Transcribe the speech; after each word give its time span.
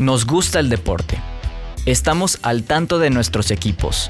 Nos 0.00 0.24
gusta 0.24 0.60
el 0.60 0.70
deporte. 0.70 1.20
Estamos 1.84 2.38
al 2.40 2.62
tanto 2.64 2.98
de 2.98 3.10
nuestros 3.10 3.50
equipos. 3.50 4.08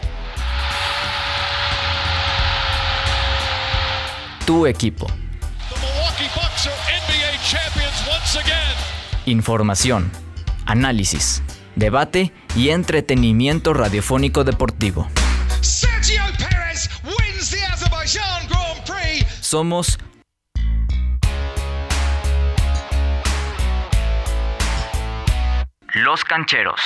Tu 4.46 4.68
equipo. 4.68 5.08
Información, 9.26 10.13
análisis, 10.64 11.42
debate 11.74 12.32
y 12.54 12.68
entretenimiento 12.68 13.74
radiofónico 13.74 14.45
deportivo. 14.45 15.09
Somos 19.41 19.98
Los 26.10 26.24
Cancheros. 26.24 26.80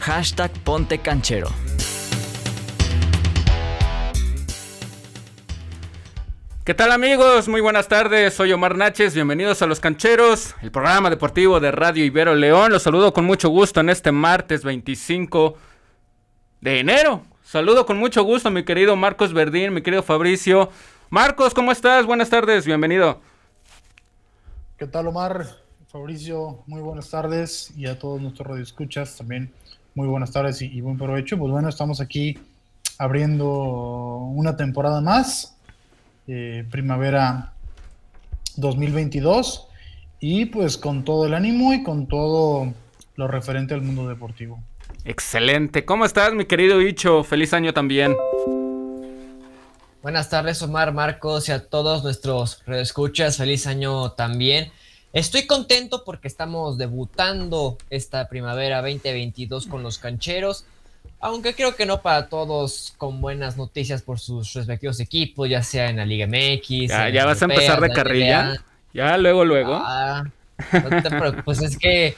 Hashtag 0.00 0.50
Ponte 0.64 0.98
Canchero. 1.00 1.50
¿Qué 6.64 6.72
tal 6.72 6.92
amigos? 6.92 7.48
Muy 7.48 7.60
buenas 7.60 7.88
tardes, 7.88 8.32
soy 8.32 8.50
Omar 8.52 8.78
Naches, 8.78 9.14
bienvenidos 9.14 9.60
a 9.60 9.66
Los 9.66 9.80
Cancheros, 9.80 10.54
el 10.62 10.70
programa 10.70 11.10
deportivo 11.10 11.60
de 11.60 11.70
Radio 11.70 12.02
Ibero 12.02 12.34
León. 12.34 12.72
Los 12.72 12.84
saludo 12.84 13.12
con 13.12 13.26
mucho 13.26 13.50
gusto 13.50 13.80
en 13.80 13.90
este 13.90 14.10
martes 14.10 14.64
25 14.64 15.58
de 16.62 16.80
enero. 16.80 17.26
Saludo 17.42 17.84
con 17.84 17.98
mucho 17.98 18.22
gusto 18.22 18.48
a 18.48 18.50
mi 18.50 18.64
querido 18.64 18.96
Marcos 18.96 19.34
Verdín, 19.34 19.74
mi 19.74 19.82
querido 19.82 20.02
Fabricio. 20.02 20.70
Marcos, 21.10 21.52
¿cómo 21.52 21.72
estás? 21.72 22.06
Buenas 22.06 22.30
tardes, 22.30 22.64
bienvenido. 22.64 23.20
¿Qué 24.76 24.88
tal, 24.88 25.06
Omar? 25.06 25.46
Fabricio, 25.86 26.64
muy 26.66 26.80
buenas 26.80 27.08
tardes 27.08 27.72
y 27.76 27.86
a 27.86 27.96
todos 27.96 28.20
nuestros 28.20 28.48
radioescuchas 28.48 29.16
también 29.16 29.52
muy 29.94 30.08
buenas 30.08 30.32
tardes 30.32 30.60
y, 30.62 30.80
buen 30.80 30.98
provecho. 30.98 31.38
Pues 31.38 31.52
bueno, 31.52 31.68
estamos 31.68 32.00
aquí 32.00 32.36
abriendo 32.98 33.48
una 34.34 34.56
temporada 34.56 35.00
más, 35.00 35.56
eh, 36.26 36.64
primavera 36.70 37.52
2022 38.56 39.68
y 40.18 40.46
pues 40.46 40.76
con 40.76 41.04
todo 41.04 41.26
el 41.26 41.34
ánimo 41.34 41.72
y 41.72 41.84
con 41.84 42.08
todo 42.08 42.72
lo 43.14 43.28
referente 43.28 43.74
al 43.74 43.82
mundo 43.82 44.08
deportivo. 44.08 44.60
Excelente. 45.04 45.84
¿Cómo 45.84 46.04
estás, 46.04 46.34
mi 46.34 46.46
querido 46.46 46.82
Icho? 46.82 47.22
Feliz 47.22 47.52
año 47.52 47.72
también. 47.72 48.16
Buenas 50.04 50.28
tardes, 50.28 50.60
Omar, 50.60 50.92
Marcos 50.92 51.48
y 51.48 51.52
a 51.52 51.64
todos 51.64 52.04
nuestros 52.04 52.62
redescuchas. 52.66 53.38
Feliz 53.38 53.66
año 53.66 54.10
también. 54.10 54.70
Estoy 55.14 55.46
contento 55.46 56.04
porque 56.04 56.28
estamos 56.28 56.76
debutando 56.76 57.78
esta 57.88 58.28
primavera 58.28 58.82
2022 58.82 59.66
con 59.66 59.82
los 59.82 59.96
cancheros. 59.96 60.66
Aunque 61.20 61.54
creo 61.54 61.74
que 61.74 61.86
no 61.86 62.02
para 62.02 62.28
todos 62.28 62.92
con 62.98 63.22
buenas 63.22 63.56
noticias 63.56 64.02
por 64.02 64.20
sus 64.20 64.52
respectivos 64.52 65.00
equipos, 65.00 65.48
ya 65.48 65.62
sea 65.62 65.88
en 65.88 65.96
la 65.96 66.04
Liga 66.04 66.26
MX. 66.26 66.88
Ya, 66.88 67.24
vas 67.24 67.40
a 67.40 67.46
empezar 67.46 67.80
de 67.80 67.88
carrilla. 67.88 68.62
Ya, 68.92 69.16
luego, 69.16 69.46
luego. 69.46 69.80
Ah, 69.82 70.24
pues 71.46 71.62
es 71.62 71.78
que 71.78 72.14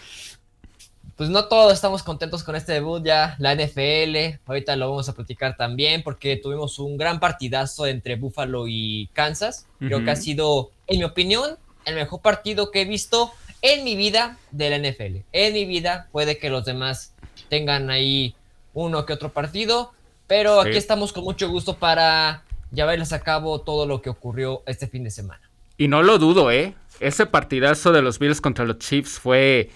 pues 1.17 1.31
no 1.31 1.47
todos 1.47 1.73
estamos 1.73 2.03
contentos 2.03 2.45
con 2.45 2.57
este 2.57 2.73
debut 2.73 3.03
ya, 3.03 3.37
la 3.39 3.55
NFL, 3.55 4.39
ahorita 4.47 4.77
lo 4.77 4.91
vamos 4.91 5.09
a 5.09 5.15
platicar 5.15 5.57
también 5.57 6.03
porque 6.03 6.37
tuvimos 6.37 6.79
un 6.79 6.99
gran 6.99 7.21
partidazo 7.21 7.87
entre 7.87 8.17
Buffalo 8.17 8.67
y 8.69 9.09
Kansas, 9.15 9.67
creo 9.79 10.05
que 10.05 10.11
ha 10.11 10.17
sido, 10.17 10.71
en 10.87 10.99
mi 10.99 11.05
opinión, 11.05 11.57
el 11.87 11.95
mejor 11.95 12.21
partido 12.21 12.71
que 12.71 12.83
he 12.83 12.85
visto 12.85 13.33
en 13.63 13.83
mi 13.83 13.97
vida 13.97 14.39
de 14.51 14.71
la 14.71 14.79
NFL, 14.79 15.23
en 15.33 15.55
mi 15.55 15.65
vida, 15.65 16.09
puede 16.13 16.39
que 16.39 16.51
los 16.51 16.67
demás 16.67 17.15
tengan 17.49 17.89
ahí 17.89 18.35
uno 18.75 19.07
que 19.07 19.15
otro 19.15 19.33
partido, 19.33 19.93
pero 20.27 20.61
aquí 20.61 20.77
estamos 20.77 21.15
con 21.15 21.25
mucho 21.25 21.49
gusto 21.49 21.77
para 21.77 22.43
llevarles 22.73 23.15
a 23.15 23.21
cabo 23.21 23.61
todo 23.63 23.87
lo 23.87 24.03
que 24.03 24.11
ocurrió 24.11 24.63
este 24.67 24.87
fin 24.87 25.05
de 25.05 25.11
semana. 25.11 25.41
Y 25.79 25.89
no 25.89 26.03
lo 26.03 26.19
dudo, 26.19 26.51
¿eh? 26.51 26.75
Ese 27.01 27.27
partidazo 27.27 27.93
de 27.93 28.03
los 28.03 28.19
Bills 28.19 28.41
contra 28.41 28.65
los 28.65 28.79
Chiefs 28.79 29.19
fue 29.19 29.71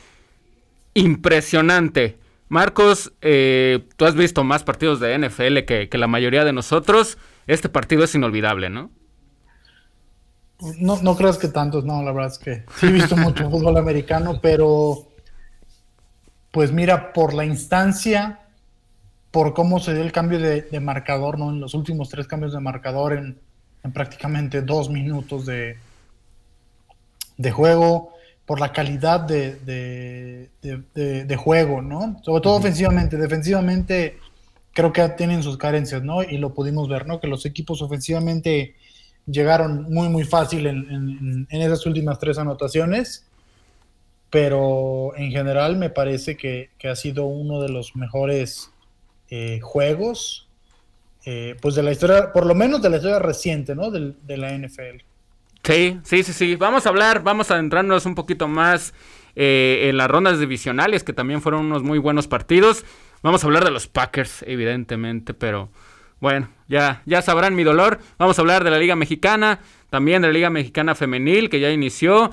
impresionante. 0.94 2.18
Marcos, 2.48 3.12
eh, 3.20 3.86
tú 3.96 4.04
has 4.04 4.14
visto 4.14 4.42
más 4.42 4.64
partidos 4.64 4.98
de 4.98 5.16
NFL 5.16 5.64
que, 5.64 5.88
la 5.92 6.08
mayoría 6.08 6.44
de 6.44 6.52
nosotros. 6.52 7.16
Este 7.46 7.68
partido 7.68 8.04
es 8.04 8.14
inolvidable, 8.14 8.70
¿no? 8.70 8.90
No, 10.78 11.00
no 11.00 11.16
creas 11.16 11.38
que 11.38 11.48
tantos, 11.48 11.84
no, 11.84 12.02
la 12.02 12.12
verdad 12.12 12.32
es 12.32 12.38
que 12.38 12.64
sí 12.76 12.86
he 12.86 12.92
visto 12.92 13.16
mucho 13.16 13.48
fútbol 13.50 13.76
americano, 13.78 14.40
pero 14.42 15.06
pues 16.50 16.72
mira, 16.72 17.12
por 17.12 17.32
la 17.32 17.44
instancia, 17.44 18.40
por 19.30 19.54
cómo 19.54 19.78
se 19.78 19.94
dio 19.94 20.02
el 20.02 20.12
cambio 20.12 20.38
de, 20.38 20.80
marcador, 20.80 21.38
¿no? 21.38 21.50
En 21.50 21.60
los 21.60 21.74
últimos 21.74 22.08
tres 22.08 22.26
cambios 22.26 22.52
de 22.52 22.60
marcador 22.60 23.12
en, 23.12 23.38
en 23.84 23.92
prácticamente 23.92 24.60
dos 24.60 24.90
minutos 24.90 25.46
de, 25.46 25.78
de 27.36 27.50
juego, 27.52 28.12
por 28.50 28.59
la 28.59 28.72
calidad 28.72 29.21
de, 29.21 30.49
juego, 31.38 31.83
¿no? 31.83 32.21
Sobre 32.25 32.43
todo 32.43 32.56
ofensivamente. 32.56 33.16
Defensivamente 33.16 34.19
creo 34.72 34.93
que 34.93 35.09
tienen 35.11 35.44
sus 35.44 35.56
carencias, 35.56 36.03
¿no? 36.03 36.25
Y 36.25 36.37
lo 36.37 36.53
pudimos 36.53 36.88
ver, 36.88 37.06
¿no? 37.06 37.21
Que 37.21 37.28
los 37.28 37.47
equipos 37.47 37.81
ofensivamente 37.81 38.75
llegaron 39.25 39.84
muy, 39.84 40.09
muy 40.09 40.25
fácil 40.25 40.66
en, 40.66 41.47
esas 41.49 41.87
últimas 41.87 42.19
tres 42.19 42.38
anotaciones. 42.38 43.25
Pero 44.31 45.12
en 45.17 45.31
general 45.31 45.77
me 45.77 45.91
parece 45.91 46.37
que, 46.37 46.71
ha 46.91 46.97
sido 46.97 47.27
uno 47.27 47.62
de 47.62 47.69
los 47.69 47.94
mejores 47.94 48.72
eh, 49.28 49.61
juegos, 49.61 50.49
eh, 51.25 51.55
pues 51.62 51.77
de 51.77 51.84
la 51.84 51.93
historia, 51.93 52.32
por 52.32 52.47
lo 52.47 52.56
menos 52.56 52.82
de 52.82 52.91
la 52.91 52.97
historia 52.97 53.21
reciente, 53.21 53.77
¿no? 53.77 53.93
de 53.93 54.37
la 54.37 54.59
NFL. 54.59 55.05
Sí, 55.62 55.98
sí, 56.03 56.22
sí, 56.22 56.32
sí. 56.32 56.56
Vamos 56.56 56.87
a 56.87 56.88
hablar, 56.88 57.22
vamos 57.22 57.50
a 57.50 57.54
adentrarnos 57.54 58.06
un 58.06 58.15
poquito 58.15 58.48
más 58.48 58.94
eh, 59.37 59.88
en 59.88 59.97
las 59.97 60.10
rondas 60.10 60.38
divisionales, 60.41 61.04
que 61.04 61.12
también 61.12 61.43
fueron 61.43 61.66
unos 61.66 61.82
muy 61.82 61.98
buenos 61.98 62.26
partidos. 62.26 62.84
Vamos 63.22 63.44
a 63.44 63.47
hablar 63.47 63.65
de 63.65 63.70
los 63.70 63.87
Packers, 63.87 64.43
evidentemente, 64.47 65.34
pero 65.34 65.70
bueno, 66.19 66.49
ya, 66.69 67.03
ya 67.04 67.22
sabrán 67.22 67.54
mi 67.54 67.65
dolor. 67.65 67.99
Vamos 68.19 68.38
a 68.38 68.43
hablar 68.43 68.65
de 68.65 68.70
la 68.70 68.78
Liga 68.78 68.97
Mexicana, 68.97 69.60
también 69.91 70.22
de 70.22 70.28
la 70.28 70.34
Liga 70.34 70.50
Mexicana 70.50 70.94
Femenil, 70.94 71.50
que 71.50 71.60
ya 71.60 71.70
inició 71.70 72.31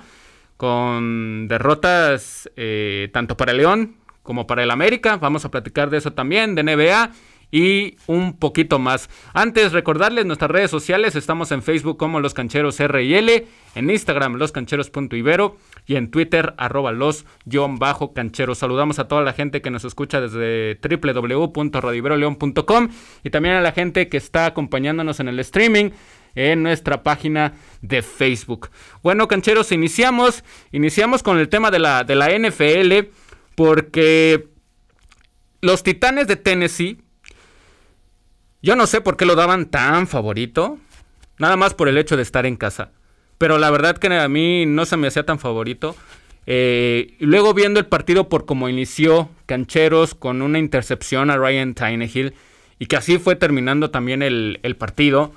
con 0.55 1.47
derrotas 1.47 2.49
eh, 2.55 3.09
tanto 3.13 3.37
para 3.37 3.51
el 3.51 3.57
León 3.57 3.95
como 4.23 4.47
para 4.47 4.63
el 4.63 4.71
América. 4.71 5.17
Vamos 5.17 5.45
a 5.45 5.51
platicar 5.51 5.89
de 5.89 5.97
eso 5.97 6.13
también, 6.13 6.55
de 6.55 6.63
NBA 6.63 7.11
y 7.51 7.97
un 8.07 8.37
poquito 8.37 8.79
más. 8.79 9.09
Antes, 9.33 9.71
recordarles 9.71 10.25
nuestras 10.25 10.51
redes 10.51 10.71
sociales, 10.71 11.15
estamos 11.15 11.51
en 11.51 11.63
Facebook 11.63 11.97
como 11.97 12.19
Los 12.19 12.33
Cancheros 12.33 12.79
RL, 12.79 13.45
en 13.75 13.89
Instagram 13.89 14.35
loscancheros.ibero 14.35 15.55
y 15.85 15.95
en 15.95 16.11
Twitter 16.11 16.53
arroba 16.57 16.91
los-cancheros. 16.91 18.57
Saludamos 18.57 18.99
a 18.99 19.07
toda 19.07 19.21
la 19.21 19.31
gente 19.33 19.61
que 19.61 19.71
nos 19.71 19.85
escucha 19.85 20.19
desde 20.19 20.79
www.radiveroleon.com 20.81 22.89
y 23.23 23.29
también 23.29 23.55
a 23.55 23.61
la 23.61 23.71
gente 23.71 24.09
que 24.09 24.17
está 24.17 24.47
acompañándonos 24.47 25.19
en 25.19 25.27
el 25.29 25.39
streaming 25.39 25.91
en 26.35 26.63
nuestra 26.63 27.01
página 27.01 27.53
de 27.81 28.01
Facebook. 28.01 28.69
Bueno, 29.01 29.27
cancheros, 29.27 29.71
iniciamos, 29.71 30.43
iniciamos 30.71 31.23
con 31.23 31.39
el 31.39 31.49
tema 31.49 31.71
de 31.71 31.79
la, 31.79 32.03
de 32.03 32.15
la 32.15 32.37
NFL 32.37 33.09
porque 33.55 34.49
los 35.61 35.81
Titanes 35.81 36.27
de 36.27 36.35
Tennessee 36.35 37.01
yo 38.61 38.75
no 38.75 38.87
sé 38.87 39.01
por 39.01 39.17
qué 39.17 39.25
lo 39.25 39.35
daban 39.35 39.67
tan 39.67 40.07
favorito. 40.07 40.77
Nada 41.39 41.55
más 41.55 41.73
por 41.73 41.87
el 41.87 41.97
hecho 41.97 42.17
de 42.17 42.23
estar 42.23 42.45
en 42.45 42.55
casa. 42.55 42.91
Pero 43.37 43.57
la 43.57 43.69
verdad 43.69 43.97
que 43.97 44.07
a 44.07 44.27
mí 44.27 44.65
no 44.65 44.85
se 44.85 44.97
me 44.97 45.07
hacía 45.07 45.25
tan 45.25 45.39
favorito. 45.39 45.95
Eh, 46.47 47.15
luego 47.19 47.53
viendo 47.53 47.79
el 47.79 47.85
partido 47.85 48.29
por 48.29 48.45
cómo 48.45 48.69
inició 48.69 49.29
Cancheros 49.45 50.15
con 50.15 50.41
una 50.41 50.59
intercepción 50.59 51.29
a 51.29 51.37
Ryan 51.37 51.73
Tannehill 51.73 52.33
y 52.79 52.85
que 52.85 52.95
así 52.95 53.19
fue 53.19 53.35
terminando 53.35 53.91
también 53.91 54.21
el, 54.21 54.75
partido, 54.77 55.33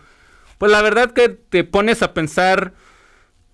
pues 0.58 0.70
la 0.70 0.82
verdad 0.82 1.12
que 1.12 1.28
te 1.28 1.64
pones 1.64 2.02
a 2.02 2.14
pensar 2.14 2.74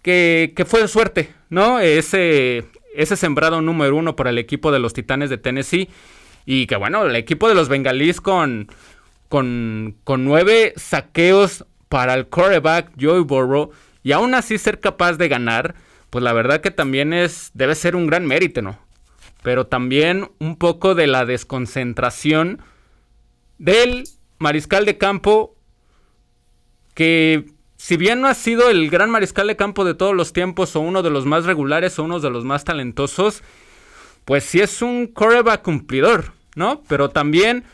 que, 0.03 0.53
que 0.55 0.67
fue 0.67 0.87
suerte, 0.87 1.33
¿no? 1.49 1.79
Ese, 1.79 2.65
ese 2.95 3.17
sembrado 3.17 3.63
número 3.63 3.97
uno 3.97 4.17
para 4.17 4.31
el 4.31 4.39
equipo 4.39 4.71
de 4.71 4.81
los 4.81 4.93
Titanes 4.93 5.31
de 5.31 5.39
Tennessee 5.39 5.89
y 6.45 6.67
que 6.67 6.77
bueno, 6.77 7.07
el 7.07 7.17
equipo 7.17 7.49
de 7.49 7.55
los 7.55 7.69
Bengalís 7.69 8.21
con 8.21 8.69
con, 9.29 9.97
nueve 10.07 10.73
saqueos 10.77 11.65
para 11.89 12.15
el 12.15 12.27
quarterback 12.27 12.93
Joey 13.01 13.23
Burrow 13.23 13.71
y 14.03 14.13
aún 14.13 14.35
así 14.35 14.59
ser 14.59 14.81
capaz 14.81 15.15
de 15.15 15.29
ganar, 15.29 15.75
pues 16.11 16.23
la 16.23 16.33
verdad 16.33 16.61
que 16.61 16.71
también 16.71 17.13
es, 17.13 17.51
debe 17.55 17.75
ser 17.75 17.97
un 17.97 18.07
gran 18.07 18.27
mérito, 18.27 18.63
¿no? 18.63 18.79
Pero 19.43 19.67
también 19.67 20.31
un 20.39 20.57
poco 20.57 20.95
de 20.95 21.07
la 21.07 21.25
desconcentración 21.25 22.61
del 23.59 24.09
mariscal 24.39 24.85
de 24.85 24.99
campo 24.99 25.57
que 26.95 27.47
si 27.77 27.97
bien 27.97 28.21
no 28.21 28.29
ha 28.29 28.35
sido 28.35 28.71
el 28.71 28.91
gran 28.91 29.11
mariscal 29.11 29.47
de 29.47 29.57
campo 29.57 29.85
de 29.85 29.95
todos 29.95 30.15
los 30.15 30.33
tiempos 30.33 30.75
o 30.77 30.81
uno 30.81 31.03
de 31.03 31.11
los 31.11 31.27
más 31.27 31.45
regulares 31.45 31.99
o 31.99 32.05
uno 32.05 32.21
de 32.21 32.31
los 32.31 32.45
más 32.45 32.65
talentosos, 32.65 33.43
pues 34.25 34.45
sí 34.45 34.61
es 34.61 34.83
un 34.83 35.07
coreback 35.07 35.63
cumplidor, 35.63 36.33
¿no? 36.55 36.83
Pero 36.89 37.11
también 37.11 37.65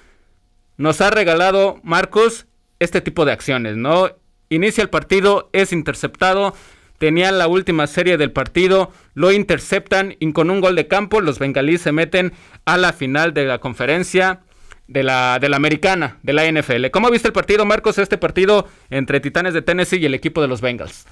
nos 0.83 1.01
ha 1.01 1.11
regalado 1.11 1.79
Marcos 1.85 2.47
este 2.81 3.01
tipo 3.01 3.25
de 3.25 3.31
acciones, 3.31 3.77
¿no? 3.77 4.11
Inicia 4.49 4.83
el 4.83 4.91
partido, 4.91 5.49
es 5.53 5.73
interceptado, 5.73 6.55
tenía 6.99 7.31
la 7.31 7.47
última 7.47 7.87
serie 7.87 8.19
del 8.19 8.33
partido, 8.33 8.91
lo 9.15 9.31
interceptan 9.31 10.17
y 10.19 10.33
con 10.33 10.51
un 10.51 10.61
gol 10.61 10.75
de 10.75 10.89
campo 10.89 11.21
los 11.21 11.39
bengalíes 11.39 11.83
se 11.83 11.93
meten 11.93 12.33
a 12.65 12.79
la 12.79 12.93
final 12.93 13.33
de 13.33 13.45
la 13.45 13.61
conferencia 13.61 14.41
de 14.89 15.05
la, 15.05 15.39
de 15.41 15.49
la 15.49 15.57
americana, 15.57 16.19
de 16.25 16.33
la 16.33 16.51
NFL. 16.51 16.91
¿Cómo 16.91 17.11
viste 17.11 17.29
el 17.29 17.33
partido, 17.33 17.65
Marcos, 17.65 17.99
este 17.99 18.19
partido 18.19 18.67
entre 18.91 19.21
Titanes 19.21 19.55
de 19.55 19.63
Tennessee 19.63 20.01
y 20.01 20.07
el 20.07 20.15
equipo 20.15 20.43
de 20.43 20.49
los 20.49 20.61
Bengals? 20.61 21.07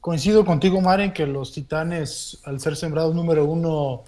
Coincido 0.00 0.44
contigo, 0.44 0.80
Maren, 0.80 1.12
que 1.12 1.26
los 1.26 1.50
Titanes, 1.52 2.38
al 2.44 2.60
ser 2.60 2.76
sembrados 2.76 3.16
número 3.16 3.44
uno, 3.44 4.04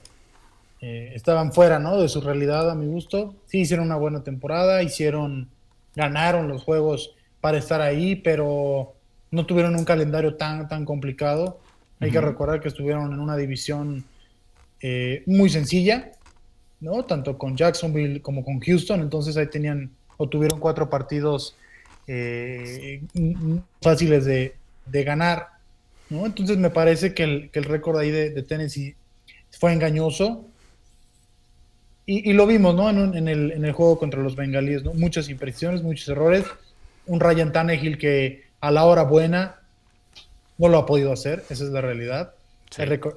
eh, 0.86 1.12
estaban 1.14 1.50
fuera 1.50 1.78
¿no? 1.78 1.98
de 1.98 2.10
su 2.10 2.20
realidad 2.20 2.70
a 2.70 2.74
mi 2.74 2.84
gusto. 2.84 3.34
Sí, 3.46 3.60
hicieron 3.60 3.86
una 3.86 3.96
buena 3.96 4.22
temporada, 4.22 4.82
hicieron, 4.82 5.48
ganaron 5.96 6.46
los 6.46 6.62
juegos 6.62 7.14
para 7.40 7.56
estar 7.56 7.80
ahí, 7.80 8.16
pero 8.16 8.92
no 9.30 9.46
tuvieron 9.46 9.76
un 9.76 9.86
calendario 9.86 10.36
tan, 10.36 10.68
tan 10.68 10.84
complicado. 10.84 11.58
Hay 12.00 12.10
que 12.10 12.20
recordar 12.20 12.60
que 12.60 12.68
estuvieron 12.68 13.14
en 13.14 13.18
una 13.18 13.34
división 13.34 14.04
eh, 14.82 15.22
muy 15.24 15.48
sencilla, 15.48 16.12
¿no? 16.80 17.06
Tanto 17.06 17.38
con 17.38 17.56
Jacksonville 17.56 18.20
como 18.20 18.44
con 18.44 18.60
Houston, 18.60 19.00
entonces 19.00 19.38
ahí 19.38 19.46
tenían 19.46 19.90
o 20.18 20.28
tuvieron 20.28 20.60
cuatro 20.60 20.90
partidos 20.90 21.56
eh, 22.06 23.00
fáciles 23.80 24.26
de, 24.26 24.54
ganar, 25.04 25.48
¿no? 26.10 26.26
Entonces 26.26 26.58
me 26.58 26.68
parece 26.68 27.14
que 27.14 27.22
el, 27.24 27.50
que 27.50 27.60
el 27.60 27.64
récord 27.64 27.96
ahí 27.96 28.10
de, 28.10 28.42
Tennessee 28.42 28.96
fue 29.50 29.72
engañoso. 29.72 30.44
Y, 32.06 32.34
lo 32.34 32.46
vimos, 32.46 32.74
¿no? 32.74 32.90
En, 32.90 33.28
el, 33.28 33.52
en, 33.52 33.64
el, 33.64 33.72
juego 33.72 33.98
contra 33.98 34.20
los 34.20 34.36
bengalíes, 34.36 34.84
¿no? 34.84 34.92
Muchas 34.92 35.30
impresiones, 35.30 35.82
muchos 35.82 36.06
errores. 36.08 36.44
Un 37.06 37.18
Ryan 37.18 37.50
Tannehill 37.50 37.96
que 37.96 38.44
a 38.60 38.70
la 38.70 38.84
hora 38.84 39.04
buena 39.04 39.56
no 40.58 40.68
lo 40.68 40.78
ha 40.78 40.86
podido 40.86 41.12
hacer, 41.12 41.44
esa 41.50 41.64
es 41.64 41.70
la 41.70 41.80
realidad. 41.80 42.34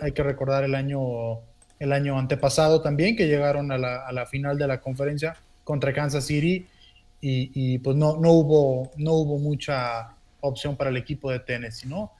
Hay, 0.01 0.11
que 0.11 0.23
recordar 0.23 0.63
el 0.63 0.75
año, 0.75 1.39
el 1.79 1.91
año 1.91 2.17
antepasado 2.17 2.81
también, 2.81 3.15
que 3.15 3.27
llegaron 3.27 3.71
a 3.71 3.77
la, 3.77 4.25
final 4.25 4.57
de 4.57 4.67
la 4.67 4.79
conferencia 4.79 5.35
contra 5.63 5.93
Kansas 5.93 6.25
City 6.25 6.65
y, 7.19 7.79
pues 7.79 7.95
no, 7.97 8.17
no, 8.17 8.31
hubo, 8.31 8.91
no 8.97 9.13
hubo 9.13 9.37
mucha 9.37 10.09
opción 10.41 10.75
para 10.75 10.91
el 10.91 10.97
equipo 10.97 11.31
de 11.31 11.39
Tennessee, 11.39 11.87
¿no? 11.87 12.11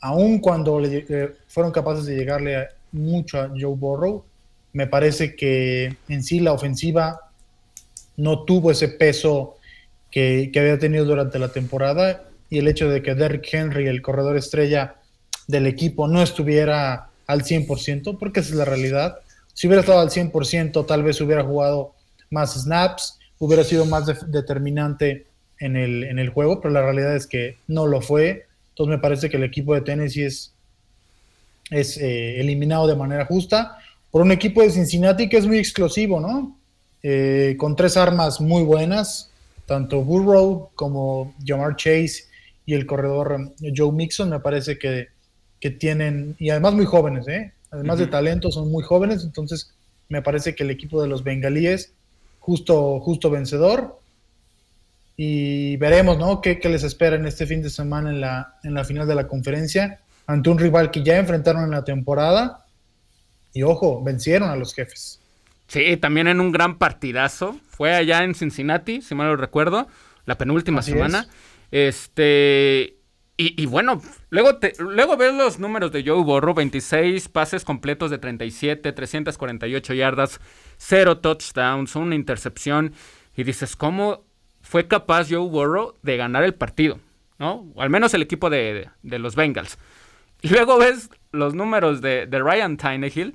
Aún 0.00 0.38
cuando 0.38 0.80
le, 0.80 1.34
fueron 1.46 1.72
capaces 1.72 2.06
de 2.06 2.16
llegarle 2.16 2.68
mucho 2.92 3.38
a 3.40 3.48
Joe 3.48 3.76
Burrow, 3.76 4.24
me 4.72 4.86
parece 4.86 5.34
que 5.34 5.96
en 6.08 6.22
sí 6.22 6.40
la 6.40 6.52
ofensiva 6.52 7.20
no 8.16 8.44
tuvo 8.44 8.70
ese 8.70 8.88
peso 8.88 9.56
que, 10.10 10.50
que 10.52 10.60
había 10.60 10.78
tenido 10.78 11.04
durante 11.04 11.38
la 11.38 11.48
temporada 11.48 12.24
y 12.50 12.58
el 12.58 12.68
hecho 12.68 12.88
de 12.90 13.02
que 13.02 13.14
Derrick 13.14 13.48
Henry, 13.52 13.86
el 13.86 14.02
corredor 14.02 14.36
estrella 14.36 14.96
del 15.46 15.66
equipo, 15.66 16.08
no 16.08 16.20
estuviera 16.20 17.10
al 17.26 17.44
100%, 17.44 18.18
porque 18.18 18.40
esa 18.40 18.50
es 18.50 18.56
la 18.56 18.64
realidad. 18.64 19.18
Si 19.54 19.68
hubiera 19.68 19.80
estado 19.80 20.00
al 20.00 20.10
100%, 20.10 20.84
tal 20.86 21.04
vez 21.04 21.20
hubiera 21.20 21.44
jugado 21.44 21.94
más 22.28 22.60
snaps, 22.60 23.18
hubiera 23.38 23.62
sido 23.62 23.86
más 23.86 24.06
determinante 24.30 25.26
en 25.60 25.76
el, 25.76 26.04
en 26.04 26.18
el 26.18 26.30
juego, 26.30 26.60
pero 26.60 26.74
la 26.74 26.82
realidad 26.82 27.14
es 27.14 27.26
que 27.26 27.56
no 27.68 27.86
lo 27.86 28.00
fue. 28.00 28.46
Entonces 28.70 28.96
me 28.96 28.98
parece 28.98 29.30
que 29.30 29.36
el 29.36 29.44
equipo 29.44 29.74
de 29.74 29.82
Tennessee 29.82 30.24
es, 30.24 30.52
es 31.70 31.96
eh, 31.98 32.40
eliminado 32.40 32.88
de 32.88 32.96
manera 32.96 33.26
justa 33.26 33.78
por 34.10 34.22
un 34.22 34.32
equipo 34.32 34.62
de 34.62 34.70
Cincinnati 34.70 35.28
que 35.28 35.36
es 35.36 35.46
muy 35.46 35.58
explosivo, 35.58 36.20
¿no? 36.20 36.56
Eh, 37.02 37.56
con 37.58 37.76
tres 37.76 37.96
armas 37.96 38.40
muy 38.40 38.62
buenas, 38.62 39.30
tanto 39.66 40.02
Burrow 40.02 40.70
como 40.74 41.34
Jamar 41.44 41.76
Chase 41.76 42.24
y 42.66 42.74
el 42.74 42.86
corredor 42.86 43.52
Joe 43.74 43.92
Mixon, 43.92 44.30
me 44.30 44.40
parece 44.40 44.78
que, 44.78 45.08
tienen, 45.78 46.36
y 46.38 46.50
además 46.50 46.74
muy 46.74 46.86
jóvenes, 46.86 47.28
¿eh? 47.28 47.52
además 47.70 47.98
de 47.98 48.06
talento, 48.06 48.50
son 48.50 48.70
muy 48.70 48.82
jóvenes, 48.82 49.24
entonces 49.24 49.72
me 50.08 50.22
parece 50.22 50.54
que 50.54 50.64
el 50.64 50.70
equipo 50.70 51.00
de 51.00 51.08
los 51.08 51.22
bengalíes, 51.22 51.92
justo, 52.40 52.98
justo 53.00 53.30
vencedor, 53.30 53.98
y 55.16 55.76
veremos 55.76 56.18
¿no? 56.18 56.40
¿Qué, 56.40 56.58
les 56.64 56.82
espera 56.82 57.16
en 57.16 57.26
este 57.26 57.46
fin 57.46 57.62
de 57.62 57.70
semana 57.70 58.10
en 58.10 58.20
la, 58.20 58.54
en 58.64 58.74
la 58.74 58.84
final 58.84 59.06
de 59.06 59.14
la 59.14 59.28
conferencia, 59.28 60.00
ante 60.26 60.48
un 60.48 60.58
rival 60.58 60.90
que 60.90 61.02
ya 61.02 61.18
enfrentaron 61.18 61.64
en 61.64 61.70
la 61.70 61.84
temporada, 61.84 62.64
y 63.52 63.62
ojo, 63.62 64.02
vencieron 64.02 64.50
a 64.50 64.56
los 64.56 64.74
jefes. 64.74 65.20
Sí, 65.66 65.96
también 65.96 66.26
en 66.26 66.40
un 66.40 66.50
gran 66.50 66.78
partidazo. 66.78 67.56
Fue 67.68 67.94
allá 67.94 68.24
en 68.24 68.34
Cincinnati, 68.34 69.02
si 69.02 69.14
mal 69.14 69.28
lo 69.28 69.36
recuerdo, 69.36 69.86
la 70.26 70.36
penúltima 70.36 70.82
semana. 70.82 71.26
Este. 71.70 72.96
Y, 73.42 73.64
bueno, 73.64 74.02
luego, 74.28 74.58
te, 74.58 74.74
luego 74.78 75.16
ves 75.16 75.32
los 75.32 75.58
números 75.58 75.92
de 75.92 76.04
Joe 76.04 76.22
Borro: 76.22 76.52
26 76.52 77.28
pases 77.28 77.64
completos 77.64 78.10
de 78.10 78.18
37, 78.18 78.92
348 78.92 79.94
yardas, 79.94 80.40
0 80.76 81.18
touchdowns, 81.20 81.96
una 81.96 82.16
intercepción. 82.16 82.92
Y 83.34 83.44
dices, 83.44 83.76
¿cómo 83.76 84.24
fue 84.60 84.88
capaz 84.88 85.28
Joe 85.30 85.48
Burrow 85.48 85.94
de 86.02 86.18
ganar 86.18 86.42
el 86.42 86.54
partido? 86.54 87.00
¿No? 87.38 87.72
O 87.74 87.80
al 87.80 87.88
menos 87.88 88.12
el 88.12 88.20
equipo 88.20 88.50
de, 88.50 88.90
los 89.02 89.36
Bengals. 89.36 89.78
Y 90.42 90.48
luego 90.48 90.78
ves 90.78 91.08
los 91.32 91.54
números 91.54 92.00
de, 92.00 92.26
Ryan 92.26 92.76
Tannehill: 92.76 93.34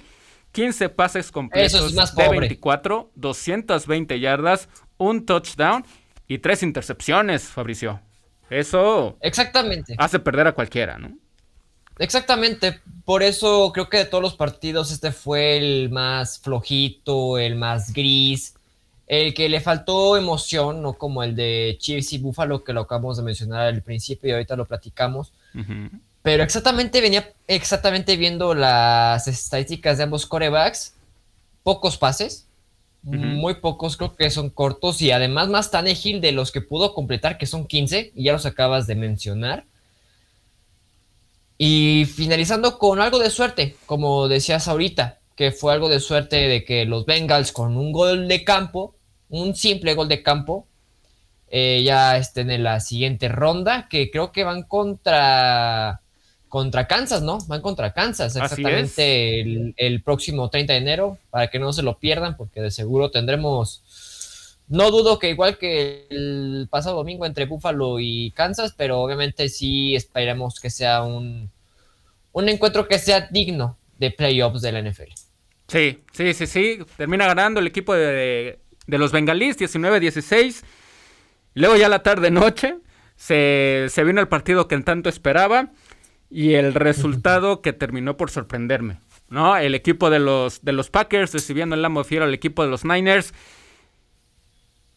15 0.51 0.89
pases 0.89 1.31
completos 1.31 1.95
de 2.15 2.29
24, 2.29 3.11
220 3.15 4.19
yardas, 4.19 4.69
un 4.97 5.25
touchdown 5.25 5.85
y 6.27 6.39
tres 6.39 6.63
intercepciones, 6.63 7.43
Fabricio. 7.43 8.01
Eso. 8.49 9.17
Exactamente. 9.21 9.95
Hace 9.97 10.19
perder 10.19 10.47
a 10.47 10.53
cualquiera, 10.53 10.97
¿no? 10.97 11.17
Exactamente. 11.97 12.81
Por 13.05 13.23
eso 13.23 13.71
creo 13.73 13.89
que 13.89 13.97
de 13.97 14.05
todos 14.05 14.21
los 14.21 14.35
partidos 14.35 14.91
este 14.91 15.11
fue 15.11 15.57
el 15.57 15.89
más 15.89 16.39
flojito, 16.39 17.37
el 17.37 17.55
más 17.55 17.93
gris, 17.93 18.55
el 19.07 19.33
que 19.33 19.47
le 19.49 19.61
faltó 19.61 20.17
emoción, 20.17 20.81
no 20.81 20.93
como 20.93 21.23
el 21.23 21.35
de 21.35 21.77
Chiefs 21.79 22.13
y 22.13 22.17
Buffalo 22.17 22.63
que 22.63 22.73
lo 22.73 22.81
acabamos 22.81 23.17
de 23.17 23.23
mencionar 23.23 23.67
al 23.67 23.81
principio 23.81 24.29
y 24.29 24.33
ahorita 24.33 24.55
lo 24.55 24.65
platicamos. 24.65 25.31
Pero 26.25 26.41
exactamente 26.41 27.01
venía 27.01 27.31
exactamente 27.45 28.17
viendo 28.17 28.55
las 28.55 29.27
estadísticas 29.27 29.97
de 29.97 30.05
ambos 30.05 30.25
corebacks. 30.25 30.95
Pocos 31.61 31.99
pases, 31.99 32.47
muy 33.03 33.53
pocos 33.61 33.95
creo 33.95 34.15
que 34.15 34.31
son 34.31 34.49
cortos 34.49 35.03
y 35.03 35.11
además 35.11 35.49
más 35.49 35.69
Tannehill 35.69 36.21
de 36.21 36.31
los 36.31 36.51
que 36.51 36.61
pudo 36.61 36.95
completar, 36.95 37.37
que 37.37 37.45
son 37.45 37.67
15, 37.67 38.11
y 38.15 38.23
ya 38.23 38.33
los 38.33 38.47
acabas 38.47 38.87
de 38.87 38.95
mencionar. 38.95 39.65
Y 41.59 42.05
finalizando 42.05 42.79
con 42.79 43.01
algo 43.01 43.19
de 43.19 43.29
suerte, 43.29 43.75
como 43.85 44.27
decías 44.27 44.67
ahorita, 44.67 45.19
que 45.35 45.51
fue 45.51 45.73
algo 45.73 45.89
de 45.89 45.99
suerte 45.99 46.37
de 46.47 46.65
que 46.65 46.85
los 46.85 47.05
Bengals 47.05 47.51
con 47.51 47.77
un 47.77 47.91
gol 47.91 48.27
de 48.27 48.43
campo, 48.43 48.95
un 49.29 49.55
simple 49.55 49.93
gol 49.93 50.07
de 50.07 50.23
campo, 50.23 50.65
eh, 51.49 51.83
ya 51.85 52.17
estén 52.17 52.49
en 52.49 52.63
la 52.63 52.79
siguiente 52.79 53.27
ronda, 53.27 53.87
que 53.87 54.09
creo 54.09 54.31
que 54.31 54.43
van 54.43 54.63
contra 54.63 56.01
contra 56.55 56.87
Kansas, 56.87 57.21
¿no? 57.21 57.39
Van 57.49 57.59
contra 57.59 57.91
Kansas 57.91 58.33
exactamente 58.33 59.41
el, 59.75 60.01
próximo 60.01 60.49
30 60.49 60.71
de 60.71 60.79
enero, 60.79 61.17
para 61.29 61.49
que 61.49 61.59
no 61.59 61.73
se 61.73 61.83
lo 61.83 61.99
pierdan, 61.99 62.37
porque 62.37 62.61
de 62.61 62.71
seguro 62.71 63.11
tendremos, 63.11 64.63
no 64.69 64.89
dudo 64.89 65.19
que 65.19 65.31
igual 65.31 65.57
que 65.57 66.07
el 66.09 66.69
pasado 66.71 66.95
domingo 66.95 67.25
entre 67.25 67.43
Buffalo 67.45 67.99
y 67.99 68.31
Kansas, 68.31 68.73
pero 68.77 69.01
obviamente 69.01 69.49
sí 69.49 69.97
esperemos 69.97 70.61
que 70.61 70.69
sea 70.69 71.03
un, 71.03 71.51
un 72.31 72.47
encuentro 72.47 72.87
que 72.87 72.99
sea 72.99 73.27
digno 73.29 73.77
de 73.99 74.11
playoffs 74.11 74.61
de 74.61 74.71
la 74.71 74.81
NFL. 74.81 75.11
Sí, 75.67 76.03
sí, 76.13 76.33
sí, 76.33 76.47
sí, 76.47 76.79
termina 76.95 77.27
ganando 77.27 77.59
el 77.59 77.67
equipo 77.67 77.93
de, 77.93 78.59
los 78.87 79.11
bengalíes 79.11 79.59
19-16, 79.59 80.63
luego 81.53 81.75
ya 81.75 81.89
la 81.89 82.01
tarde-noche 82.01 82.77
se, 83.17 83.87
se 83.89 84.03
vino 84.05 84.21
el 84.21 84.29
partido 84.29 84.69
que 84.69 84.79
tanto 84.79 85.09
esperaba 85.09 85.73
y 86.29 86.53
el 86.55 86.73
resultado 86.73 87.61
que 87.61 87.73
terminó 87.73 88.17
por 88.17 88.29
sorprenderme. 88.31 88.99
¿no? 89.29 89.57
El 89.57 89.75
equipo 89.75 90.09
de 90.09 90.19
los, 90.19 90.63
de 90.63 90.73
los 90.73 90.89
Packers 90.89 91.33
recibiendo 91.33 91.75
el 91.75 91.81
Lambo 91.81 92.03
Fiero 92.03 92.25
al 92.25 92.33
equipo 92.33 92.63
de 92.63 92.69
los 92.69 92.85
Niners. 92.85 93.33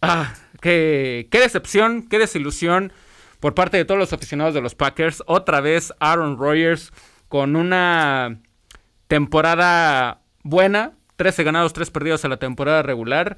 Ah, 0.00 0.34
qué, 0.60 1.28
qué 1.30 1.40
decepción, 1.40 2.08
qué 2.08 2.18
desilusión 2.18 2.92
por 3.40 3.54
parte 3.54 3.76
de 3.76 3.84
todos 3.84 3.98
los 3.98 4.12
aficionados 4.12 4.54
de 4.54 4.60
los 4.60 4.74
Packers. 4.74 5.22
Otra 5.26 5.60
vez 5.60 5.92
Aaron 6.00 6.38
Rodgers 6.38 6.92
con 7.28 7.56
una 7.56 8.40
temporada 9.06 10.22
buena. 10.42 10.92
13 11.16 11.42
ganados, 11.42 11.72
3 11.72 11.90
perdidos 11.90 12.24
a 12.24 12.28
la 12.28 12.36
temporada 12.36 12.82
regular. 12.82 13.36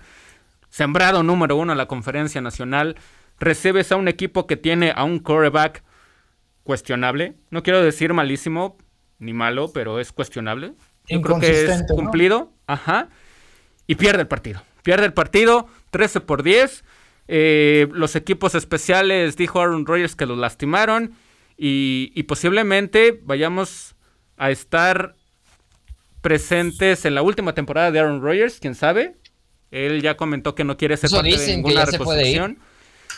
Sembrado 0.69 1.23
número 1.23 1.57
uno 1.57 1.73
en 1.73 1.79
la 1.79 1.87
conferencia 1.87 2.41
nacional 2.41 2.97
recibes 3.39 3.91
a 3.91 3.97
un 3.97 4.07
equipo 4.07 4.47
que 4.47 4.57
tiene 4.57 4.93
a 4.95 5.03
un 5.03 5.19
quarterback 5.19 5.83
cuestionable. 6.63 7.35
No 7.51 7.63
quiero 7.63 7.83
decir 7.83 8.13
malísimo 8.13 8.77
ni 9.19 9.33
malo, 9.33 9.73
pero 9.73 10.01
es 10.01 10.13
cuestionable. 10.13 10.75
Yo 11.09 11.21
creo 11.21 11.41
que 11.41 11.65
es 11.65 11.85
cumplido. 11.89 12.53
Ajá. 12.67 13.09
Y 13.87 13.97
pierde 13.97 14.23
el 14.23 14.29
partido. 14.29 14.63
Pierde 14.83 15.07
el 15.07 15.13
partido 15.13 15.67
13 15.91 16.21
por 16.21 16.43
10. 16.43 16.85
Eh, 17.29 17.89
los 17.93 18.17
equipos 18.17 18.55
especiales, 18.55 19.37
dijo 19.37 19.61
Aaron 19.61 19.87
Rodgers 19.87 20.17
que 20.17 20.27
los 20.27 20.39
lastimaron. 20.39 21.15
Y, 21.57 22.13
y 22.15 22.23
posiblemente 22.23 23.21
vayamos 23.23 23.95
a 24.37 24.51
estar 24.51 25.17
presentes 26.21 27.05
en 27.05 27.15
la 27.15 27.23
última 27.23 27.55
temporada 27.55 27.91
de 27.91 28.01
Aaron 28.01 28.23
Rodgers, 28.23 28.59
quién 28.61 28.75
sabe. 28.75 29.17
Él 29.71 30.03
ya 30.03 30.17
comentó 30.17 30.55
que 30.55 30.65
no 30.65 30.77
quiere 30.77 30.97
ser 30.97 31.11
parte 31.11 31.37
de 31.37 31.57
ninguna 31.57 31.85
reconstrucción. 31.85 32.59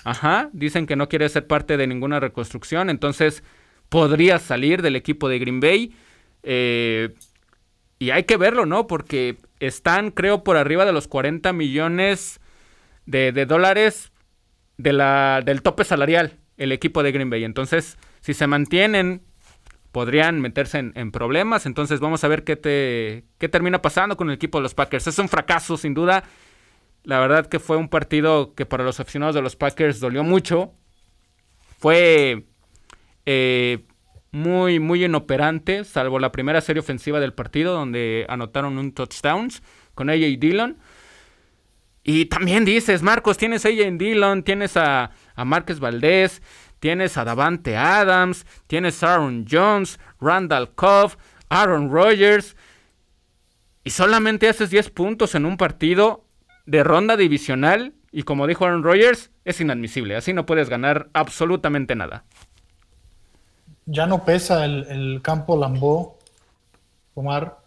Ajá, 0.04 0.50
dicen 0.52 0.87
que 0.87 0.97
no 0.97 1.09
quiere 1.09 1.28
ser 1.28 1.47
parte 1.47 1.76
de 1.76 1.87
ninguna 1.87 2.18
reconstrucción, 2.18 2.90
entonces 2.90 3.44
podría 3.88 4.38
salir 4.38 4.82
del 4.82 4.97
equipo 4.97 5.28
de 5.28 5.38
Green 5.38 5.61
Bay. 5.61 5.94
Eh, 6.42 7.14
y 7.99 8.11
hay 8.11 8.25
que 8.25 8.37
verlo, 8.37 8.66
¿no? 8.66 8.87
Porque 8.88 9.37
están, 9.61 10.11
creo, 10.11 10.42
por 10.42 10.56
arriba 10.56 10.85
de 10.85 10.92
los 10.92 11.06
40 11.06 11.52
millones 11.52 12.40
de, 13.06 13.32
dólares 13.47 14.12
de 14.76 14.92
la, 14.92 15.40
del 15.44 15.62
tope 15.62 15.85
salarial 15.85 16.38
el 16.56 16.73
equipo 16.73 17.02
de 17.02 17.12
Green 17.12 17.30
Bay. 17.30 17.44
Entonces, 17.44 17.99
si 18.21 18.35
se 18.35 18.47
mantienen, 18.47 19.23
podrían 19.92 20.40
meterse 20.40 20.78
en, 20.94 21.12
problemas. 21.12 21.66
Entonces, 21.66 22.00
vamos 22.00 22.25
a 22.25 22.28
ver 22.28 22.44
qué, 22.44 22.56
te, 22.56 23.25
qué 23.38 23.49
termina 23.49 23.82
pasando 23.82 24.16
con 24.16 24.30
el 24.30 24.35
equipo 24.35 24.59
de 24.59 24.62
los 24.62 24.75
Packers. 24.75 25.06
Es 25.06 25.18
un 25.18 25.28
fracaso, 25.28 25.76
sin 25.76 25.94
duda. 25.94 26.25
La 27.04 27.18
verdad 27.18 27.47
que 27.47 27.59
fue 27.59 27.76
un 27.76 27.88
partido 27.88 28.54
que 28.54 28.66
para 28.66 28.85
los 28.85 29.00
aficionados 29.00 29.35
de 29.35 29.42
los 29.42 29.56
Packers 29.56 29.99
dolió 29.99 30.23
mucho. 30.23 30.73
Fue 31.78 32.47
eh, 33.26 33.85
muy, 34.30 34.78
muy 34.78 35.04
inoperante, 35.04 35.85
salvo 35.85 36.18
la 36.18 36.32
primera 36.32 36.61
serie 36.61 36.80
ofensiva 36.80 37.18
del 37.18 37.35
partido, 37.35 37.75
donde 37.75 38.25
anotaron 38.28 38.78
un 38.78 38.92
touchdown 38.92 39.49
con 39.94 40.11
AJ 40.11 40.38
Dillon. 40.38 40.78
Y 42.04 42.26
también 42.26 42.64
dices, 42.64 43.02
Marcos, 43.02 43.37
tienes 43.37 43.64
a 43.64 43.68
AJ 43.68 43.99
Dillon, 43.99 44.42
tienes 44.44 44.76
a, 44.76 45.11
a 45.35 45.44
Márquez 45.44 45.80
Valdés, 45.80 46.40
tienes 46.80 47.16
a 47.16 47.25
Davante 47.25 47.76
Adams, 47.76 48.47
tienes 48.66 49.02
a 49.02 49.14
Aaron 49.14 49.47
Jones, 49.49 50.00
Randall 50.21 50.75
Cobb, 50.75 51.16
Aaron 51.49 51.90
Rodgers. 51.90 52.56
Y 53.85 53.90
solamente 53.90 54.49
haces 54.49 54.71
10 54.71 54.90
puntos 54.90 55.35
en 55.35 55.44
un 55.44 55.56
partido 55.56 56.21
de 56.66 56.85
ronda 56.85 57.16
divisional 57.16 57.92
y 58.12 58.23
como 58.23 58.47
dijo 58.47 58.64
Aaron 58.64 58.83
Rodgers, 58.83 59.31
es 59.45 59.61
inadmisible. 59.61 60.16
Así 60.16 60.33
no 60.33 60.47
puedes 60.47 60.69
ganar 60.69 61.09
absolutamente 61.14 61.97
nada. 61.97 62.25
Ya 63.87 64.07
no 64.07 64.25
pesa 64.25 64.64
el, 64.64 65.21
campo 65.23 65.57
Lambó, 65.57 66.19
Omar. 67.14 67.59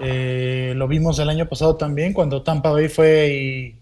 Eh, 0.00 0.74
lo 0.76 0.88
vimos 0.88 1.18
el 1.18 1.30
año 1.30 1.48
pasado 1.48 1.76
también, 1.76 2.12
cuando 2.12 2.42
Tampa 2.42 2.70
Bay 2.70 2.88
fue 2.88 3.76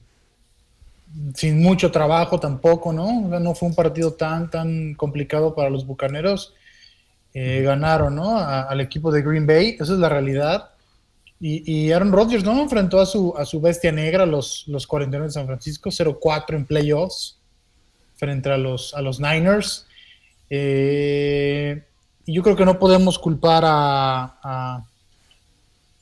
sin 1.35 1.61
mucho 1.61 1.91
trabajo 1.91 2.39
tampoco, 2.39 2.93
¿no? 2.93 3.21
No 3.41 3.55
fue 3.55 3.69
un 3.69 3.75
partido 3.75 4.13
tan, 4.13 4.49
tan 4.49 4.95
complicado 4.95 5.55
para 5.55 5.71
los 5.71 5.87
Bucaneros. 5.87 6.55
Eh, 7.33 7.63
ganaron, 7.63 8.17
¿no? 8.17 8.39
al 8.39 8.81
equipo 8.81 9.13
de 9.13 9.23
Green 9.23 9.47
Bay, 9.47 9.77
esa 9.79 9.93
es 9.93 9.99
la 9.99 10.09
realidad. 10.09 10.71
Y, 11.43 11.91
Aaron 11.91 12.13
Rodgers 12.13 12.45
no 12.45 12.61
enfrentó 12.61 13.01
a 13.01 13.07
su, 13.07 13.35
a 13.35 13.47
su 13.47 13.63
bestia 13.63 13.91
negra, 13.91 14.27
los, 14.27 14.65
los 14.69 14.87
49 14.87 15.29
de 15.29 15.33
San 15.33 15.47
Francisco, 15.47 15.89
0-4 15.89 16.55
en 16.55 16.67
playoffs 16.67 17.39
frente 18.17 18.51
a 18.51 18.59
los, 18.59 18.93
a 18.93 19.01
los 19.01 19.21
Niners. 19.21 19.87
Eh, 20.51 21.83
y 22.27 22.35
yo 22.35 22.43
creo 22.43 22.57
que 22.57 22.67
no 22.67 22.79
podemos 22.79 23.19
culpar 23.19 23.63
a, 23.67 24.85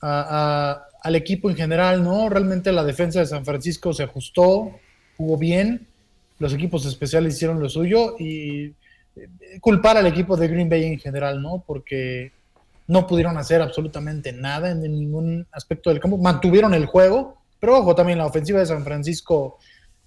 al 0.01 1.15
equipo 1.15 1.49
en 1.49 1.55
general, 1.55 2.03
¿no? 2.03 2.27
Realmente 2.27 2.73
la 2.73 2.83
defensa 2.83 3.19
de 3.19 3.25
San 3.25 3.45
Francisco 3.45 3.93
se 3.93 4.03
ajustó, 4.03 4.71
jugó 5.15 5.37
bien, 5.37 5.87
los 6.39 6.53
equipos 6.53 6.85
especiales 6.85 7.35
hicieron 7.35 7.59
lo 7.61 7.69
suyo 7.69 8.15
y 8.19 8.65
eh, 8.65 8.73
culpar 9.61 9.97
al 9.97 10.07
equipo 10.07 10.35
de 10.35 10.47
Green 10.47 10.69
Bay 10.69 10.83
en 10.83 10.99
general, 10.99 11.41
¿no? 11.41 11.63
Porque 11.65 12.31
no 12.89 13.05
pudieron 13.05 13.37
hacer 13.37 13.61
absolutamente 13.61 14.33
nada 14.33 14.71
en 14.71 14.81
ningún 14.81 15.47
aspecto 15.51 15.91
del 15.91 15.99
campo. 15.99 16.17
Mantuvieron 16.17 16.73
el 16.73 16.87
juego, 16.87 17.37
pero 17.59 17.77
ojo, 17.77 17.93
también 17.93 18.17
la 18.17 18.25
ofensiva 18.25 18.59
de 18.59 18.65
San 18.65 18.83
Francisco 18.83 19.59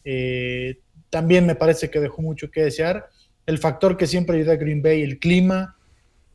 eh, 0.04 0.80
también 1.08 1.46
me 1.46 1.54
parece 1.54 1.90
que 1.90 2.00
dejó 2.00 2.22
mucho 2.22 2.50
que 2.50 2.64
desear. 2.64 3.08
El 3.46 3.58
factor 3.58 3.96
que 3.96 4.08
siempre 4.08 4.36
ayuda 4.36 4.54
a 4.54 4.56
Green 4.56 4.82
Bay, 4.82 5.00
el 5.02 5.20
clima, 5.20 5.76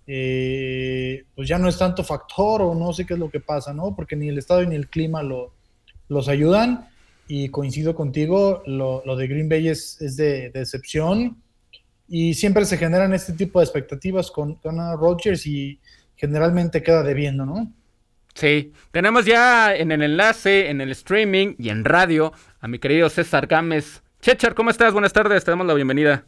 eh, 0.07 1.25
pues 1.35 1.49
ya 1.49 1.59
no 1.59 1.67
es 1.67 1.77
tanto 1.77 2.01
factor 2.05 2.61
o 2.61 2.73
no 2.73 2.93
sé 2.93 3.05
qué 3.05 3.15
es 3.15 3.19
lo 3.19 3.29
que 3.29 3.41
pasa, 3.41 3.73
¿no? 3.73 3.93
Porque 3.93 4.15
ni 4.15 4.29
el 4.29 4.37
estado 4.37 4.63
ni 4.63 4.75
el 4.75 4.87
clima 4.87 5.23
lo, 5.23 5.51
los 6.07 6.29
ayudan. 6.29 6.87
Y 7.27 7.49
coincido 7.49 7.93
contigo, 7.93 8.63
lo, 8.67 9.01
de 9.17 9.27
Green 9.27 9.49
Bay 9.49 9.67
es, 9.67 9.97
de, 10.15 10.49
decepción. 10.51 11.43
Y 12.07 12.35
siempre 12.35 12.63
se 12.63 12.77
generan 12.77 13.13
este 13.13 13.33
tipo 13.33 13.59
de 13.59 13.65
expectativas 13.65 14.31
con, 14.31 14.55
con 14.55 14.77
Rodgers 14.97 15.45
y 15.45 15.77
generalmente 16.17 16.83
queda 16.83 17.03
debiendo, 17.03 17.45
¿no? 17.45 17.71
Sí, 18.33 18.73
tenemos 18.91 19.25
ya 19.25 19.75
en 19.75 19.91
el 19.91 20.03
enlace, 20.03 20.69
en 20.69 20.81
el 20.81 20.91
streaming 20.91 21.55
y 21.57 21.69
en 21.69 21.85
radio 21.85 22.33
a 22.59 22.67
mi 22.67 22.77
querido 22.77 23.09
César 23.09 23.47
Gámez. 23.47 24.03
Chechar, 24.21 24.53
¿cómo 24.53 24.69
estás? 24.69 24.93
Buenas 24.93 25.13
tardes, 25.13 25.43
te 25.43 25.51
damos 25.51 25.65
la 25.65 25.73
bienvenida. 25.73 26.25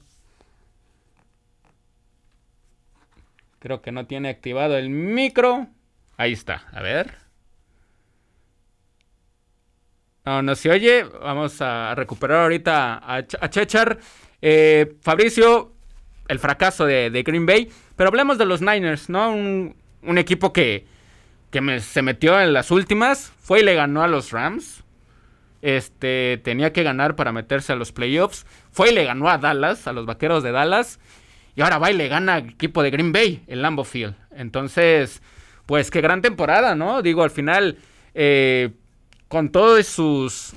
Creo 3.60 3.81
que 3.81 3.91
no 3.91 4.08
tiene 4.08 4.29
activado 4.29 4.77
el 4.77 4.89
micro. 4.89 5.67
Ahí 6.17 6.34
está, 6.34 6.63
a 6.72 6.81
ver. 6.81 7.13
No, 10.25 10.41
no 10.41 10.55
se 10.55 10.69
oye. 10.69 11.03
Vamos 11.03 11.62
a 11.62 11.93
recuperar 11.96 12.43
ahorita 12.43 13.01
a, 13.05 13.25
Chechar. 13.50 14.00
Eh, 14.41 14.96
Fabricio, 15.01 15.74
el 16.27 16.39
fracaso 16.39 16.86
de, 16.86 17.24
Green 17.25 17.46
Bay. 17.46 17.69
Pero 17.96 18.08
hablemos 18.08 18.38
de 18.38 18.46
los 18.46 18.62
Niners, 18.62 19.10
¿no? 19.10 19.31
Un, 19.31 19.75
equipo 20.18 20.53
que, 20.53 20.86
se 21.79 22.01
metió 22.01 22.39
en 22.39 22.53
las 22.53 22.72
últimas. 22.72 23.32
Fue 23.39 23.62
y 23.62 23.63
le 23.63 23.75
ganó 23.75 24.03
a 24.03 24.08
los 24.08 24.32
Rams. 24.32 24.84
Este 25.62 26.39
tenía 26.44 26.72
que 26.72 26.84
ganar 26.84 27.15
para 27.15 27.32
meterse 27.32 27.74
a 27.74 27.75
los 27.75 27.91
playoffs. 27.91 28.46
Fue 28.72 28.91
y 28.91 28.94
le 28.94 29.06
ganó 29.06 29.29
a 29.29 29.38
Dallas, 29.38 29.88
a 29.88 29.94
los 29.94 30.06
vaqueros 30.06 30.44
de 30.44 30.51
Dallas. 30.51 31.00
Y 31.56 31.62
ahora 31.62 31.79
va 31.79 31.91
y 31.91 31.96
le 31.96 32.08
gana 32.08 32.36
al 32.36 32.50
equipo 32.50 32.84
de 32.84 32.91
Green 32.91 33.12
Bay, 33.12 33.44
el 33.48 33.62
Lambo 33.62 33.84
Field. 33.84 34.15
Entonces, 34.32 35.22
pues 35.65 35.91
qué 35.91 36.01
gran 36.01 36.22
temporada, 36.22 36.75
¿no? 36.75 37.01
Digo, 37.01 37.24
al 37.24 37.32
final, 37.32 37.77
eh, 38.13 38.72
con 39.27 39.51
todos 39.51 39.86
sus, 39.86 40.53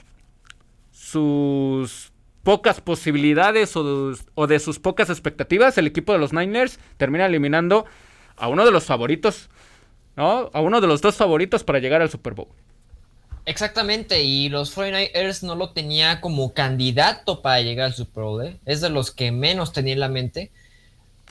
sus 0.91 2.13
pocas 2.43 2.81
posibilidades 2.81 3.77
o 3.77 4.47
de, 4.47 4.59
sus 4.59 4.79
pocas 4.79 5.11
expectativas, 5.11 5.79
el 5.79 5.87
equipo 5.87 6.13
de 6.13 6.19
los 6.19 6.33
Niners 6.33 6.79
termina 6.97 7.27
eliminando 7.27 7.87
a 8.37 8.49
uno 8.49 8.65
de 8.65 8.71
los 8.71 8.85
favoritos, 8.85 9.49
¿no? 10.17 10.51
A 10.53 10.61
uno 10.61 10.81
de 10.81 10.87
los 10.87 11.01
dos 11.01 11.17
favoritos 11.17 11.65
para 11.65 11.79
llegar 11.79 12.03
al 12.03 12.11
Super 12.11 12.35
Bowl. 12.35 12.49
Exactamente, 13.45 14.23
y 14.23 14.49
los 14.49 14.77
49ers 14.77 15.43
no 15.43 15.57
lo 15.57 15.71
tenía 15.71 16.21
como 16.21 16.53
candidato 16.53 17.43
para 17.43 17.61
llegar 17.61 17.87
al 17.87 17.95
Super 17.95 18.23
Bowl, 18.23 18.47
¿eh? 18.47 18.57
es 18.67 18.81
de 18.81 18.89
los 18.89 19.11
que 19.11 19.33
menos 19.33 19.73
tenía 19.73 19.95
en 19.95 20.01
la 20.01 20.09
mente. 20.09 20.53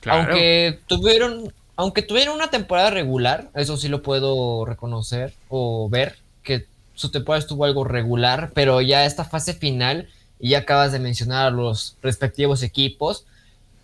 Aunque 0.06 0.80
tuvieron, 0.88 1.54
aunque 1.78 2.02
tuvieron 2.02 2.36
una 2.36 2.50
temporada 2.50 2.90
regular, 2.90 3.50
eso 3.56 3.78
sí 3.78 3.88
lo 3.88 4.02
puedo 4.02 4.66
reconocer 4.66 5.34
o 5.48 5.88
ver, 5.90 6.18
que 6.44 6.66
su 6.96 7.12
temporada 7.12 7.40
estuvo 7.40 7.64
algo 7.64 7.86
regular, 7.86 8.52
pero 8.54 8.82
ya 8.82 9.06
esta 9.06 9.24
fase 9.24 9.54
final 9.54 10.10
y 10.40 10.50
ya 10.50 10.60
acabas 10.60 10.92
de 10.92 11.00
mencionar 11.00 11.48
a 11.48 11.52
los 11.52 11.98
respectivos 12.02 12.62
equipos. 12.64 13.26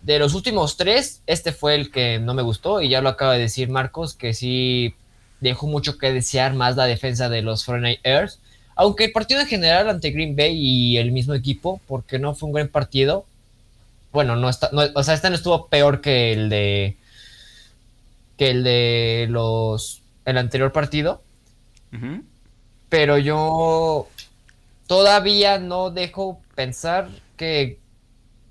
De 0.02 0.18
los 0.18 0.34
últimos 0.34 0.76
tres, 0.76 1.22
este 1.26 1.52
fue 1.52 1.74
el 1.74 1.90
que 1.90 2.18
no 2.18 2.34
me 2.34 2.42
gustó 2.42 2.80
y 2.80 2.88
ya 2.88 3.00
lo 3.00 3.08
acaba 3.08 3.34
de 3.34 3.40
decir 3.40 3.68
Marcos, 3.68 4.14
que 4.14 4.32
sí 4.32 4.94
dejó 5.40 5.66
mucho 5.66 5.98
que 5.98 6.12
desear 6.12 6.54
más 6.54 6.76
la 6.76 6.86
defensa 6.86 7.28
de 7.28 7.42
los 7.42 7.66
49ers. 7.66 8.38
Aunque 8.74 9.06
el 9.06 9.12
partido 9.12 9.40
en 9.40 9.46
general 9.48 9.88
ante 9.88 10.10
Green 10.10 10.36
Bay 10.36 10.54
y 10.56 10.98
el 10.98 11.10
mismo 11.10 11.34
equipo, 11.34 11.80
porque 11.86 12.18
no 12.18 12.34
fue 12.34 12.46
un 12.46 12.52
buen 12.52 12.68
partido. 12.68 13.26
Bueno, 14.12 14.36
no 14.36 14.48
está, 14.48 14.70
o 14.94 15.02
sea, 15.02 15.14
este 15.14 15.28
no 15.30 15.36
estuvo 15.36 15.66
peor 15.66 16.00
que 16.00 16.32
el 16.32 16.48
de 16.48 16.96
que 18.36 18.50
el 18.50 18.62
de 18.62 19.26
los 19.28 20.02
el 20.24 20.38
anterior 20.38 20.72
partido. 20.72 21.22
Pero 22.88 23.18
yo 23.18 24.08
todavía 24.86 25.58
no 25.58 25.90
dejo 25.90 26.40
pensar 26.54 27.08
que 27.36 27.78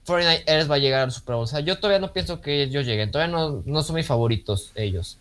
49ers 0.07 0.71
va 0.71 0.75
a 0.75 0.79
llegar 0.79 1.01
al 1.01 1.11
Super 1.11 1.35
Bowl. 1.35 1.43
O 1.43 1.47
sea, 1.47 1.59
yo 1.59 1.77
todavía 1.77 1.99
no 1.99 2.13
pienso 2.13 2.41
que 2.41 2.63
ellos 2.63 2.85
lleguen. 2.85 3.11
Todavía 3.11 3.35
no, 3.35 3.61
no 3.65 3.83
son 3.83 3.95
mis 3.97 4.07
favoritos 4.07 4.71
ellos. 4.75 5.19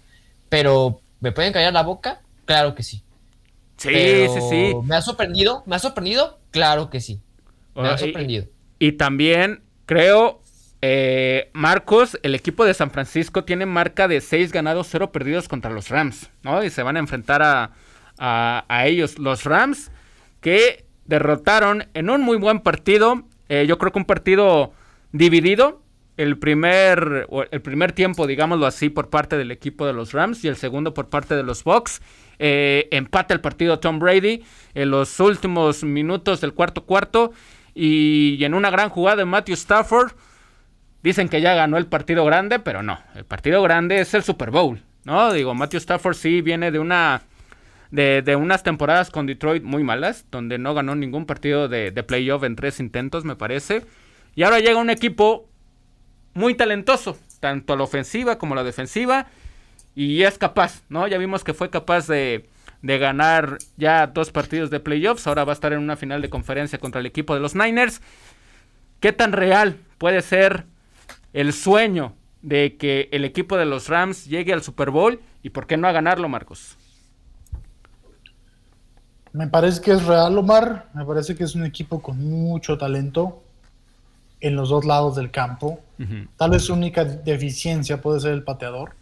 Pero, 0.49 1.01
¿me 1.21 1.33
pueden 1.33 1.53
callar 1.53 1.73
la 1.73 1.83
boca? 1.83 2.21
Claro 2.45 2.75
que 2.75 2.83
sí. 2.83 3.03
Sí, 3.77 3.91
sí, 3.91 4.41
sí. 4.49 4.75
¿Me 4.85 4.97
ha 4.97 5.03
sorprendido? 5.03 5.63
¿Me 5.67 5.77
ha 5.77 5.79
sorprendido? 5.79 6.39
Claro 6.51 6.89
que 6.89 7.01
sí. 7.01 7.21
Me 7.75 7.89
ha 7.89 7.99
sorprendido. 7.99 8.47
Y, 8.79 8.93
también 8.93 9.63
creo, 9.85 10.41
eh, 10.81 11.51
Marcos, 11.53 12.19
el 12.23 12.35
equipo 12.35 12.65
de 12.65 12.73
San 12.73 12.91
Francisco 12.91 13.45
tiene 13.45 13.67
marca 13.67 14.09
de 14.09 14.21
6 14.21 14.53
ganados, 14.53 14.89
0 14.91 15.13
perdidos 15.13 15.49
contra 15.49 15.71
los 15.71 15.91
Rams, 15.91 16.31
¿no? 16.43 16.65
Y 16.65 16.71
se 16.71 16.83
van 16.83 16.97
a 16.97 17.01
enfrentar 17.01 17.43
a, 17.43 17.73
a, 18.19 18.87
ellos. 18.87 19.19
Los 19.19 19.45
Rams 19.45 19.91
que 20.41 20.85
derrotaron 21.05 21.89
en 21.95 22.09
un 22.09 22.23
muy 22.23 22.39
buen 22.39 22.61
partido, 22.61 23.25
eh, 23.49 23.67
yo 23.67 23.79
creo 23.79 23.93
que 23.93 23.99
un 23.99 24.05
partido 24.05 24.73
dividido, 25.13 25.83
el 26.17 26.39
primer, 26.39 27.29
el 27.51 27.61
primer 27.61 27.93
tiempo, 27.93 28.27
digámoslo 28.27 28.67
así, 28.67 28.89
por 28.89 29.11
parte 29.11 29.37
del 29.37 29.51
equipo 29.51 29.87
de 29.87 29.93
los 29.93 30.13
Rams 30.13 30.45
y 30.45 30.49
el 30.49 30.57
segundo 30.57 30.95
por 30.95 31.09
parte 31.09 31.37
de 31.37 31.43
los 31.43 31.63
Bucks. 31.63 32.01
Eh, 32.39 32.89
empata 32.91 33.35
el 33.35 33.41
partido 33.41 33.79
Tom 33.79 33.99
Brady 33.99 34.43
en 34.75 34.91
los 34.91 35.21
últimos 35.21 35.85
minutos 35.85 36.41
del 36.41 36.53
cuarto 36.53 36.85
cuarto 36.85 37.33
y, 37.75 38.43
en 38.43 38.55
una 38.55 38.71
gran 38.71 38.89
jugada 38.89 39.17
de 39.17 39.25
Matthew 39.27 39.55
Stafford. 39.55 40.13
Dicen 41.03 41.29
que 41.29 41.41
ya 41.41 41.55
ganó 41.55 41.77
el 41.77 41.87
partido 41.87 42.25
grande, 42.25 42.59
pero 42.59 42.83
no. 42.83 42.99
El 43.15 43.25
partido 43.25 43.63
grande 43.63 44.01
es 44.01 44.13
el 44.15 44.23
Super 44.23 44.51
Bowl, 44.51 44.83
¿no? 45.05 45.33
Digo, 45.33 45.55
Matthew 45.55 45.79
Stafford 45.79 46.17
sí 46.17 46.41
viene 46.41 46.71
de 46.71 46.79
una 46.79 47.23
de, 47.91 48.37
unas 48.37 48.63
temporadas 48.63 49.11
con 49.11 49.27
Detroit 49.27 49.63
muy 49.63 49.85
malas, 49.85 50.27
donde 50.31 50.59
no 50.59 50.75
ganó 50.75 50.95
ningún 50.95 51.27
partido 51.27 51.69
de, 51.69 51.91
de, 51.91 52.03
playoff 52.03 52.43
en 52.45 52.57
tres 52.57 52.81
intentos, 52.81 53.25
me 53.25 53.37
parece. 53.37 53.85
Y 54.35 54.43
ahora 54.43 54.61
llega 54.61 54.79
un 54.79 54.91
equipo 54.91 55.49
muy 56.35 56.55
talentoso, 56.55 57.17
tanto 57.41 57.73
a 57.73 57.77
la 57.77 57.85
ofensiva 57.85 58.39
como 58.39 58.55
a 58.55 58.57
la 58.57 58.65
defensiva, 58.65 59.27
y 59.95 60.23
es 60.23 60.37
capaz, 60.39 60.83
¿no? 60.89 61.07
Ya 61.09 61.19
vimos 61.19 61.43
que 61.43 61.55
fue 61.55 61.71
capaz 61.71 62.07
de, 62.07 62.47
de 62.83 62.99
ganar 62.99 63.59
ya 63.77 64.07
dos 64.07 64.31
partidos 64.31 64.71
de 64.71 64.81
playoffs, 64.81 65.27
ahora 65.27 65.45
va 65.45 65.53
a 65.53 65.55
estar 65.55 65.73
en 65.73 65.79
una 65.79 65.97
final 65.97 66.23
de 66.23 66.31
conferencia 66.31 66.79
contra 66.79 67.01
el 67.01 67.07
equipo 67.07 67.35
de 67.35 67.41
los 67.41 67.55
Niners. 67.55 68.01
¿Qué 69.01 69.13
tan 69.13 69.33
real 69.33 69.77
puede 69.99 70.23
ser 70.23 70.65
el 71.33 71.53
sueño 71.53 72.15
de 72.43 72.77
que 72.77 73.09
el 73.13 73.25
equipo 73.25 73.57
de 73.57 73.65
los 73.65 73.89
Rams 73.89 74.27
llegue 74.27 74.53
al 74.53 74.63
Super 74.63 74.91
Bowl 74.91 75.21
y 75.43 75.51
por 75.51 75.67
qué 75.67 75.77
no 75.77 75.89
a 75.89 75.93
ganarlo, 75.93 76.29
Marcos? 76.29 76.77
Me 79.37 79.49
parece 79.49 79.83
que 79.83 79.93
es 79.93 80.03
real, 80.07 80.39
Omar. 80.39 80.89
Me 80.95 81.05
parece 81.05 81.37
que 81.37 81.45
es 81.45 81.55
un 81.55 81.67
equipo 81.67 82.01
con 82.01 82.19
mucho 82.25 82.79
talento 82.79 83.43
en 84.41 84.57
los 84.57 84.71
dos 84.71 84.87
lados 84.87 85.15
del 85.15 85.31
campo. 85.31 85.79
Tal 86.39 86.51
vez 86.53 86.63
su 86.63 86.73
única 86.73 87.05
deficiencia 87.05 88.01
puede 88.01 88.21
ser 88.21 88.33
el 88.33 88.45
pateador. 88.45 88.93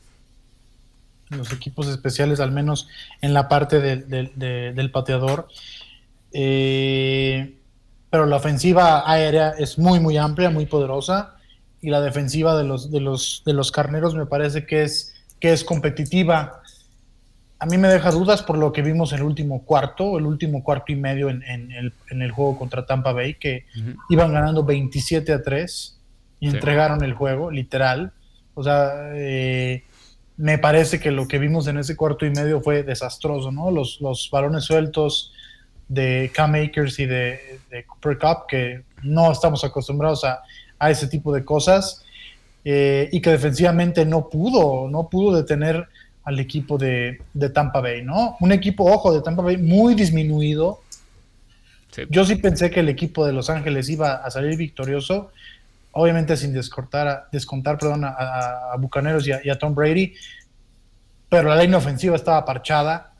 Los 1.30 1.52
equipos 1.52 1.86
especiales, 1.86 2.40
al 2.40 2.50
menos 2.50 2.88
en 3.20 3.32
la 3.32 3.48
parte 3.48 3.80
del 3.80 4.90
pateador. 4.90 5.46
Eh, 6.32 7.56
pero 8.10 8.26
la 8.26 8.34
ofensiva 8.34 9.08
aérea 9.08 9.50
es 9.50 9.78
muy, 9.78 10.00
muy 10.00 10.16
amplia, 10.16 10.50
muy 10.50 10.66
poderosa. 10.66 11.36
Y 11.80 11.90
la 11.90 12.00
defensiva 12.00 12.56
de 12.58 12.64
los, 12.64 12.90
de 12.90 12.98
los, 12.98 13.44
de 13.46 13.52
los 13.52 13.70
carneros 13.70 14.16
me 14.16 14.26
parece 14.26 14.66
que 14.66 14.82
es, 14.82 15.14
que 15.38 15.52
es 15.52 15.62
competitiva 15.62 16.63
a 17.64 17.66
mí 17.66 17.78
me 17.78 17.88
deja 17.88 18.11
dudas 18.11 18.42
por 18.42 18.59
lo 18.59 18.75
que 18.75 18.83
vimos 18.83 19.14
en 19.14 19.21
el 19.21 19.25
último 19.25 19.64
cuarto, 19.64 20.18
el 20.18 20.26
último 20.26 20.62
cuarto 20.62 20.92
y 20.92 20.97
medio 20.97 21.30
en, 21.30 21.42
el, 21.42 22.30
juego 22.30 22.59
contra 22.59 22.85
Tampa 22.85 23.14
Bay, 23.14 23.37
que 23.37 23.64
iban 24.11 24.35
ganando 24.35 24.64
27 24.64 25.33
a 25.33 25.42
3 25.42 25.99
y 26.40 26.49
entregaron 26.49 27.02
el 27.02 27.14
juego, 27.14 27.50
literal. 27.50 28.12
O 28.52 28.62
sea, 28.62 29.12
eh, 29.14 29.83
me 30.37 30.59
parece 30.59 31.00
que 31.00 31.11
lo 31.11 31.26
que 31.26 31.38
vimos 31.38 31.66
en 31.66 31.78
ese 31.78 31.97
cuarto 31.97 32.26
y 32.26 32.30
medio 32.33 32.61
fue 32.61 32.83
desastroso, 32.83 33.50
¿no? 33.50 33.71
Los, 33.71 33.99
los 34.02 34.28
balones 34.30 34.64
sueltos 34.64 35.33
de 35.88 36.30
Cam 36.35 36.56
Akers 36.56 36.99
y 36.99 37.06
de, 37.06 37.61
Cooper 37.87 38.18
Cup, 38.18 38.47
que 38.47 38.83
no 39.02 39.33
estamos 39.33 39.64
acostumbrados 39.64 40.23
a, 40.25 40.42
ese 40.90 41.06
tipo 41.06 41.33
de 41.33 41.47
cosas, 41.47 42.04
eh, 42.62 43.09
y 43.11 43.23
que 43.23 43.30
defensivamente 43.30 44.05
no 44.05 44.29
pudo, 44.29 44.87
no 44.90 45.09
pudo 45.09 45.35
detener 45.35 45.88
al 46.24 46.40
equipo 46.40 46.78
de, 46.78 47.20
Tampa 47.52 47.80
Bay, 47.80 48.02
¿no? 48.02 48.37
Un 48.40 48.52
equipo, 48.52 48.84
ojo, 48.84 49.12
de 49.12 49.20
Tampa 49.20 49.42
Bay 49.42 49.58
muy 49.58 49.94
disminuido. 49.94 50.80
Yo 52.08 52.24
sí 52.24 52.37
pensé 52.37 52.70
que 52.70 52.80
el 52.80 52.88
equipo 52.88 53.24
de 53.24 53.32
Los 53.32 53.50
Ángeles 53.50 53.88
iba 53.88 54.14
a 54.14 54.30
salir 54.30 54.56
victorioso, 54.56 55.30
obviamente 55.92 56.37
sin 56.37 56.52
descontar, 56.52 57.28
descontar 57.30 57.78
perdón, 57.78 58.04
a, 58.04 58.74
Bucaneros 58.78 59.28
y 59.28 59.48
a, 59.48 59.58
Tom 59.58 59.74
Brady, 59.74 60.14
pero 61.28 61.50
la 61.50 61.62
línea 61.62 61.78
ofensiva 61.78 62.16
estaba 62.16 62.44
parchada. 62.44 63.12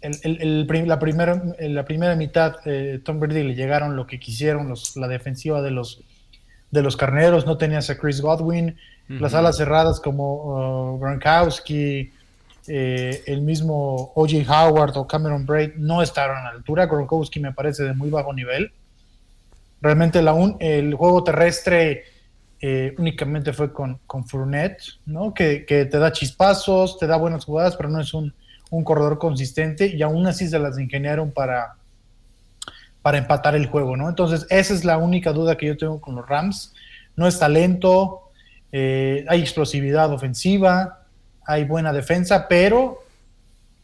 la, 0.00 0.98
primera, 0.98 1.42
la 1.58 1.84
primera 1.84 2.14
mitad, 2.14 2.56
eh, 2.64 3.00
Tom 3.04 3.20
Brady 3.20 3.42
le 3.42 3.54
llegaron 3.54 3.94
lo 3.94 4.06
que 4.06 4.18
quisieron, 4.18 4.68
los, 4.68 4.96
la 4.96 5.08
defensiva 5.08 5.60
de 5.60 5.72
los, 5.72 6.02
de 6.70 6.82
los 6.82 6.96
carneros, 6.96 7.44
no 7.44 7.58
tenías 7.58 7.90
a 7.90 7.98
Chris 7.98 8.22
Godwin, 8.22 8.76
las 9.08 9.34
alas 9.34 9.56
cerradas 9.56 10.00
como 10.00 10.94
uh, 10.94 10.98
Gronkowski, 10.98 12.12
eh, 12.68 13.22
el 13.26 13.42
mismo 13.42 14.12
O.J. 14.14 14.44
Howard 14.48 14.96
o 14.96 15.06
Cameron 15.06 15.46
Braid 15.46 15.74
no 15.76 16.02
estaban 16.02 16.38
a 16.38 16.44
la 16.44 16.50
altura. 16.50 16.86
Gronkowski 16.86 17.38
me 17.40 17.52
parece 17.52 17.84
de 17.84 17.94
muy 17.94 18.10
bajo 18.10 18.32
nivel. 18.32 18.72
Realmente 19.80 20.22
la 20.22 20.34
el 20.58 20.94
juego 20.94 21.22
terrestre 21.22 22.04
eh, 22.60 22.94
únicamente 22.98 23.52
fue 23.52 23.72
con, 23.72 24.00
con 24.06 24.26
Fournette, 24.26 24.82
¿no? 25.04 25.34
Que, 25.34 25.64
te 25.68 25.98
da 25.98 26.10
chispazos, 26.10 26.98
te 26.98 27.06
da 27.06 27.16
buenas 27.16 27.44
jugadas, 27.44 27.76
pero 27.76 27.90
no 27.90 28.00
es 28.00 28.14
un, 28.14 28.34
corredor 28.84 29.18
consistente 29.18 29.86
y 29.86 30.02
aún 30.02 30.26
así 30.26 30.48
se 30.48 30.58
las 30.58 30.78
ingeniaron 30.78 31.30
para, 31.30 31.76
para 33.00 33.18
empatar 33.18 33.54
el 33.54 33.66
juego, 33.66 33.96
¿no? 33.96 34.08
Entonces, 34.08 34.46
esa 34.50 34.74
es 34.74 34.84
la 34.84 34.98
única 34.98 35.32
duda 35.32 35.56
que 35.56 35.66
yo 35.66 35.76
tengo 35.76 36.00
con 36.00 36.16
los 36.16 36.28
Rams. 36.28 36.74
No 37.14 37.26
es 37.26 37.38
talento, 37.38 38.25
eh, 38.72 39.24
hay 39.28 39.40
explosividad 39.40 40.12
ofensiva, 40.12 41.06
hay 41.44 41.64
buena 41.64 41.92
defensa, 41.92 42.46
pero 42.48 43.04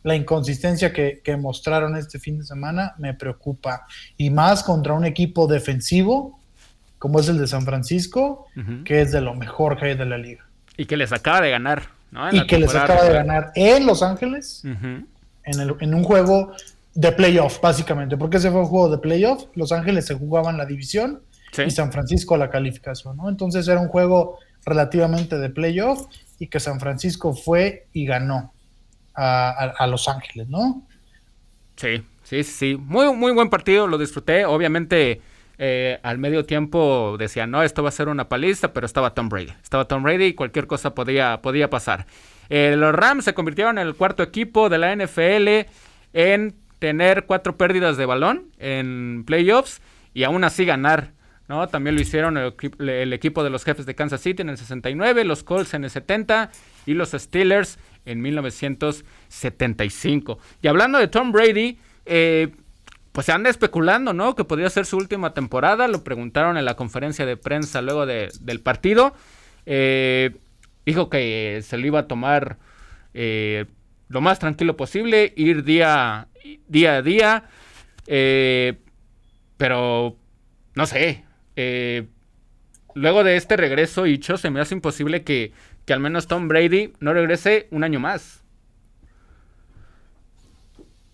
la 0.02 0.16
inconsistencia 0.16 0.92
que, 0.92 1.36
mostraron 1.38 1.96
este 1.96 2.18
fin 2.18 2.38
de 2.38 2.44
semana 2.44 2.94
me 2.98 3.14
preocupa. 3.14 3.86
Y 4.16 4.30
más 4.30 4.62
contra 4.62 4.94
un 4.94 5.04
equipo 5.04 5.46
defensivo 5.46 6.38
como 6.98 7.18
es 7.18 7.28
el 7.28 7.38
de 7.38 7.48
San 7.48 7.62
Francisco, 7.62 8.46
que 8.84 9.00
es 9.00 9.10
de 9.10 9.20
lo 9.20 9.34
mejor 9.34 9.76
que 9.76 9.86
hay 9.86 9.96
de 9.96 10.06
la 10.06 10.18
liga. 10.18 10.46
Y 10.76 10.86
que 10.86 10.96
les 10.96 11.12
acaba 11.12 11.40
de 11.40 11.50
ganar, 11.50 11.88
y 12.30 12.46
que 12.46 12.58
les 12.58 12.72
acaba 12.76 13.02
de 13.02 13.12
ganar 13.12 13.50
en 13.56 13.86
Los 13.86 14.04
Ángeles, 14.04 14.62
en, 14.64 15.06
en, 15.44 15.94
un 15.94 16.04
juego 16.04 16.52
de 16.94 17.10
playoff, 17.10 17.60
básicamente. 17.60 18.16
Porque 18.16 18.36
ese 18.36 18.52
fue 18.52 18.60
un 18.60 18.66
juego 18.66 18.88
de 18.88 18.98
playoff. 18.98 19.46
Los 19.56 19.72
Ángeles 19.72 20.06
se 20.06 20.14
jugaban 20.14 20.56
la 20.56 20.64
división 20.64 21.22
y 21.66 21.70
San 21.70 21.90
Francisco 21.90 22.36
la 22.36 22.50
calificación, 22.50 23.16
¿no? 23.16 23.28
Entonces 23.28 23.66
era 23.66 23.80
un 23.80 23.88
juego 23.88 24.38
relativamente 24.64 25.38
de 25.38 25.50
playoff 25.50 26.06
y 26.38 26.48
que 26.48 26.60
San 26.60 26.80
Francisco 26.80 27.34
fue 27.34 27.86
y 27.92 28.06
ganó 28.06 28.52
a, 29.14 29.86
Los 29.88 30.08
Ángeles, 30.08 30.48
¿no? 30.48 30.86
Sí, 31.76 32.02
sí, 32.22 32.42
sí. 32.42 32.76
Muy, 32.76 33.12
muy 33.14 33.32
buen 33.32 33.50
partido, 33.50 33.86
lo 33.86 33.98
disfruté. 33.98 34.44
Obviamente, 34.46 35.20
eh, 35.58 35.98
al 36.02 36.18
medio 36.18 36.44
tiempo 36.44 37.16
decía, 37.18 37.46
no, 37.46 37.62
esto 37.62 37.82
va 37.82 37.90
a 37.90 37.92
ser 37.92 38.08
una 38.08 38.28
paliza, 38.28 38.72
pero 38.72 38.86
estaba 38.86 39.14
Tom 39.14 39.28
Brady. 39.28 39.52
Estaba 39.62 39.86
Tom 39.86 40.02
Brady 40.02 40.26
y 40.26 40.34
cualquier 40.34 40.66
cosa 40.66 40.94
podía, 40.94 41.42
podía 41.42 41.68
pasar. 41.70 42.06
Eh, 42.48 42.74
los 42.76 42.94
Rams 42.94 43.24
se 43.24 43.34
convirtieron 43.34 43.78
en 43.78 43.86
el 43.86 43.94
cuarto 43.94 44.22
equipo 44.22 44.68
de 44.68 44.78
la 44.78 44.94
NFL 44.94 45.70
en 46.12 46.54
tener 46.78 47.26
cuatro 47.26 47.56
pérdidas 47.56 47.96
de 47.96 48.06
balón 48.06 48.50
en 48.58 49.24
playoffs 49.24 49.80
y 50.14 50.24
aún 50.24 50.44
así 50.44 50.64
ganar 50.64 51.12
También 51.70 51.94
lo 51.96 52.00
hicieron 52.00 52.38
el, 52.38 53.12
equipo 53.12 53.44
de 53.44 53.50
los 53.50 53.64
jefes 53.64 53.84
de 53.84 53.94
Kansas 53.94 54.22
City 54.22 54.40
en 54.42 54.48
el 54.48 54.56
69, 54.56 55.24
los 55.24 55.44
Colts 55.44 55.74
en 55.74 55.84
el 55.84 55.90
70 55.90 56.50
y 56.86 56.94
los 56.94 57.10
Steelers 57.10 57.78
en 58.06 58.22
1975. 58.22 60.38
Y 60.62 60.68
hablando 60.68 60.98
de 60.98 61.08
Tom 61.08 61.30
Brady, 61.30 61.78
eh, 62.06 62.48
pues 63.12 63.26
se 63.26 63.32
anda 63.32 63.50
especulando, 63.50 64.14
¿no? 64.14 64.34
Que 64.34 64.44
podría 64.44 64.70
ser 64.70 64.86
su 64.86 64.96
última 64.96 65.34
temporada. 65.34 65.88
Lo 65.88 66.02
preguntaron 66.02 66.56
en 66.56 66.64
la 66.64 66.74
conferencia 66.74 67.26
de 67.26 67.36
prensa 67.36 67.82
luego 67.82 68.06
del 68.06 68.60
partido. 68.62 69.12
Eh, 69.66 70.34
dijo 70.86 71.10
que 71.10 71.60
se 71.62 71.76
lo 71.76 71.86
iba 71.86 71.98
a 72.00 72.08
tomar 72.08 72.56
eh, 73.12 73.66
lo 74.08 74.22
más 74.22 74.38
tranquilo 74.38 74.74
posible, 74.76 75.34
ir 75.36 75.64
día, 75.64 76.28
día 76.66 76.96
a 76.96 77.02
día. 77.02 77.44
pero 79.58 80.16
no 80.74 80.86
sé, 80.86 81.24
eh, 81.56 82.06
luego 82.94 83.24
de 83.24 83.36
este 83.36 83.56
regreso 83.56 84.04
hecho, 84.04 84.36
se 84.38 84.50
me 84.50 84.60
hace 84.60 84.74
imposible 84.74 85.22
que, 85.22 85.52
al 85.88 86.00
menos 86.00 86.26
Tom 86.26 86.48
Brady 86.48 86.92
no 87.00 87.12
regrese 87.12 87.68
un 87.70 87.84
año 87.84 88.00
más. 88.00 88.40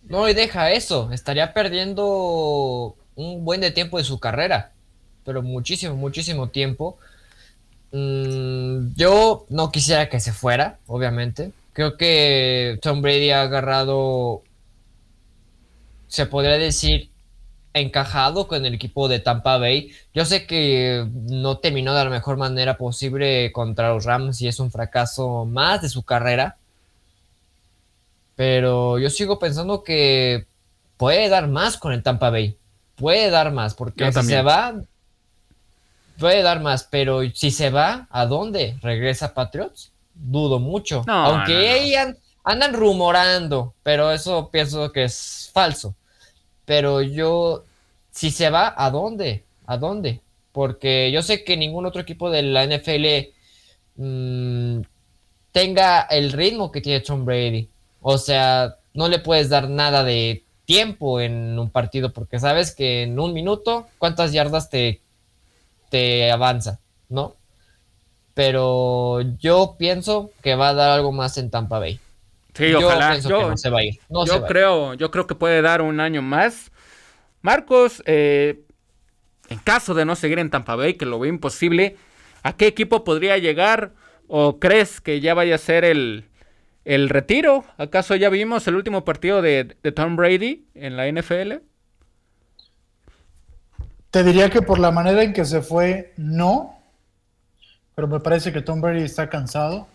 No, 0.05 0.29
y 0.29 0.35
deja 0.35 0.71
eso, 0.73 1.11
estaría 1.13 1.53
perdiendo 1.53 2.97
un 3.15 3.45
buen 3.45 3.61
de 3.61 3.71
tiempo 3.71 3.99
de 3.99 4.05
su 4.05 4.19
carrera, 4.19 4.73
pero 5.25 5.43
muchísimo, 5.43 5.97
muchísimo 5.97 6.49
tiempo. 6.49 6.99
Mm, 7.93 8.95
yo 8.97 9.47
no 9.49 9.71
quisiera 9.71 10.09
que 10.09 10.21
se 10.21 10.33
fuera, 10.33 10.79
obviamente. 10.87 11.53
Creo 11.73 11.97
que 11.97 12.79
Tom 12.83 13.03
Brady 13.03 13.31
ha 13.31 13.43
agarrado, 13.43 14.43
se 16.07 16.27
podría 16.27 16.57
decir, 16.59 17.11
encajado 17.81 18.49
con 18.49 18.65
el 18.65 18.75
equipo 18.75 19.09
de 19.09 19.21
Tampa 19.21 19.59
Bay. 19.59 19.93
Yo 20.15 20.25
sé 20.25 20.47
que 20.47 21.07
no 21.13 21.59
terminó 21.59 21.95
de 21.95 22.05
la 22.05 22.11
mejor 22.11 22.37
manera 22.37 22.77
posible 22.77 23.53
contra 23.53 23.91
los 23.91 24.05
Rams 24.05 24.41
y 24.41 24.49
es 24.49 24.61
un 24.61 24.71
fracaso 24.71 25.45
más 25.45 25.83
de 25.83 25.89
su 25.89 26.03
carrera. 26.03 26.57
Pero 28.37 28.99
yo 28.99 29.11
sigo 29.11 29.39
pensando 29.39 29.83
que 29.83 30.47
puede 30.97 31.29
dar 31.29 31.49
más 31.49 31.77
con 31.77 31.93
el 31.93 32.03
Tampa 32.03 32.31
Bay. 32.31 32.57
Puede 32.95 33.31
dar 33.31 33.53
más, 33.53 33.75
porque 33.75 34.13
si 34.13 34.23
se 34.23 34.43
va, 34.43 34.75
puede 36.19 36.43
dar 36.43 36.61
más, 36.61 36.85
pero 36.85 37.23
si 37.33 37.51
se 37.51 37.71
va, 37.71 38.09
¿a 38.11 38.27
dónde? 38.27 38.77
¿Regresa 38.83 39.35
Patriots? 39.35 39.93
Dudo 40.15 40.59
mucho. 40.59 41.05
Aunque 41.07 42.15
andan 42.45 42.73
rumorando, 42.75 43.75
pero 43.83 44.11
eso 44.11 44.51
pienso 44.51 44.91
que 44.91 45.05
es 45.05 45.51
falso. 45.53 45.95
Pero 46.65 47.03
yo, 47.03 47.65
si 48.19 48.33
se 48.33 48.51
va, 48.51 48.75
¿a 48.77 48.91
dónde? 48.91 49.45
¿A 49.65 49.77
dónde? 49.77 50.23
Porque 50.51 51.13
yo 51.13 51.23
sé 51.23 51.45
que 51.45 51.57
ningún 51.57 51.87
otro 51.87 52.01
equipo 52.03 52.31
de 52.31 52.43
la 52.43 52.67
NFL 52.67 53.31
mm, 53.95 54.81
tenga 55.53 56.01
el 56.01 56.33
ritmo 56.33 56.73
que 56.73 56.81
tiene 56.81 56.99
Tom 56.99 57.25
Brady. 57.25 57.69
O 58.01 58.19
sea, 58.19 58.75
no 58.93 59.07
le 59.07 59.21
puedes 59.21 59.49
dar 59.51 59.71
nada 59.71 60.03
de 60.03 60.43
tiempo 60.65 61.21
en 61.21 61.57
un 61.61 61.71
partido 61.71 62.13
porque 62.13 62.41
sabes 62.41 62.75
que 62.75 63.05
en 63.05 63.21
un 63.21 63.33
minuto, 63.33 63.87
¿cuántas 63.99 64.33
yardas 64.33 64.69
te 64.69 65.01
te 65.89 66.33
avanza, 66.33 66.81
¿no? 67.09 67.37
Pero 68.35 69.21
yo 69.39 69.77
pienso 69.79 70.33
que 70.43 70.57
va 70.57 70.71
a 70.71 70.75
dar 70.75 70.91
algo 70.91 71.13
más 71.13 71.39
en 71.39 71.51
Tampa 71.51 71.79
Bay. 71.79 72.01
Sí, 72.53 72.75
ojalá. 72.75 73.17
yo, 73.21 73.51
no 73.51 73.57
se 73.57 73.71
va 73.71 73.79
a 73.79 73.85
ir. 73.85 74.01
yo 74.27 74.45
creo, 74.45 74.95
yo 74.95 75.13
creo 75.13 75.29
que 75.29 75.37
puede 75.37 75.63
dar 75.63 75.83
un 75.83 76.01
año 76.01 76.21
más. 76.21 76.73
Marcos, 77.43 78.03
eh, 78.07 78.63
en 79.49 79.59
caso 79.59 79.95
de 79.95 80.05
no 80.05 80.17
seguir 80.17 80.39
en 80.39 80.51
Tampa 80.51 80.77
Bay, 80.77 80.95
que 80.95 81.07
lo 81.07 81.19
veo 81.19 81.33
imposible, 81.33 81.97
¿a 82.43 82.55
qué 82.55 82.67
equipo 82.67 83.05
podría 83.05 83.39
llegar? 83.39 83.93
¿O 84.27 84.59
crees 84.59 85.01
que 85.01 85.21
ya 85.21 85.35
vaya 85.35 85.55
a 85.55 85.59
ser 85.59 85.85
el, 85.85 86.25
el 86.85 87.09
retiro? 87.09 87.65
¿Acaso 87.79 88.15
ya 88.17 88.29
vimos 88.29 88.67
el 88.67 88.77
último 88.77 89.05
partido 89.05 89.43
de, 89.43 89.77
de 89.83 89.93
Tom 89.93 90.17
Brady 90.17 90.67
en 90.75 90.97
la 90.97 91.11
NFL? 91.11 91.63
Te 94.11 94.25
diría 94.25 94.51
que 94.51 94.63
por 94.63 94.79
la 94.79 94.91
manera 94.91 95.23
en 95.23 95.33
que 95.33 95.45
se 95.45 95.61
fue, 95.61 96.15
no. 96.17 96.79
Pero 97.95 98.09
me 98.09 98.21
parece 98.21 98.53
que 98.53 98.63
Tom 98.63 98.81
Brady 98.81 99.03
está 99.03 99.29
cansado. 99.29 99.87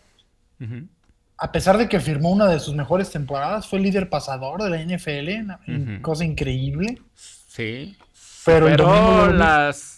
A 1.37 1.51
pesar 1.51 1.77
de 1.77 1.89
que 1.89 1.99
firmó 1.99 2.31
una 2.31 2.47
de 2.47 2.59
sus 2.59 2.75
mejores 2.75 3.09
temporadas, 3.09 3.67
fue 3.67 3.79
líder 3.79 4.09
pasador 4.09 4.63
de 4.63 4.69
la 4.69 4.81
NFL, 4.81 6.01
cosa 6.01 6.23
increíble. 6.23 7.01
Sí. 7.15 7.97
Pero, 8.45 8.65
pero 8.67 9.31
las 9.31 9.93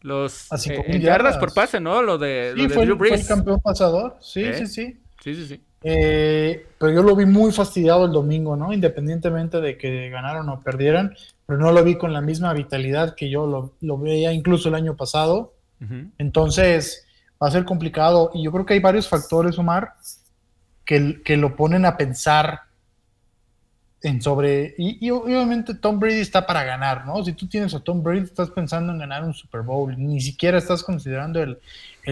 los 0.00 0.48
eh, 0.66 1.00
yardas 1.00 1.36
por 1.38 1.52
pase, 1.52 1.80
¿no? 1.80 2.02
Lo 2.02 2.18
de, 2.18 2.54
sí, 2.56 2.68
fue, 2.68 2.84
el 2.84 3.26
campeón 3.26 3.60
pasador. 3.60 4.16
Sí, 4.20 4.44
¿Eh? 4.44 4.54
sí, 4.54 4.66
sí. 4.66 5.00
Sí, 5.22 5.34
sí, 5.34 5.46
sí. 5.46 5.60
Eh, 5.82 6.66
pero 6.78 6.92
yo 6.92 7.02
lo 7.02 7.14
vi 7.14 7.26
muy 7.26 7.52
fastidiado 7.52 8.06
el 8.06 8.12
domingo, 8.12 8.56
¿no? 8.56 8.72
Independientemente 8.72 9.60
de 9.60 9.76
que 9.76 10.08
ganaron 10.10 10.48
o 10.48 10.60
perdieran, 10.60 11.14
pero 11.46 11.58
no 11.58 11.72
lo 11.72 11.82
vi 11.84 11.96
con 11.96 12.12
la 12.12 12.20
misma 12.20 12.52
vitalidad 12.52 13.14
que 13.14 13.28
yo 13.28 13.72
lo, 13.80 13.98
veía 13.98 14.32
incluso 14.32 14.68
el 14.68 14.74
año 14.74 14.96
pasado. 14.96 15.54
Entonces, 16.18 17.06
va 17.42 17.48
a 17.48 17.52
ser 17.52 17.64
complicado. 17.64 18.30
Y 18.34 18.44
yo 18.44 18.52
creo 18.52 18.66
que 18.66 18.74
hay 18.74 18.80
varios 18.80 19.08
factores, 19.08 19.58
Omar, 19.58 19.94
que, 20.88 21.20
que 21.22 21.36
lo 21.36 21.54
ponen 21.54 21.84
a 21.84 21.98
pensar 21.98 22.62
en 24.00 24.22
sobre. 24.22 24.74
Y, 24.78 25.10
obviamente 25.10 25.74
Tom 25.74 26.00
Brady 26.00 26.20
está 26.20 26.46
para 26.46 26.64
ganar, 26.64 27.04
¿no? 27.04 27.22
Si 27.22 27.34
tú 27.34 27.46
tienes 27.46 27.74
a 27.74 27.80
Tom 27.80 28.02
Brady, 28.02 28.22
estás 28.22 28.48
pensando 28.48 28.90
en 28.90 28.98
ganar 28.98 29.22
un 29.22 29.34
Super 29.34 29.60
Bowl. 29.60 29.94
Ni 29.98 30.18
siquiera 30.22 30.56
estás 30.56 30.82
considerando 30.82 31.42
el, 31.42 31.58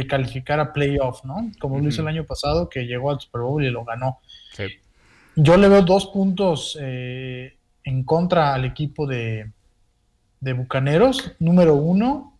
calificar 0.06 0.60
a 0.60 0.74
playoff, 0.74 1.24
¿no? 1.24 1.50
Como 1.58 1.80
lo 1.80 1.88
hizo 1.88 2.02
el 2.02 2.08
año 2.08 2.24
pasado, 2.24 2.68
que 2.68 2.84
llegó 2.84 3.10
al 3.10 3.18
Super 3.18 3.40
Bowl 3.40 3.64
y 3.64 3.70
lo 3.70 3.82
ganó. 3.82 4.20
Yo 5.36 5.56
le 5.56 5.70
veo 5.70 5.80
dos 5.80 6.08
puntos 6.08 6.76
eh, 6.78 7.56
en 7.82 8.04
contra 8.04 8.52
al 8.52 8.66
equipo 8.66 9.06
de, 9.06 9.52
de 10.40 10.52
Bucaneros. 10.52 11.32
Número 11.38 11.76
uno, 11.76 12.36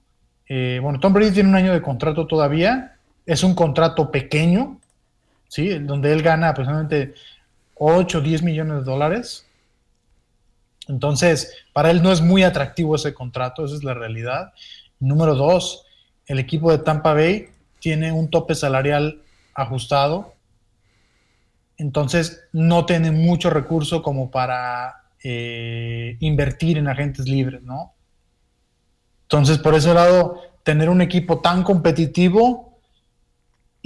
eh, 0.50 0.80
bueno, 0.82 1.00
Tom 1.00 1.14
Brady 1.14 1.30
tiene 1.30 1.48
un 1.48 1.54
año 1.54 1.72
de 1.72 1.80
contrato 1.80 2.26
todavía. 2.26 2.98
Es 3.24 3.42
un 3.42 3.54
contrato 3.54 4.10
pequeño, 4.10 4.78
¿sí? 5.48 5.78
Donde 5.78 6.12
él 6.12 6.22
gana 6.22 6.50
aproximadamente 6.50 7.14
8 7.74 8.18
o 8.18 8.20
10 8.20 8.42
millones 8.42 8.78
de 8.78 8.84
dólares. 8.84 9.46
Entonces, 10.88 11.52
para 11.72 11.90
él 11.90 12.02
no 12.02 12.12
es 12.12 12.20
muy 12.20 12.42
atractivo 12.42 12.94
ese 12.96 13.12
contrato, 13.12 13.64
esa 13.64 13.74
es 13.74 13.84
la 13.84 13.94
realidad. 13.94 14.52
Número 15.00 15.34
dos, 15.34 15.84
el 16.26 16.38
equipo 16.38 16.70
de 16.70 16.78
Tampa 16.78 17.12
Bay 17.12 17.48
tiene 17.80 18.12
un 18.12 18.30
tope 18.30 18.54
salarial 18.54 19.22
ajustado. 19.54 20.34
Entonces, 21.76 22.44
no 22.52 22.86
tiene 22.86 23.10
mucho 23.10 23.50
recurso 23.50 24.02
como 24.02 24.30
para 24.30 25.04
eh, 25.22 26.16
invertir 26.20 26.78
en 26.78 26.88
agentes 26.88 27.26
libres, 27.28 27.62
¿no? 27.62 27.92
Entonces, 29.22 29.58
por 29.58 29.74
ese 29.74 29.92
lado, 29.92 30.40
tener 30.62 30.88
un 30.88 31.00
equipo 31.00 31.40
tan 31.40 31.62
competitivo 31.62 32.65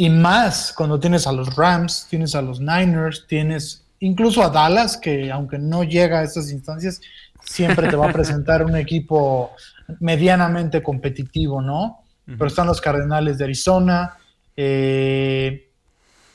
y 0.00 0.08
más 0.08 0.72
cuando 0.72 0.98
tienes 0.98 1.26
a 1.26 1.32
los 1.32 1.54
Rams, 1.56 2.06
tienes 2.08 2.34
a 2.34 2.40
los 2.40 2.58
Niners, 2.58 3.26
tienes 3.26 3.84
incluso 3.98 4.42
a 4.42 4.48
Dallas, 4.48 4.96
que 4.96 5.30
aunque 5.30 5.58
no 5.58 5.84
llega 5.84 6.20
a 6.20 6.22
estas 6.22 6.50
instancias, 6.50 7.02
siempre 7.42 7.86
te 7.86 7.96
va 7.96 8.08
a 8.08 8.12
presentar 8.12 8.64
un 8.64 8.76
equipo 8.76 9.50
medianamente 9.98 10.82
competitivo, 10.82 11.60
¿no? 11.60 12.02
Pero 12.24 12.46
están 12.46 12.66
los 12.66 12.80
Cardenales 12.80 13.36
de 13.36 13.44
Arizona. 13.44 14.16
Eh, 14.56 15.68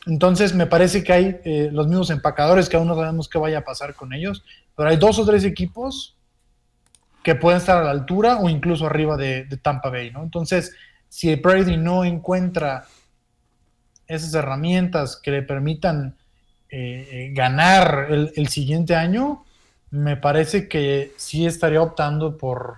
entonces 0.05 0.53
me 0.53 0.67
parece 0.67 1.03
que 1.03 1.13
hay 1.13 1.39
eh, 1.43 1.69
los 1.71 1.87
mismos 1.87 2.11
empacadores 2.11 2.69
que 2.69 2.77
aún 2.77 2.87
no 2.87 2.95
sabemos 2.95 3.27
qué 3.27 3.39
vaya 3.39 3.57
a 3.57 3.63
pasar 3.63 3.95
con 3.95 4.13
ellos, 4.13 4.43
pero 4.75 4.89
hay 4.89 4.97
dos 4.97 5.17
o 5.17 5.25
tres 5.25 5.43
equipos 5.43 6.15
que 7.23 7.33
pueden 7.33 7.57
estar 7.57 7.79
a 7.79 7.83
la 7.83 7.89
altura 7.89 8.37
o 8.37 8.47
incluso 8.47 8.85
arriba 8.85 9.17
de, 9.17 9.47
Tampa 9.63 9.89
Bay, 9.89 10.11
¿no? 10.11 10.21
Entonces, 10.21 10.71
si 11.09 11.33
Brady 11.33 11.77
no 11.77 12.03
encuentra 12.03 12.85
esas 14.07 14.33
herramientas 14.33 15.17
que 15.17 15.31
le 15.31 15.41
permitan 15.41 16.15
eh, 16.69 17.07
eh, 17.11 17.31
ganar 17.33 18.07
el, 18.09 18.47
siguiente 18.47 18.95
año, 18.95 19.43
me 19.91 20.17
parece 20.17 20.67
que 20.67 21.13
sí 21.17 21.45
estaría 21.45 21.81
optando 21.81 22.37
por, 22.37 22.77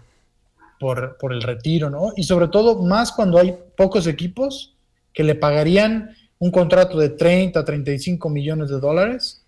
por, 0.80 1.18
por, 1.18 1.34
el 1.34 1.42
retiro, 1.42 1.90
¿no? 1.90 2.14
Y 2.16 2.24
sobre 2.24 2.48
todo, 2.48 2.82
más 2.84 3.12
cuando 3.12 3.40
hay 3.40 3.58
pocos 3.76 4.08
equipos 4.08 4.76
que 5.14 5.24
le 5.24 5.36
pagarían 5.36 6.16
un 6.40 6.52
contrato 6.52 7.00
de 7.00 7.10
30, 7.10 7.64
35 7.64 8.30
millones 8.30 8.70
de 8.70 8.80
dólares 8.80 9.44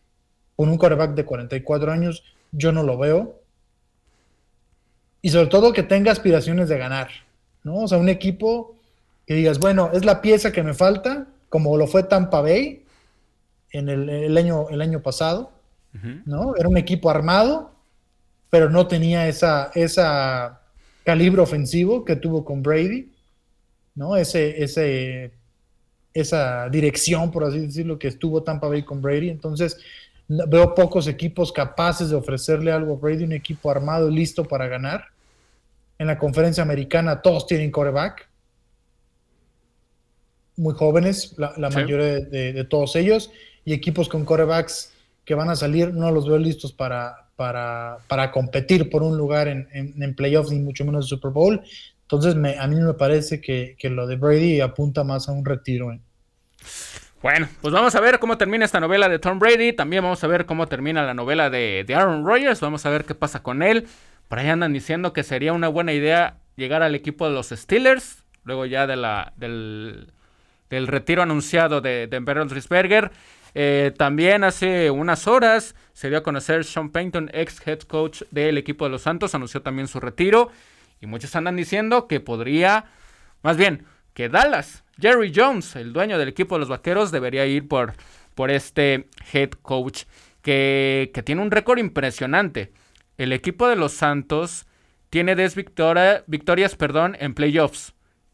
con 0.56 0.70
un 0.70 0.78
quarterback 0.78 1.13
de 1.13 1.26
44 1.26 1.92
años 1.92 2.24
yo 2.52 2.72
no 2.72 2.84
lo 2.84 2.98
veo. 2.98 3.39
Y 5.22 5.30
sobre 5.30 5.48
todo 5.48 5.74
que 5.74 5.84
tenga 5.84 6.12
aspiraciones 6.12 6.70
de 6.70 6.78
ganar, 6.78 7.10
¿no? 7.63 7.76
O 7.76 7.88
sea, 7.88 7.98
un 7.98 8.10
equipo 8.10 8.76
que 9.28 9.36
digas, 9.36 9.60
bueno, 9.60 9.92
es 9.94 10.06
la 10.06 10.22
pieza 10.22 10.52
que 10.52 10.63
me 10.63 10.74
falta, 10.74 11.28
como 11.50 11.78
lo 11.78 11.88
fue 11.88 12.04
Tampa 12.04 12.42
Bay 12.42 12.86
en 13.72 13.90
el, 13.90 14.38
año, 14.38 14.70
el 14.70 14.82
año 14.82 15.02
pasado, 15.02 15.52
¿no? 16.26 16.56
Era 16.56 16.70
un 16.70 16.78
equipo 16.78 17.10
armado, 17.10 17.72
pero 18.50 18.70
no 18.70 18.88
tenía 18.88 19.28
esa, 19.28 19.72
esa 19.76 20.62
calibre 21.04 21.42
ofensivo 21.42 22.06
que 22.06 22.16
tuvo 22.16 22.46
con 22.46 22.64
Brady, 22.64 23.12
¿no? 23.96 24.16
Ese, 24.16 24.64
ese, 24.64 25.32
esa 26.14 26.70
dirección, 26.70 27.32
por 27.32 27.44
así 27.44 27.60
decirlo, 27.60 28.00
que 28.00 28.08
estuvo 28.08 28.44
Tampa 28.44 28.68
Bay 28.68 28.84
con 28.84 29.02
Brady. 29.02 29.30
Entonces, 29.30 29.78
Veo 30.30 30.76
pocos 30.76 31.08
equipos 31.08 31.52
capaces 31.52 32.12
de 32.12 32.16
ofrecerle 32.16 32.72
algo 32.72 32.94
a 32.94 32.98
Brady, 32.98 33.24
un 33.24 33.32
equipo 33.32 33.72
armado 33.72 34.10
y 34.10 34.16
listo 34.16 34.46
para 34.46 34.68
ganar. 34.68 35.06
En 35.98 36.06
la 36.06 36.20
conferencia 36.20 36.62
americana 36.62 37.24
todos 37.24 37.48
tienen 37.48 37.72
coreback. 37.72 38.29
Muy 40.60 40.74
jóvenes, 40.74 41.36
la, 41.38 41.69
mayoría 41.69 42.19
de, 42.19 42.63
todos 42.65 42.95
ellos. 42.95 43.32
Y 43.63 43.74
equipos 43.74 44.10
con 44.10 44.26
corebacks 44.26 44.93
que 45.24 45.36
van 45.36 45.50
a 45.50 45.56
salir, 45.56 45.93
no 45.93 46.12
los 46.12 46.28
veo 46.28 46.38
listos 46.38 46.74
para, 46.74 47.30
para, 47.36 48.32
competir 48.32 48.89
por 48.89 49.04
un 49.04 49.17
lugar 49.17 49.48
en, 49.48 49.67
en, 49.72 50.15
playoffs, 50.15 50.52
ni 50.52 50.60
mucho 50.60 50.84
menos 50.84 51.06
en 51.06 51.10
Super 51.10 51.32
Bowl. 51.32 51.62
Entonces, 52.02 52.36
a 52.36 52.67
mí 52.67 52.76
me 52.76 52.93
parece 52.93 53.39
que, 53.39 53.76
que, 53.80 53.89
lo 53.89 54.08
de 54.08 54.17
Brady 54.17 54.60
apunta 54.60 55.04
más 55.04 55.30
a 55.30 55.32
un 55.32 55.45
retiro. 55.45 55.98
Bueno, 57.22 57.50
pues 57.62 57.74
vamos 57.74 57.95
a 57.95 58.00
ver 58.00 58.19
cómo 58.19 58.38
termina 58.38 58.65
esta 58.65 58.80
novela 58.80 59.10
de 59.10 59.19
Tom 59.19 59.39
Brady. 59.39 59.74
También 59.74 60.04
vamos 60.04 60.24
a 60.24 60.28
ver 60.28 60.45
cómo 60.45 60.67
termina 60.67 61.04
la 61.04 61.13
novela 61.13 61.50
de, 61.50 61.86
Aaron 61.95 62.26
Rodgers. 62.26 62.62
Vamos 62.62 62.86
a 62.86 62.89
ver 62.89 63.06
qué 63.06 63.13
pasa 63.13 63.43
con 63.43 63.62
él. 63.62 63.88
Por 64.28 64.39
ahí 64.39 64.48
andan 64.48 64.74
diciendo 64.74 65.12
que 65.13 65.24
sería 65.24 65.54
una 65.54 65.67
buena 65.67 65.93
idea 65.93 66.38
llegar 66.56 66.82
al 66.82 66.95
equipo 66.95 67.28
de 67.28 67.34
los 67.34 67.50
Steelers. 67.50 68.24
Luego 68.43 68.65
ya 68.65 68.88
de 68.88 68.95
la, 68.95 69.34
del, 69.38 70.12
retiro 70.88 71.22
anunciado 71.22 71.82
de, 71.82 72.08
de 72.08 72.20
Ben 72.20 73.12
Eh, 73.56 73.92
también 73.98 74.44
hace 74.44 74.92
unas 74.92 75.28
horas 75.28 75.76
se 75.94 76.10
dio 76.10 76.20
a 76.20 76.24
conocer 76.24 76.64
Sean 76.64 76.92
Payton, 76.92 77.32
ex 77.34 77.66
head 77.66 77.80
coach 77.80 78.22
del 78.32 78.58
equipo 78.58 78.86
de 78.86 78.92
los 78.92 79.02
Santos, 79.02 79.34
anunció 79.36 79.62
también 79.62 79.88
su 79.88 80.00
retiro. 80.00 80.52
Y 81.02 81.08
muchos 81.08 81.36
andan 81.36 81.56
diciendo 81.56 82.08
que 82.08 82.20
podría, 82.20 82.86
más 83.42 83.58
bien, 83.58 83.86
que 84.14 84.30
Dallas, 84.30 84.84
Jerry 85.00 85.32
Jones, 85.36 85.76
el 85.76 85.94
dueño 85.94 86.18
del 86.18 86.28
equipo 86.28 86.56
de 86.56 86.60
los 86.60 86.70
Vaqueros, 86.70 87.12
debería 87.12 87.46
ir 87.46 87.68
por, 87.68 87.94
por 88.36 88.52
este 88.52 89.08
head 89.34 89.52
coach 89.62 90.04
que, 90.42 91.12
que 91.14 91.24
tiene 91.24 91.42
un 91.42 91.52
récord 91.52 91.80
impresionante. 91.80 92.72
El 93.18 93.34
equipo 93.34 93.68
de 93.68 93.76
los 93.76 93.94
Santos 93.94 94.66
tiene 95.10 95.36
10 95.36 95.56
victorias 96.28 96.76
perdón, 96.76 97.18
en 97.20 97.34
playoffs 97.34 97.94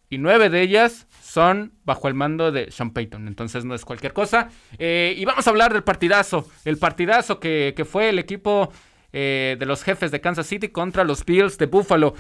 y 0.10 0.18
9 0.18 0.50
de 0.50 0.62
ellas 0.62 1.08
son 1.36 1.74
bajo 1.84 2.08
el 2.08 2.14
mando 2.14 2.54
de 2.54 2.72
Sean 2.72 2.92
Payton. 2.92 3.28
Entonces 3.28 3.66
no 3.66 3.76
es 3.76 3.84
cualquier 3.84 4.14
cosa. 4.14 4.48
Eh, 4.80 5.14
y 5.18 5.26
vamos 5.26 5.46
a 5.46 5.50
hablar 5.50 5.74
del 5.74 5.84
partidazo. 5.84 6.48
El 6.64 6.78
partidazo 6.78 7.42
que, 7.42 7.86
fue 7.86 8.08
el 8.08 8.20
equipo 8.20 8.72
eh, 9.12 9.58
de 9.60 9.66
los 9.66 9.84
jefes 9.84 10.12
de 10.12 10.22
Kansas 10.22 10.48
City 10.48 10.70
contra 10.70 11.04
los 11.04 11.26
Bills 11.26 11.58
de 11.58 11.66
Buffalo. 11.66 12.14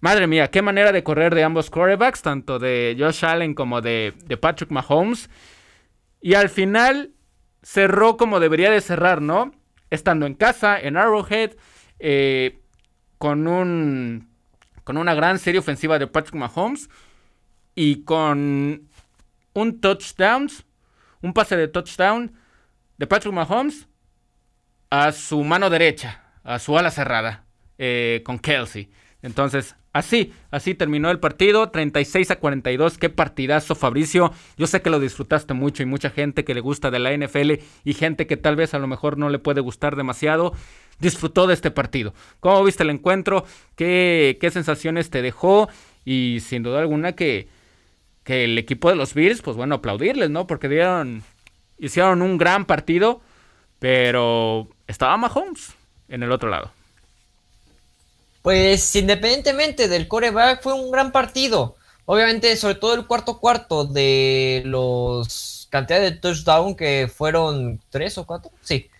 Madre 0.00 0.26
mía, 0.26 0.50
qué 0.50 0.62
manera 0.62 0.90
de 0.90 1.04
correr 1.04 1.32
de 1.32 1.44
ambos 1.44 1.70
quarterbacks, 1.70 2.22
tanto 2.22 2.58
de 2.58 2.96
Josh 2.98 3.24
Allen 3.24 3.54
como 3.54 3.80
de, 3.80 4.14
Patrick 4.40 4.72
Mahomes. 4.72 5.30
Y 6.20 6.34
al 6.34 6.48
final 6.48 7.12
cerró 7.62 8.16
como 8.16 8.40
debería 8.40 8.72
de 8.72 8.80
cerrar, 8.80 9.22
¿no? 9.22 9.52
Estando 9.90 10.26
en 10.26 10.34
casa, 10.34 10.76
en 10.76 10.96
Arrowhead, 10.96 11.52
eh, 12.00 12.58
con 13.18 13.46
un 13.46 14.28
con 14.82 14.96
una 14.96 15.14
gran 15.14 15.38
serie 15.38 15.60
ofensiva 15.60 15.98
de 16.00 16.06
Patrick 16.06 16.34
Mahomes 16.34 16.88
y 17.76 18.02
con 18.04 18.88
un 19.52 19.80
touchdown, 19.80 20.48
un 21.22 21.32
pase 21.32 21.56
de 21.56 21.68
touchdown 21.68 22.32
de 22.96 23.06
Patrick 23.06 23.32
Mahomes 23.32 23.86
a 24.90 25.12
su 25.12 25.44
mano 25.44 25.70
derecha, 25.70 26.24
a 26.42 26.58
su 26.58 26.76
ala 26.76 26.90
cerrada, 26.90 27.44
eh, 27.78 28.22
con 28.24 28.38
Kelsey. 28.38 28.90
Entonces, 29.20 29.76
así, 29.92 30.32
así 30.50 30.74
terminó 30.74 31.10
el 31.10 31.20
partido, 31.20 31.68
36 31.68 32.30
a 32.30 32.36
42, 32.36 32.96
qué 32.96 33.10
partidazo 33.10 33.74
Fabricio, 33.74 34.32
yo 34.56 34.66
sé 34.66 34.80
que 34.80 34.90
lo 34.90 34.98
disfrutaste 34.98 35.52
mucho 35.52 35.82
y 35.82 35.86
mucha 35.86 36.08
gente 36.08 36.44
que 36.44 36.54
le 36.54 36.60
gusta 36.60 36.90
de 36.90 36.98
la 36.98 37.14
NFL 37.14 37.54
y 37.84 37.94
gente 37.94 38.26
que 38.26 38.38
tal 38.38 38.56
vez 38.56 38.72
a 38.72 38.78
lo 38.78 38.86
mejor 38.86 39.18
no 39.18 39.28
le 39.28 39.38
puede 39.38 39.60
gustar 39.60 39.96
demasiado, 39.96 40.54
disfrutó 40.98 41.46
de 41.46 41.54
este 41.54 41.70
partido. 41.70 42.14
¿Cómo 42.40 42.64
viste 42.64 42.84
el 42.84 42.90
encuentro? 42.90 43.44
¿Qué, 43.74 44.38
qué 44.40 44.50
sensaciones 44.50 45.10
te 45.10 45.20
dejó? 45.20 45.68
Y 46.06 46.38
sin 46.40 46.62
duda 46.62 46.80
alguna 46.80 47.12
que 47.12 47.48
que 48.26 48.42
el 48.42 48.58
equipo 48.58 48.90
de 48.90 48.96
los 48.96 49.14
Bills, 49.14 49.40
pues 49.40 49.56
bueno, 49.56 49.76
aplaudirles, 49.76 50.30
¿no? 50.30 50.48
Porque 50.48 50.68
dieron, 50.68 51.22
hicieron 51.78 52.22
un 52.22 52.36
gran 52.38 52.66
partido, 52.66 53.20
pero 53.78 54.68
estaba 54.88 55.16
Mahomes 55.16 55.74
en 56.08 56.24
el 56.24 56.32
otro 56.32 56.50
lado. 56.50 56.72
Pues 58.42 58.96
independientemente 58.96 59.86
del 59.86 60.08
coreback, 60.08 60.60
fue 60.60 60.74
un 60.74 60.90
gran 60.90 61.12
partido. 61.12 61.76
Obviamente, 62.04 62.56
sobre 62.56 62.74
todo 62.74 62.94
el 62.94 63.06
cuarto 63.06 63.38
cuarto 63.38 63.84
de 63.84 64.62
los 64.64 65.68
cantidades 65.70 66.10
de 66.10 66.18
touchdown 66.18 66.74
que 66.74 67.08
fueron 67.12 67.80
tres 67.90 68.18
o 68.18 68.26
cuatro, 68.26 68.50
sí. 68.60 68.90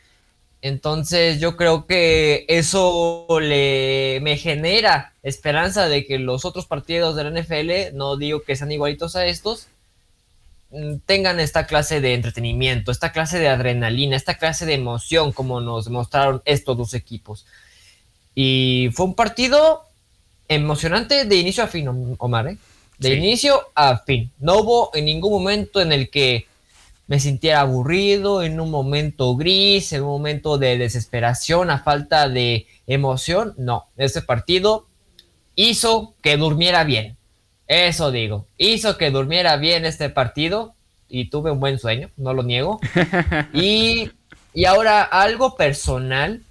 Entonces 0.63 1.39
yo 1.39 1.57
creo 1.57 1.87
que 1.87 2.45
eso 2.49 3.27
le 3.41 4.19
me 4.23 4.37
genera 4.37 5.13
esperanza 5.23 5.89
de 5.89 6.07
que 6.07 6.19
los 6.19 6.45
otros 6.45 6.67
partidos 6.67 7.15
de 7.15 7.25
la 7.25 7.41
NFL, 7.41 7.97
no 7.97 8.17
digo 8.17 8.43
que 8.43 8.57
sean 8.57 8.73
igualitos 8.73 9.17
a 9.17 9.27
estos, 9.27 9.69
mm, 10.71 10.97
tengan 11.07 11.41
esta 11.41 11.67
clase 11.67 12.01
de 12.01 12.15
entretenimiento, 12.15 12.91
esta 12.91 13.13
clase 13.13 13.39
de 13.39 13.49
adrenalina, 13.49 14.17
esta 14.17 14.39
clase 14.39 14.67
de 14.67 14.75
emoción 14.75 15.33
como 15.33 15.61
nos 15.61 15.85
demostraron 15.85 16.43
estos 16.45 16.77
dos 16.77 16.95
equipos. 16.95 17.47
Y 18.35 18.91
fue 18.93 19.07
un 19.07 19.15
partido 19.15 19.83
emocionante 20.49 21.25
de 21.25 21.37
inicio 21.37 21.65
a 21.65 21.69
fin, 21.69 22.17
Omar, 22.19 22.49
¿eh? 22.49 22.59
De 22.99 23.15
inicio 23.15 23.61
a 23.75 23.99
fin. 23.99 24.31
No 24.39 24.59
hubo 24.59 24.91
en 24.95 25.05
ningún 25.05 25.33
momento 25.33 25.81
en 25.81 25.93
el 25.93 26.09
que 26.09 26.47
me 27.07 27.21
sintiera 27.21 27.61
aburrido, 27.61 28.43
en 28.43 28.61
un 28.61 28.71
momento 28.71 29.37
gris, 29.37 29.93
en 29.93 30.03
un 30.03 30.09
momento 30.09 30.59
de 30.59 30.77
desesperación, 30.77 31.71
a 31.71 31.79
falta 31.79 32.29
de 32.29 32.67
emoción. 32.87 33.55
No, 33.57 33.87
ese 33.97 34.23
partido 34.23 34.87
hizo 35.55 36.15
que 36.23 36.37
durmiera 36.37 36.85
bien. 36.85 37.17
Eso 37.69 38.11
digo, 38.11 38.47
hizo 38.59 38.97
que 38.97 39.11
durmiera 39.11 39.57
bien 39.57 39.85
este 39.85 40.09
partido 40.09 40.75
y 41.09 41.31
tuve 41.31 41.51
un 41.51 41.61
buen 41.61 41.79
sueño, 41.79 42.11
no 42.17 42.33
lo 42.35 42.43
niego. 42.43 42.81
y, 43.53 44.11
ahora 44.67 45.03
algo 45.03 45.57
personal 45.57 46.43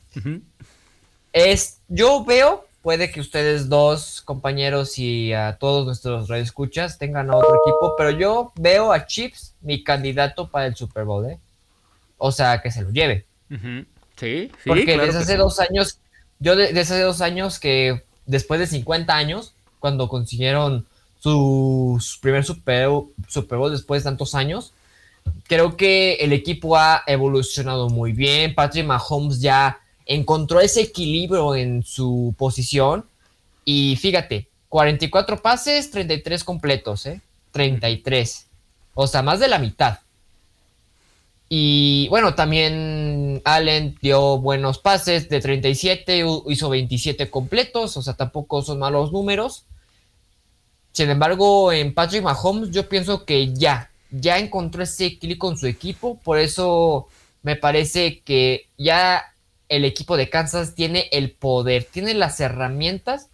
es, 1.34 1.80
yo 1.88 2.24
veo 2.24 2.65
puede 2.86 3.10
que 3.10 3.20
ustedes 3.20 3.68
dos 3.68 4.22
compañeros 4.22 5.00
y 5.00 5.34
a 5.34 5.58
todos 5.60 5.88
nuestros 5.88 6.30
radioescuchas 6.30 7.00
tengan 7.00 7.32
a 7.32 7.36
otro 7.36 7.60
equipo, 7.66 7.96
pero 7.98 8.12
yo 8.12 8.54
veo 8.58 8.94
a 8.94 9.08
Chips 9.08 9.56
mi 9.62 9.84
candidato 9.84 10.52
para 10.52 10.68
el 10.68 10.76
Super 10.76 11.04
Bowl, 11.04 11.26
¿eh? 11.26 11.40
O 12.20 12.32
sea, 12.32 12.62
que 12.62 12.70
se 12.70 12.84
lo 12.84 12.92
lleve. 12.92 13.26
Sí, 13.50 13.88
sí. 14.18 14.52
Porque 14.68 15.00
desde 15.00 15.18
hace 15.18 15.36
dos 15.36 15.60
años, 15.60 15.98
yo 16.38 16.56
desde 16.56 16.80
hace 16.80 17.02
dos 17.02 17.22
años 17.22 17.58
que 17.58 18.04
después 18.28 18.60
de 18.60 18.68
50 18.68 19.16
años, 19.16 19.56
cuando 19.80 20.08
consiguieron 20.08 20.86
su, 21.20 22.00
primer 22.22 22.46
Super, 22.46 22.88
Super 23.28 23.58
Bowl 23.58 23.72
después 23.72 24.04
de 24.04 24.12
tantos 24.12 24.36
años, 24.36 24.74
creo 25.48 25.76
que 25.76 26.18
el 26.18 26.34
equipo 26.34 26.78
ha 26.78 27.02
evolucionado 27.08 27.90
muy 27.90 28.14
bien. 28.14 28.54
Patrick 28.54 28.86
Mahomes 28.86 29.42
ya 29.42 29.80
encontró 30.06 30.60
ese 30.60 30.82
equilibrio 30.82 31.56
en 31.56 31.84
su 31.84 32.36
posición 32.38 33.06
y 33.64 33.96
fíjate, 33.96 34.48
44 34.70 35.42
pases, 35.42 35.90
33 35.92 36.44
completos, 36.44 37.06
¿eh? 37.06 37.22
33. 37.52 38.48
O 38.94 39.08
sea, 39.08 39.22
más 39.22 39.40
de 39.40 39.48
la 39.48 39.60
mitad. 39.60 40.00
Y 41.48 42.08
bueno, 42.10 42.34
también 42.34 43.42
Allen 43.46 43.98
dio 44.02 44.40
buenos 44.40 44.80
pases 44.80 45.30
de 45.30 45.40
37, 45.40 46.24
hizo 46.48 46.70
27 46.70 47.30
completos, 47.30 47.98
o 47.98 48.02
sea, 48.02 48.16
tampoco 48.16 48.62
son 48.62 48.80
malos 48.80 49.12
números. 49.12 49.66
Sin 50.92 51.10
embargo, 51.10 51.72
en 51.72 51.94
Patrick 51.94 52.24
Mahomes 52.24 52.72
yo 52.72 52.90
pienso 52.90 53.26
que 53.26 53.54
ya, 53.54 53.92
ya 54.12 54.40
encontró 54.40 54.82
ese 54.82 55.20
clic 55.20 55.38
con 55.38 55.58
su 55.58 55.68
equipo, 55.68 56.20
por 56.24 56.40
eso 56.40 57.08
me 57.44 57.56
parece 57.56 58.22
que 58.22 58.68
ya 58.78 59.35
el 59.70 59.86
equipo 59.86 60.18
de 60.18 60.30
Kansas 60.30 60.76
tiene 60.76 61.10
el 61.12 61.32
poder, 61.32 61.86
tiene 61.86 62.14
las 62.14 62.40
herramientas 62.40 63.30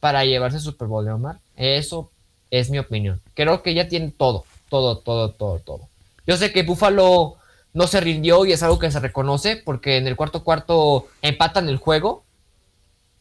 para 0.00 0.24
llevarse 0.24 0.60
Super 0.60 0.88
Bowl, 0.88 1.08
Omar. 1.08 1.40
Eso 1.56 2.10
es 2.50 2.70
mi 2.70 2.78
opinión. 2.78 3.20
Creo 3.34 3.62
que 3.62 3.74
ya 3.74 3.88
tiene 3.88 4.12
todo, 4.16 4.44
todo, 4.68 4.98
todo, 4.98 5.30
todo, 5.30 5.58
todo. 5.58 5.88
Yo 6.26 6.36
sé 6.36 6.52
que 6.52 6.62
Buffalo 6.62 7.36
no 7.72 7.86
se 7.86 8.00
rindió 8.00 8.44
y 8.44 8.52
es 8.52 8.62
algo 8.62 8.78
que 8.78 8.90
se 8.90 9.00
reconoce 9.00 9.56
porque 9.56 9.96
en 9.96 10.06
el 10.06 10.16
cuarto 10.16 10.44
cuarto 10.44 11.08
empatan 11.22 11.68
el 11.68 11.78
juego 11.78 12.24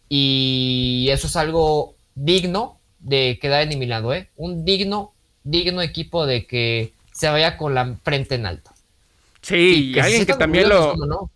y 0.07 1.07
eso 1.09 1.27
es 1.27 1.35
algo 1.35 1.95
digno 2.15 2.77
de 2.99 3.39
quedar 3.41 3.61
eliminado, 3.61 4.13
¿eh? 4.13 4.29
Un 4.37 4.63
digno, 4.63 5.13
digno 5.43 5.81
equipo 5.81 6.25
de 6.25 6.45
que 6.45 6.93
se 7.11 7.29
vaya 7.29 7.57
con 7.57 7.73
la 7.73 7.95
frente 8.03 8.35
en 8.35 8.45
alto. 8.45 8.71
Sí, 9.41 9.93
y, 9.95 9.99
alguien 9.99 10.25
que 10.25 10.33
también 10.35 10.69
lo, 10.69 11.29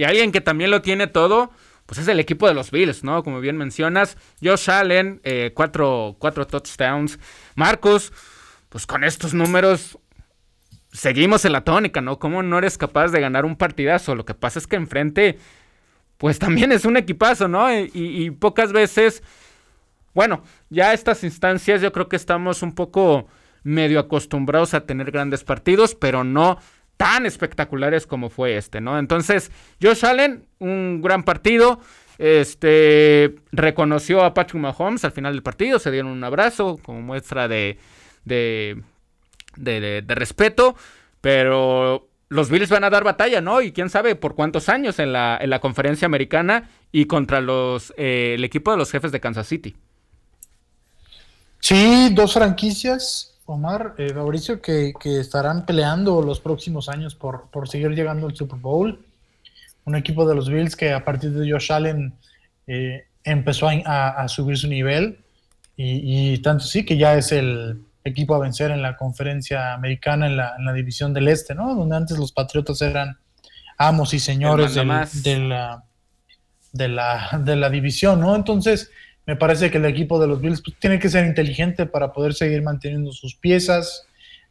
y 0.00 0.04
alguien 0.04 0.32
que 0.32 0.40
también 0.40 0.70
lo 0.70 0.80
tiene 0.80 1.08
todo, 1.08 1.50
pues 1.84 1.98
es 1.98 2.08
el 2.08 2.18
equipo 2.20 2.48
de 2.48 2.54
los 2.54 2.70
Bills, 2.70 3.04
¿no? 3.04 3.22
Como 3.22 3.38
bien 3.40 3.58
mencionas. 3.58 4.16
Josh 4.42 4.70
Allen, 4.70 5.20
eh, 5.24 5.52
cuatro, 5.54 6.16
touchdowns. 6.18 7.18
Marcus, 7.54 8.10
pues 8.70 8.86
con 8.86 9.04
estos 9.04 9.34
números 9.34 9.98
seguimos 10.90 11.44
en 11.44 11.52
la 11.52 11.64
tónica, 11.64 12.00
¿no? 12.00 12.18
¿Cómo 12.18 12.42
no 12.42 12.56
eres 12.56 12.78
capaz 12.78 13.08
de 13.08 13.20
ganar 13.20 13.44
un 13.44 13.56
partidazo? 13.56 14.14
Lo 14.14 14.24
que 14.24 14.32
pasa 14.32 14.58
es 14.58 14.66
que 14.66 14.76
enfrente, 14.76 15.38
pues 16.16 16.38
también 16.38 16.72
es 16.72 16.86
un 16.86 16.96
equipazo, 16.96 17.46
¿no? 17.46 17.70
Y, 17.70 17.90
y 17.92 18.30
pocas 18.30 18.72
veces, 18.72 19.22
bueno, 20.14 20.42
ya 20.70 20.94
estas 20.94 21.24
instancias 21.24 21.82
yo 21.82 21.92
creo 21.92 22.08
que 22.08 22.16
estamos 22.16 22.62
un 22.62 22.74
poco 22.74 23.28
medio 23.64 24.00
acostumbrados 24.00 24.72
a 24.72 24.86
tener 24.86 25.10
grandes 25.10 25.44
partidos, 25.44 25.94
pero 25.94 26.24
no 26.24 26.58
tan 27.00 27.24
espectaculares 27.24 28.06
como 28.06 28.28
fue 28.28 28.58
este, 28.58 28.82
¿no? 28.82 28.98
Entonces, 28.98 29.50
Josh 29.82 30.04
Allen, 30.04 30.44
un 30.58 31.00
gran 31.00 31.22
partido. 31.22 31.80
Este 32.18 33.36
reconoció 33.52 34.22
a 34.22 34.34
Patrick 34.34 34.60
Mahomes 34.60 35.06
al 35.06 35.12
final 35.12 35.32
del 35.32 35.42
partido, 35.42 35.78
se 35.78 35.90
dieron 35.90 36.10
un 36.10 36.22
abrazo 36.22 36.78
como 36.82 37.00
muestra 37.00 37.48
de, 37.48 37.78
de, 38.26 38.84
respeto, 40.08 40.76
pero 41.22 42.10
los 42.28 42.50
Bills 42.50 42.68
van 42.68 42.84
a 42.84 42.90
dar 42.90 43.02
batalla, 43.02 43.40
¿no? 43.40 43.62
Y 43.62 43.72
quién 43.72 43.88
sabe 43.88 44.14
por 44.14 44.34
cuántos 44.34 44.68
años 44.68 44.98
en 44.98 45.14
la, 45.14 45.38
en 45.40 45.48
la 45.48 45.60
conferencia 45.60 46.04
americana 46.04 46.68
y 46.92 47.06
contra 47.06 47.40
los, 47.40 47.94
eh, 47.96 48.34
el 48.34 48.44
equipo 48.44 48.72
de 48.72 48.76
los 48.76 48.90
jefes 48.90 49.10
de 49.10 49.20
Kansas 49.20 49.46
City. 49.46 49.74
Sí, 51.60 52.10
dos 52.12 52.34
franquicias 52.34 53.29
Omar, 53.50 53.94
eh, 53.98 54.12
Fabricio, 54.14 54.60
que, 54.60 54.94
estarán 55.04 55.66
peleando 55.66 56.22
los 56.22 56.40
próximos 56.40 56.88
años 56.88 57.14
por, 57.14 57.50
por 57.50 57.68
seguir 57.68 57.90
llegando 57.90 58.26
al 58.26 58.36
Super 58.36 58.58
Bowl. 58.58 59.04
Un 59.84 59.96
equipo 59.96 60.26
de 60.28 60.34
los 60.34 60.48
Bills 60.48 60.76
que 60.76 60.92
a 60.92 61.04
partir 61.04 61.32
de 61.32 61.50
Josh 61.50 61.72
Allen 61.72 62.14
eh, 62.66 63.04
empezó 63.24 63.68
a, 63.84 64.28
subir 64.28 64.56
su 64.56 64.68
nivel 64.68 65.18
y, 65.76 66.38
tanto 66.38 66.64
sí 66.64 66.84
que 66.84 66.96
ya 66.96 67.14
es 67.16 67.32
el 67.32 67.82
equipo 68.04 68.34
a 68.34 68.38
vencer 68.38 68.70
en 68.70 68.82
la 68.82 68.96
conferencia 68.96 69.74
americana 69.74 70.26
en 70.26 70.36
la, 70.36 70.54
en 70.58 70.64
la 70.64 70.72
división 70.72 71.12
del 71.12 71.28
este, 71.28 71.54
¿no? 71.54 71.74
Donde 71.74 71.96
antes 71.96 72.18
los 72.18 72.32
Patriotas 72.32 72.80
eran 72.82 73.18
amos 73.78 74.12
y 74.14 74.20
señores 74.20 74.74
de, 74.74 74.84
la, 74.84 75.08
de, 76.72 76.88
la, 76.88 77.40
de 77.42 77.56
la 77.56 77.70
división, 77.70 78.20
¿no? 78.20 78.36
Entonces, 78.36 78.90
me 79.30 79.36
parece 79.36 79.70
que 79.70 79.78
el 79.78 79.84
equipo 79.84 80.18
de 80.18 80.26
los 80.26 80.40
Bills 80.40 80.60
pues, 80.60 80.76
tiene 80.80 80.98
que 80.98 81.08
ser 81.08 81.24
inteligente 81.24 81.86
para 81.86 82.12
poder 82.12 82.34
seguir 82.34 82.62
manteniendo 82.62 83.12
sus 83.12 83.36
piezas, 83.36 84.04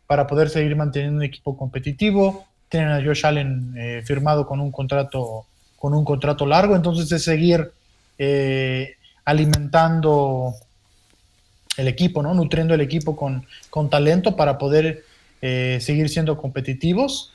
para 0.08 0.26
poder 0.26 0.50
seguir 0.50 0.74
manteniendo 0.78 1.18
un 1.18 1.24
equipo 1.24 1.58
competitivo. 1.58 2.48
Tienen 2.70 2.92
a 2.92 3.04
Josh 3.04 3.26
Allen 3.26 3.74
eh, 3.78 4.02
firmado 4.06 4.48
con 4.48 4.62
un 4.62 4.72
contrato 4.72 5.46
con 5.76 5.94
un 5.94 6.06
contrato 6.06 6.46
largo, 6.46 6.78
entonces 6.78 7.12
es 7.12 7.26
seguir 7.26 7.74
eh, 8.18 8.96
alimentando 9.26 10.54
el 11.76 11.90
equipo, 11.90 12.24
¿no? 12.24 12.34
Nutriendo 12.34 12.74
el 12.74 12.80
equipo 12.80 13.18
con, 13.18 13.46
con 13.70 13.90
talento 13.90 14.38
para 14.38 14.58
poder 14.58 15.04
eh, 15.42 15.80
seguir 15.82 16.08
siendo 16.08 16.38
competitivos. 16.38 17.34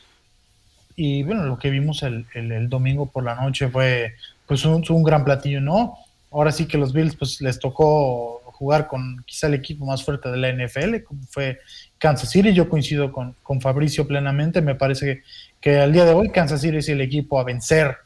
Y 0.96 1.24
bueno, 1.24 1.44
lo 1.44 1.58
que 1.58 1.68
vimos 1.68 2.02
el, 2.04 2.24
el, 2.32 2.70
domingo 2.70 3.04
por 3.04 3.22
la 3.22 3.34
noche 3.34 3.68
fue 3.68 4.14
pues 4.46 4.64
un, 4.64 4.82
un 4.88 5.02
gran 5.02 5.26
platillo, 5.26 5.60
¿no? 5.60 5.98
Ahora 6.34 6.52
sí 6.52 6.66
que 6.66 6.76
los 6.76 6.92
Bills 6.92 7.16
pues 7.16 7.40
les 7.40 7.58
tocó 7.58 8.42
jugar 8.46 8.86
con 8.88 9.22
quizá 9.24 9.46
el 9.46 9.54
equipo 9.54 9.86
más 9.86 10.04
fuerte 10.04 10.30
de 10.30 10.36
la 10.36 10.52
NFL, 10.52 11.02
como 11.04 11.22
fue 11.28 11.60
Kansas 11.98 12.30
City. 12.30 12.52
Yo 12.52 12.68
coincido 12.68 13.12
con, 13.12 13.34
con 13.42 13.60
Fabricio 13.60 14.06
plenamente. 14.06 14.60
Me 14.60 14.74
parece 14.74 15.22
que, 15.60 15.78
al 15.78 15.92
día 15.92 16.04
de 16.04 16.12
hoy 16.12 16.30
Kansas 16.30 16.60
City 16.60 16.78
es 16.78 16.88
el 16.88 17.00
equipo 17.00 17.38
a 17.38 17.44
vencer 17.44 17.96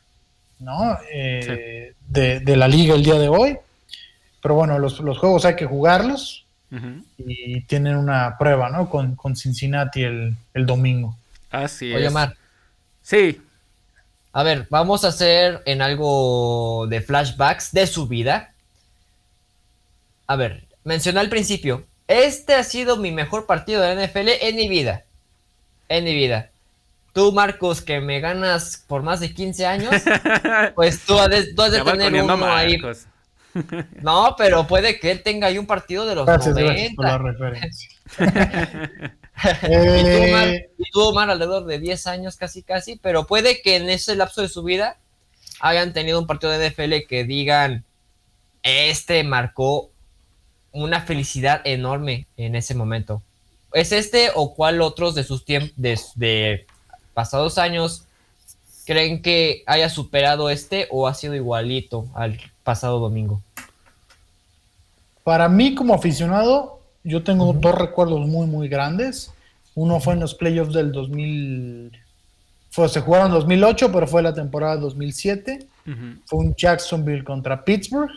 ¿no? 0.60 0.98
Eh, 1.12 1.94
de, 2.08 2.56
la 2.56 2.68
liga 2.68 2.94
el 2.94 3.02
día 3.02 3.14
de 3.14 3.28
hoy. 3.28 3.56
Pero 4.42 4.54
bueno, 4.54 4.78
los, 4.78 4.98
juegos 4.98 5.44
hay 5.44 5.56
que 5.56 5.66
jugarlos 5.66 6.44
y 7.16 7.62
tienen 7.62 7.96
una 7.96 8.36
prueba 8.38 8.68
¿no? 8.68 8.90
con, 8.90 9.16
con 9.16 9.36
Cincinnati 9.36 10.02
el, 10.02 10.36
el 10.54 10.66
domingo. 10.66 11.16
Así 11.50 11.92
Oye, 11.94 12.10
Mar. 12.10 12.36
Sí. 13.02 13.40
A 14.32 14.42
ver, 14.42 14.66
vamos 14.70 15.04
a 15.04 15.08
hacer 15.08 15.62
en 15.64 15.82
algo 15.82 16.86
de 16.88 17.00
flashbacks 17.00 17.72
de 17.72 17.86
su 17.86 18.06
vida. 18.06 18.52
A 20.26 20.36
ver, 20.36 20.64
mencioné 20.84 21.20
al 21.20 21.30
principio, 21.30 21.84
este 22.06 22.54
ha 22.54 22.64
sido 22.64 22.96
mi 22.96 23.10
mejor 23.10 23.46
partido 23.46 23.82
de 23.82 24.06
NFL 24.06 24.28
en 24.40 24.56
mi 24.56 24.68
vida. 24.68 25.04
En 25.88 26.04
mi 26.04 26.14
vida. 26.14 26.50
Tú, 27.12 27.32
Marcos, 27.32 27.80
que 27.80 28.00
me 28.00 28.20
ganas 28.20 28.84
por 28.86 29.02
más 29.02 29.20
de 29.20 29.32
15 29.32 29.66
años, 29.66 29.94
pues 30.74 31.00
tú 31.04 31.18
has 31.18 31.30
de, 31.30 31.54
tener 31.54 32.22
uno 32.22 32.46
ahí. 32.46 32.78
No, 34.02 34.36
pero 34.38 34.68
puede 34.68 35.00
que 35.00 35.10
él 35.10 35.22
tenga 35.22 35.48
ahí 35.48 35.58
un 35.58 35.66
partido 35.66 36.06
de 36.06 36.14
los 36.14 36.26
gracias, 36.26 36.54
90. 36.54 36.94
por 36.94 37.04
la 37.06 37.18
referencia. 37.18 37.90
Eh, 39.62 40.70
y, 40.78 40.90
tuvo 40.90 41.10
Omar, 41.10 41.30
alrededor 41.30 41.64
de 41.64 41.78
10 41.78 42.06
años 42.06 42.36
casi 42.36 42.62
casi, 42.62 42.96
pero 42.96 43.26
puede 43.26 43.62
que 43.62 43.76
en 43.76 43.88
ese 43.88 44.16
lapso 44.16 44.42
de 44.42 44.48
su 44.48 44.62
vida 44.62 44.96
hayan 45.60 45.92
tenido 45.92 46.18
un 46.18 46.26
partido 46.26 46.52
de 46.52 46.70
NFL 46.70 47.06
que 47.08 47.24
digan, 47.24 47.84
este 48.62 49.22
marcó 49.24 49.90
una 50.72 51.02
felicidad 51.02 51.60
enorme 51.64 52.26
en 52.36 52.54
ese 52.54 52.74
momento. 52.74 53.22
¿Es 53.72 53.92
este 53.92 54.30
o 54.34 54.54
cuál 54.54 54.80
otros 54.80 55.14
de 55.14 55.24
sus 55.24 55.44
tiempos, 55.44 55.72
de, 56.14 56.66
pasados 57.14 57.58
años, 57.58 58.04
creen 58.86 59.20
que 59.20 59.62
haya 59.66 59.90
superado 59.90 60.50
este 60.50 60.88
o 60.90 61.06
ha 61.06 61.14
sido 61.14 61.34
igualito 61.34 62.06
al 62.14 62.38
pasado 62.64 62.98
domingo? 62.98 63.42
Para 65.24 65.48
mí 65.48 65.74
como 65.74 65.94
aficionado, 65.94 66.77
yo 67.04 67.22
tengo 67.22 67.52
dos 67.52 67.74
recuerdos 67.74 68.26
muy, 68.26 68.46
muy 68.46 68.68
grandes. 68.68 69.32
Uno 69.74 70.00
fue 70.00 70.14
en 70.14 70.20
los 70.20 70.34
playoffs 70.34 70.74
del 70.74 70.92
2000. 70.92 71.92
Fue, 72.70 72.88
se 72.88 73.00
jugaron 73.00 73.28
en 73.28 73.34
2008, 73.34 73.92
pero 73.92 74.06
fue 74.06 74.22
la 74.22 74.34
temporada 74.34 74.76
2007. 74.76 75.66
Fue 76.26 76.38
un 76.38 76.54
Jacksonville 76.54 77.24
contra 77.24 77.64
Pittsburgh, 77.64 78.10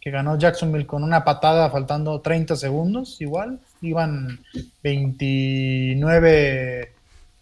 que 0.00 0.12
ganó 0.12 0.38
Jacksonville 0.38 0.86
con 0.86 1.02
una 1.02 1.24
patada 1.24 1.68
faltando 1.68 2.20
30 2.20 2.54
segundos, 2.54 3.20
igual. 3.20 3.58
Iban 3.82 4.38
29, 4.84 6.92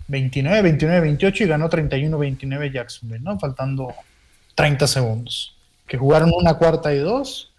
29, 0.09 0.63
29, 0.63 1.01
28 1.01 1.45
y 1.45 1.47
ganó 1.47 1.69
31, 1.69 2.17
29 2.17 2.71
Jacksonville, 2.71 3.23
¿no? 3.23 3.39
Faltando 3.39 3.93
30 4.55 4.87
segundos. 4.87 5.55
Que 5.87 5.99
jugaron 5.99 6.33
una 6.35 6.55
cuarta 6.55 6.95
y 6.95 6.99
dos 6.99 7.52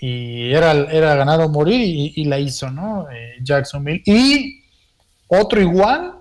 y 0.00 0.52
era, 0.52 0.72
era 0.72 1.14
ganar 1.14 1.40
o 1.42 1.48
morir 1.50 2.12
y, 2.16 2.24
la 2.24 2.38
hizo, 2.38 2.70
¿no? 2.70 3.06
Eh, 3.10 3.34
Jacksonville. 3.42 4.02
Y 4.06 4.62
otro 5.28 5.60
igual, 5.60 6.14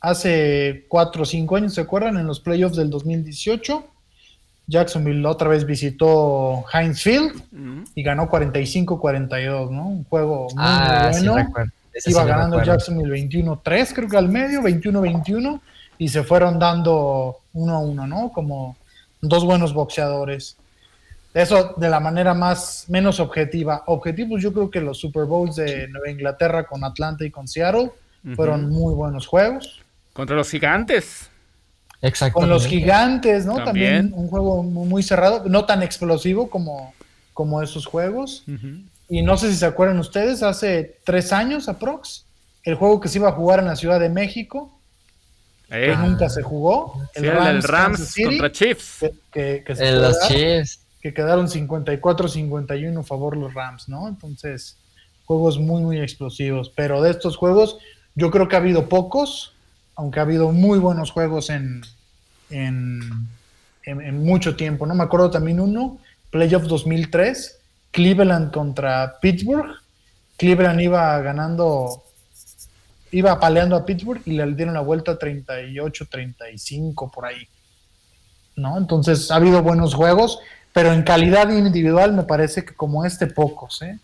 hace 0.00 0.86
cuatro 0.88 1.22
o 1.22 1.26
cinco 1.26 1.56
años, 1.56 1.74
¿se 1.74 1.80
acuerdan? 1.80 2.16
En 2.18 2.26
los 2.26 2.38
playoffs 2.38 2.76
del 2.76 2.88
2018, 2.88 3.84
Jacksonville 4.68 5.26
otra 5.26 5.48
vez 5.48 5.66
visitó 5.66 6.64
Heinz 6.72 7.02
Field 7.02 7.42
y 7.96 8.02
ganó 8.04 8.30
45-42, 8.30 9.70
¿no? 9.70 9.88
Un 9.88 10.04
juego 10.04 10.46
muy, 10.54 10.54
ah, 10.58 11.10
bueno. 11.12 11.48
Iba 12.06 12.24
ganando 12.24 12.62
Jacksonville 12.62 13.28
21-3, 13.28 13.92
creo 13.92 14.08
que 14.08 14.16
al 14.16 14.28
medio, 14.28 14.60
21-21, 14.60 15.60
y 15.98 16.08
se 16.08 16.22
fueron 16.22 16.58
dando 16.60 17.38
uno 17.54 17.74
a 17.74 17.78
uno, 17.80 18.06
¿no? 18.06 18.30
Como 18.30 18.76
dos 19.20 19.44
buenos 19.44 19.72
boxeadores. 19.72 20.58
Eso 21.36 21.74
de 21.76 21.90
la 21.90 22.00
manera 22.00 22.32
más 22.32 22.86
menos 22.88 23.20
objetiva. 23.20 23.82
Objetivos, 23.88 24.40
yo 24.40 24.54
creo 24.54 24.70
que 24.70 24.80
los 24.80 24.96
Super 24.96 25.26
Bowls 25.26 25.56
de 25.56 25.86
Nueva 25.88 26.08
Inglaterra 26.08 26.64
con 26.64 26.82
Atlanta 26.82 27.26
y 27.26 27.30
con 27.30 27.46
Seattle 27.46 27.90
fueron 28.34 28.70
muy 28.70 28.94
buenos 28.94 29.26
juegos. 29.26 29.82
Contra 30.14 30.34
los 30.34 30.48
gigantes. 30.48 31.28
Exacto. 32.00 32.40
Con 32.40 32.48
los 32.48 32.66
gigantes, 32.66 33.44
¿no? 33.44 33.62
También. 33.62 34.14
un 34.14 34.28
juego 34.28 34.62
muy 34.62 35.02
cerrado, 35.02 35.44
no 35.46 35.66
tan 35.66 35.82
explosivo 35.82 36.48
como, 36.48 36.94
como 37.34 37.60
esos 37.60 37.84
juegos. 37.84 38.44
Y 39.10 39.20
no 39.20 39.36
sé 39.36 39.50
si 39.50 39.58
se 39.58 39.66
acuerdan 39.66 39.98
ustedes, 39.98 40.42
hace 40.42 41.00
tres 41.04 41.34
años 41.34 41.68
aprox, 41.68 42.24
el 42.62 42.76
juego 42.76 42.98
que 42.98 43.08
se 43.08 43.18
iba 43.18 43.28
a 43.28 43.32
jugar 43.32 43.58
en 43.58 43.66
la 43.66 43.76
Ciudad 43.76 44.00
de 44.00 44.08
México, 44.08 44.80
que 45.68 45.92
eh. 45.92 45.96
nunca 45.98 46.30
se 46.30 46.42
jugó. 46.42 46.98
El, 47.12 47.62
Rams, 47.62 48.14
contra 48.24 48.50
Chiefs. 48.50 49.04
Que, 49.30 49.62
los 49.92 50.18
Chiefs 50.28 50.85
que 51.06 51.14
quedaron 51.14 51.46
54-51 51.46 52.98
a 52.98 53.02
favor 53.04 53.36
los 53.36 53.54
Rams, 53.54 53.88
¿no? 53.88 54.08
Entonces, 54.08 54.76
juegos 55.24 55.56
muy, 55.56 55.80
muy 55.80 56.00
explosivos. 56.00 56.72
Pero 56.74 57.00
de 57.00 57.12
estos 57.12 57.36
juegos, 57.36 57.78
yo 58.16 58.32
creo 58.32 58.48
que 58.48 58.56
ha 58.56 58.58
habido 58.58 58.88
pocos, 58.88 59.52
aunque 59.94 60.18
ha 60.18 60.22
habido 60.22 60.50
muy 60.50 60.80
buenos 60.80 61.12
juegos 61.12 61.48
en, 61.50 61.82
en, 62.50 63.28
mucho 64.24 64.56
tiempo, 64.56 64.84
¿no? 64.84 64.96
Me 64.96 65.04
acuerdo 65.04 65.30
también 65.30 65.60
uno, 65.60 65.98
Playoff 66.30 66.64
2003, 66.64 67.56
Cleveland 67.92 68.52
contra 68.52 69.20
Pittsburgh. 69.20 69.76
Cleveland 70.36 70.80
iba 70.80 71.20
ganando, 71.20 72.02
iba 73.12 73.30
apaleando 73.30 73.76
a 73.76 73.86
Pittsburgh 73.86 74.22
y 74.24 74.32
le 74.32 74.44
dieron 74.54 74.74
la 74.74 74.80
vuelta 74.80 75.16
38-35 75.16 77.12
por 77.12 77.26
ahí. 77.26 77.46
¿No? 78.56 78.76
Entonces 78.76 79.30
ha 79.30 79.36
habido 79.36 79.62
buenos 79.62 79.94
juegos 79.94 80.40
pero 80.76 80.92
en 80.92 81.04
calidad 81.04 81.48
individual 81.48 82.12
me 82.12 82.24
parece 82.24 82.62
que 82.62 82.74
como 82.74 83.06
este 83.06 83.26
pocos, 83.26 83.80
¿eh? 83.80 83.98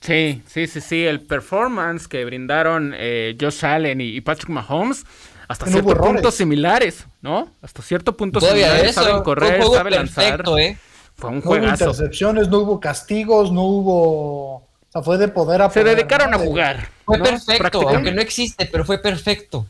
Sí, 0.00 0.42
sí, 0.46 0.66
sí, 0.66 0.80
sí, 0.80 1.04
el 1.04 1.20
performance 1.20 2.08
que 2.08 2.24
brindaron 2.24 2.94
eh, 2.96 3.36
Josh 3.38 3.66
Allen 3.66 4.00
y, 4.00 4.18
Patrick 4.22 4.48
Mahomes 4.48 5.04
hasta 5.48 5.66
cierto 5.66 5.94
punto 5.98 6.30
similares, 6.30 7.06
¿no? 7.20 7.50
Hasta 7.60 7.82
cierto 7.82 8.16
punto 8.16 8.40
similares, 8.40 8.94
saben 8.94 9.22
correr, 9.22 9.62
saben 9.62 9.92
lanzar. 9.96 10.42
¿eh? 10.58 10.78
Fue 11.14 11.28
un 11.28 11.42
juegazo. 11.42 11.84
No 11.84 11.90
hubo 11.90 11.92
intercepciones, 11.92 12.48
no 12.48 12.58
hubo 12.60 12.80
castigos, 12.80 13.52
no 13.52 13.60
hubo... 13.60 14.54
O 14.54 14.68
sea, 14.88 15.02
fue 15.02 15.18
de 15.18 15.28
poder 15.28 15.60
Se 15.72 15.84
dedicaron 15.84 16.32
a 16.32 16.38
jugar. 16.38 16.88
Fue 17.04 17.18
perfecto, 17.18 17.86
aunque 17.86 18.12
no 18.12 18.22
existe, 18.22 18.64
pero 18.64 18.86
fue 18.86 18.96
perfecto. 19.02 19.66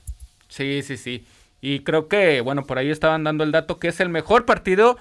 Sí, 0.47 0.83
sí, 0.83 0.97
sí. 0.97 1.27
Y 1.61 1.81
creo 1.81 2.07
que, 2.07 2.41
bueno, 2.43 2.65
por 2.65 2.79
ahí 2.79 2.93
estaban 2.93 3.25
dando 3.25 3.43
el 3.43 3.51
dato 3.51 3.81
que 3.81 3.89
es 3.89 3.99
el 3.99 4.09
mejor 4.09 4.45
partido 4.45 4.99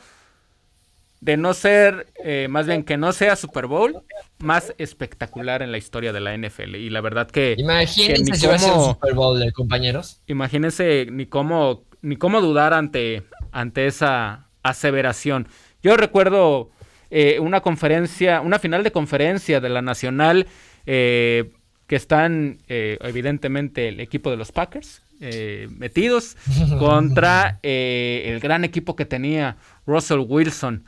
de 1.22 1.38
no 1.38 1.54
ser, 1.54 2.12
eh, 2.24 2.48
más 2.50 2.66
bien 2.68 2.84
que 2.84 2.98
no 2.98 3.14
sea 3.14 3.36
Super 3.36 3.68
Bowl, 3.68 4.04
más 4.40 4.74
espectacular 4.78 5.62
en 5.62 5.72
la 5.72 5.78
historia 5.78 6.12
de 6.12 6.20
la 6.20 6.36
NFL. 6.36 6.76
Y 6.76 6.90
la 6.90 7.00
verdad 7.00 7.30
que... 7.30 7.56
Imagínense 7.58 8.36
si 8.36 8.48
Super 8.48 9.14
Bowl, 9.14 9.42
eh, 9.42 9.52
compañeros. 9.52 10.22
Imagínense 10.28 11.08
ni 11.12 11.28
cómo, 11.28 11.84
ni 12.02 12.18
cómo 12.18 12.42
dudar 12.42 12.74
ante, 12.74 13.24
ante 13.52 13.86
esa 13.86 14.48
aseveración. 14.64 15.48
Yo 15.84 15.96
recuerdo 15.96 16.72
eh, 17.12 17.40
una 17.40 17.62
conferencia, 17.62 18.42
una 18.42 18.58
final 18.58 18.84
de 18.84 18.92
conferencia 18.92 19.62
de 19.62 19.70
la 19.70 19.82
Nacional, 19.82 20.48
que 20.86 21.62
que 21.92 21.98
están 21.98 22.60
eh, 22.70 22.98
evidentemente 23.02 23.90
el 23.90 24.00
equipo 24.00 24.32
de 24.32 24.38
los 24.38 24.54
Packers 24.54 25.02
eh, 25.20 25.68
metidos 25.76 26.38
contra 26.80 27.60
eh, 27.64 28.24
el 28.28 28.40
gran 28.40 28.64
equipo 28.64 28.96
que 28.96 29.04
tenía 29.04 29.58
Russell 29.86 30.20
Wilson. 30.26 30.86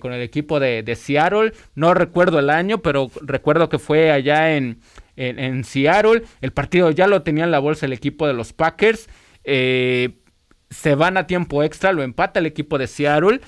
Con 0.00 0.12
el 0.12 0.22
equipo 0.22 0.60
de, 0.60 0.96
Seattle, 0.96 1.52
no 1.74 1.94
recuerdo 1.94 2.38
el 2.38 2.50
año, 2.50 2.78
pero 2.78 3.10
recuerdo 3.22 3.68
que 3.68 3.78
fue 3.78 4.10
allá 4.10 4.56
en, 4.56 4.80
en, 5.16 5.64
Seattle. 5.64 6.22
El 6.40 6.52
partido 6.52 6.90
ya 6.90 7.06
lo 7.06 7.22
tenía 7.22 7.44
en 7.44 7.50
la 7.50 7.58
bolsa 7.58 7.86
el 7.86 7.92
equipo 7.92 8.26
de 8.26 8.34
los 8.34 8.52
Packers. 8.52 9.08
se 9.44 10.94
van 10.96 11.16
a 11.16 11.26
tiempo 11.26 11.62
extra, 11.62 11.92
lo 11.92 12.02
empata 12.02 12.40
el 12.40 12.46
equipo 12.46 12.78
de 12.78 12.86
Seattle. 12.86 13.40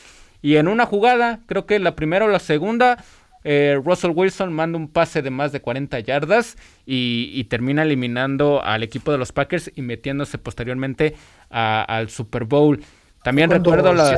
Y 0.43 0.57
en 0.57 0.69
una 0.69 0.87
jugada, 0.87 1.41
creo 1.47 1.67
que 1.67 1.79
la 1.79 1.97
primera 1.97 2.25
o 2.25 2.29
la 2.29 2.39
segunda, 2.39 3.03
eh, 3.49 3.81
Russell 3.85 4.11
Wilson 4.15 4.53
manda 4.53 4.77
un 4.77 4.89
pase 4.89 5.23
de 5.23 5.31
más 5.31 5.53
de 5.53 5.61
40 5.61 6.01
yardas 6.01 6.57
y, 6.85 7.45
termina 7.45 7.83
eliminando 7.83 8.63
al 8.63 8.83
equipo 8.83 9.13
de 9.13 9.19
los 9.19 9.33
Packers 9.33 9.71
y 9.75 9.83
metiéndose 9.83 10.39
posteriormente 10.39 11.15
al 11.49 12.11
Super 12.11 12.45
Bowl. 12.45 12.81
También 13.27 13.51
recuerdo 13.51 13.93
la... 13.93 14.17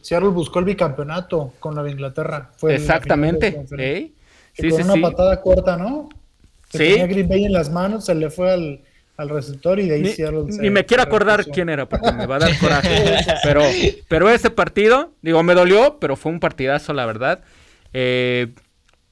Seattle, 0.00 0.28
buscó 0.28 0.60
el 0.60 0.64
bicampeonato 0.66 1.54
con 1.58 1.74
la 1.74 1.82
de 1.82 1.90
Inglaterra. 1.90 2.52
Fue 2.56 2.76
Exactamente. 2.76 3.64
Sí, 4.54 4.70
con 4.70 4.90
una 4.90 5.08
patada 5.10 5.40
corta, 5.40 5.76
¿no? 5.76 6.08
sí. 6.70 6.78
Tenía 6.78 7.08
Green 7.08 7.28
Bay 7.28 7.46
en 7.46 7.52
las 7.52 7.68
manos, 7.68 8.04
se 8.04 8.14
le 8.14 8.30
fue 8.30 8.52
al, 8.52 9.28
receptor 9.28 9.80
y 9.80 9.88
de 9.88 9.96
ahí 9.96 10.02
ni, 10.02 10.08
Seattle 10.10 10.44
Ni 10.60 10.70
me 10.70 10.86
quiero 10.86 11.02
acordar 11.02 11.46
quién 11.46 11.68
era 11.68 11.88
porque 11.88 12.12
me 12.12 12.26
va 12.26 12.36
a 12.36 12.38
dar 12.38 12.56
coraje. 12.60 13.16
pero, 13.42 13.62
pero 14.06 14.30
ese 14.30 14.50
partido, 14.50 15.14
digo, 15.20 15.42
me 15.42 15.54
dolió, 15.54 15.98
pero 15.98 16.14
fue 16.14 16.30
un 16.30 16.38
partidazo, 16.38 16.92
la 16.92 17.06
verdad. 17.06 17.42
Eh, 17.92 18.54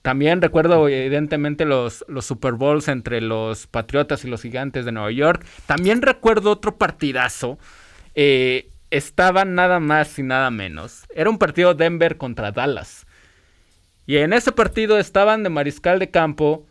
también 0.03 0.41
recuerdo 0.41 0.89
evidentemente 0.89 1.65
los, 1.65 2.05
los 2.07 2.27
Super 2.27 2.53
Bowls 2.53 2.87
entre 2.87 3.21
los 3.21 3.67
Patriotas 3.67 4.25
y 4.25 4.29
los 4.29 4.43
Gigantes 4.43 4.85
de 4.85 4.93
Nueva 4.93 5.11
York. 5.11 5.45
También 5.67 6.01
recuerdo 6.01 6.53
otro 6.53 6.77
partidazo. 6.77 7.59
Eh, 8.15 8.69
estaba 8.97 9.45
nada 9.45 9.81
más 9.81 10.19
y 10.19 10.23
nada 10.23 10.51
menos. 10.51 11.05
Era 11.15 11.31
un 11.31 11.39
partido 11.39 11.75
Denver 11.75 12.17
contra 12.17 12.53
Dallas. 12.53 13.07
Y 14.07 14.19
en 14.19 14.33
ese 14.33 14.53
partido 14.53 14.99
estaban 14.99 15.43
de 15.43 15.51
mariscal 15.51 15.99
de 15.99 16.11
campo 16.11 16.67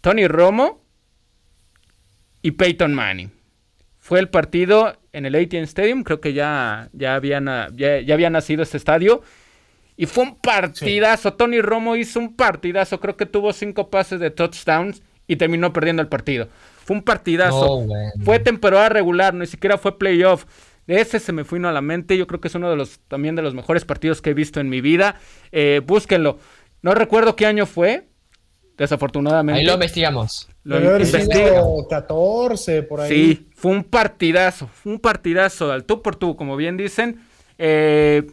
Tony 0.00 0.26
Romo 0.28 0.84
y 2.40 2.52
Peyton 2.52 2.94
Manning. 2.94 3.32
Fue 3.98 4.18
el 4.18 4.28
partido 4.28 4.96
en 5.12 5.26
el 5.26 5.34
AT&T 5.34 5.60
Stadium, 5.62 6.02
creo 6.02 6.20
que 6.20 6.32
ya, 6.32 6.88
ya, 6.92 7.20
ya 7.20 8.14
había 8.14 8.30
nacido 8.30 8.62
este 8.62 8.76
estadio. 8.76 9.22
Y 9.96 10.06
fue 10.06 10.24
un 10.24 10.36
partidazo. 10.36 11.34
Tony 11.34 11.60
Romo 11.60 11.96
hizo 11.96 12.18
un 12.18 12.34
partidazo. 12.34 12.98
Creo 12.98 13.16
que 13.16 13.26
tuvo 13.26 13.52
cinco 13.52 13.90
pases 13.90 14.20
de 14.20 14.30
touchdowns 14.30 15.02
y 15.26 15.36
terminó 15.36 15.72
perdiendo 15.72 16.02
el 16.02 16.08
partido. 16.08 16.48
Fue 16.84 16.96
un 16.96 17.02
partidazo. 17.02 17.86
fue 18.24 18.38
temporada 18.38 18.88
regular, 18.88 19.34
ni 19.34 19.46
siquiera 19.46 19.78
fue 19.78 19.98
playoff. 19.98 20.44
Ese 20.86 21.20
se 21.20 21.32
me 21.32 21.44
fue 21.44 21.58
a 21.66 21.72
la 21.72 21.80
mente. 21.80 22.16
Yo 22.16 22.26
creo 22.26 22.40
que 22.40 22.48
es 22.48 22.54
uno 22.54 22.70
de 22.70 22.76
los 22.76 23.00
también 23.08 23.36
de 23.36 23.42
los 23.42 23.54
mejores 23.54 23.84
partidos 23.84 24.20
que 24.20 24.30
he 24.30 24.34
visto 24.34 24.60
en 24.60 24.68
mi 24.68 24.80
vida. 24.80 25.16
Eh, 25.52 25.80
búsquenlo. 25.84 26.38
No 26.82 26.94
recuerdo 26.94 27.36
qué 27.36 27.46
año 27.46 27.66
fue. 27.66 28.08
Desafortunadamente. 28.76 29.60
Ahí 29.60 29.66
lo 29.66 29.74
investigamos. 29.74 30.48
Lo 30.64 30.78
investigamos. 30.78 31.86
14, 31.88 32.82
por 32.82 33.00
ahí. 33.00 33.08
Sí, 33.08 33.48
fue 33.54 33.70
un 33.70 33.84
partidazo. 33.84 34.66
Fue 34.66 34.92
un 34.92 34.98
partidazo 34.98 35.70
al 35.70 35.84
tú 35.84 36.02
por 36.02 36.16
tú, 36.16 36.36
como 36.36 36.56
bien 36.56 36.76
dicen. 36.76 37.20
Eh, 37.58 38.26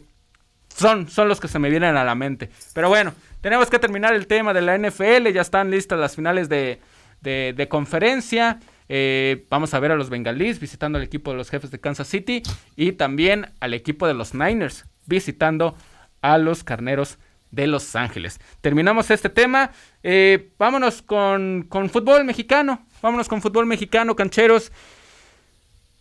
son, 0.74 1.08
son 1.08 1.28
los 1.28 1.40
que 1.40 1.48
se 1.48 1.58
me 1.58 1.70
vienen 1.70 1.96
a 1.96 2.04
la 2.04 2.14
mente. 2.14 2.50
Pero 2.72 2.88
bueno, 2.88 3.12
tenemos 3.40 3.68
que 3.68 3.78
terminar 3.78 4.14
el 4.14 4.26
tema 4.26 4.52
de 4.54 4.62
la 4.62 4.76
NFL. 4.76 5.28
Ya 5.32 5.42
están 5.42 5.70
listas 5.70 5.98
las 5.98 6.16
finales 6.16 6.48
de, 6.48 6.80
de, 7.20 7.68
conferencia. 7.68 8.60
Eh, 8.92 9.46
vamos 9.48 9.72
a 9.72 9.78
ver 9.78 9.92
a 9.92 9.94
los 9.94 10.10
Bengalís 10.10 10.58
visitando 10.58 10.98
al 10.98 11.04
equipo 11.04 11.30
de 11.30 11.36
los 11.36 11.48
jefes 11.48 11.70
de 11.70 11.78
Kansas 11.78 12.08
City 12.08 12.42
y 12.74 12.90
también 12.90 13.46
al 13.60 13.72
equipo 13.72 14.08
de 14.08 14.14
los 14.14 14.34
Niners 14.34 14.84
visitando 15.06 15.76
a 16.22 16.38
los 16.38 16.64
Carneros 16.64 17.16
de 17.52 17.68
Los 17.68 17.94
Ángeles. 17.94 18.40
Terminamos 18.60 19.12
este 19.12 19.28
tema. 19.28 19.70
Eh, 20.02 20.50
vámonos 20.58 21.02
con, 21.02 21.66
con, 21.68 21.88
fútbol 21.88 22.24
mexicano. 22.24 22.84
Vámonos 23.00 23.28
con 23.28 23.40
fútbol 23.40 23.64
mexicano, 23.64 24.16
cancheros. 24.16 24.72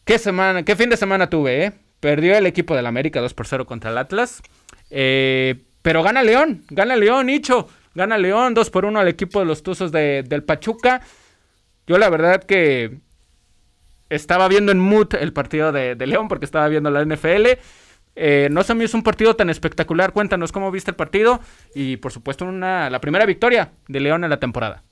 ¿Qué 0.03 0.17
semana, 0.17 0.63
qué 0.63 0.75
fin 0.75 0.89
de 0.89 0.97
semana 0.97 1.29
tuve, 1.29 1.65
eh? 1.65 1.73
Perdió 1.99 2.35
el 2.35 2.47
equipo 2.47 2.75
del 2.75 2.87
América 2.87 3.21
2 3.21 3.35
por 3.35 3.45
0 3.45 3.67
contra 3.67 3.91
el 3.91 3.99
Atlas. 3.99 4.41
Eh, 4.89 5.63
pero 5.83 6.01
gana 6.01 6.23
León, 6.23 6.63
gana 6.69 6.95
León, 6.95 7.27
Nicho. 7.27 7.67
Gana 7.93 8.17
León 8.17 8.55
2 8.55 8.69
por 8.71 8.85
1 8.85 8.99
al 8.99 9.07
equipo 9.07 9.39
de 9.39 9.45
los 9.45 9.61
Tuzos 9.61 9.91
de, 9.91 10.23
del 10.23 10.43
Pachuca. 10.43 11.01
Yo 11.89 11.97
la 11.97 12.09
verdad 12.09 12.43
que 12.43 12.99
estaba 14.11 14.47
viendo 14.47 14.71
en 14.71 14.77
mood 14.77 15.15
el 15.19 15.33
partido 15.33 15.71
de, 15.71 15.95
León 15.95 16.27
porque 16.27 16.45
estaba 16.45 16.67
viendo 16.67 16.91
la 16.91 17.03
NFL. 17.03 17.47
Eh, 18.15 18.47
no 18.51 18.61
se 18.61 18.75
me 18.75 18.83
hizo 18.83 18.95
un 18.95 19.01
partido 19.01 19.35
tan 19.35 19.49
espectacular. 19.49 20.13
Cuéntanos 20.13 20.51
cómo 20.51 20.69
viste 20.69 20.91
el 20.91 20.95
partido 20.95 21.39
y 21.73 21.97
por 21.97 22.11
supuesto 22.11 22.45
una, 22.45 22.91
la 22.91 23.01
primera 23.01 23.25
victoria 23.25 23.71
de 23.87 23.99
León 24.01 24.23
en 24.23 24.29
la 24.29 24.39
temporada. 24.39 24.83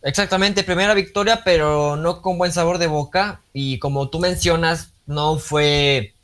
Exactamente, 0.00 0.64
primera 0.64 0.94
victoria, 0.94 1.42
pero 1.44 1.96
no 1.96 2.22
con 2.22 2.38
buen 2.38 2.52
sabor 2.52 2.78
de 2.78 2.86
boca. 2.86 3.42
Y 3.52 3.78
como 3.78 4.08
tú 4.08 4.18
mencionas, 4.18 4.94
no 5.04 5.36
fue 5.36 6.14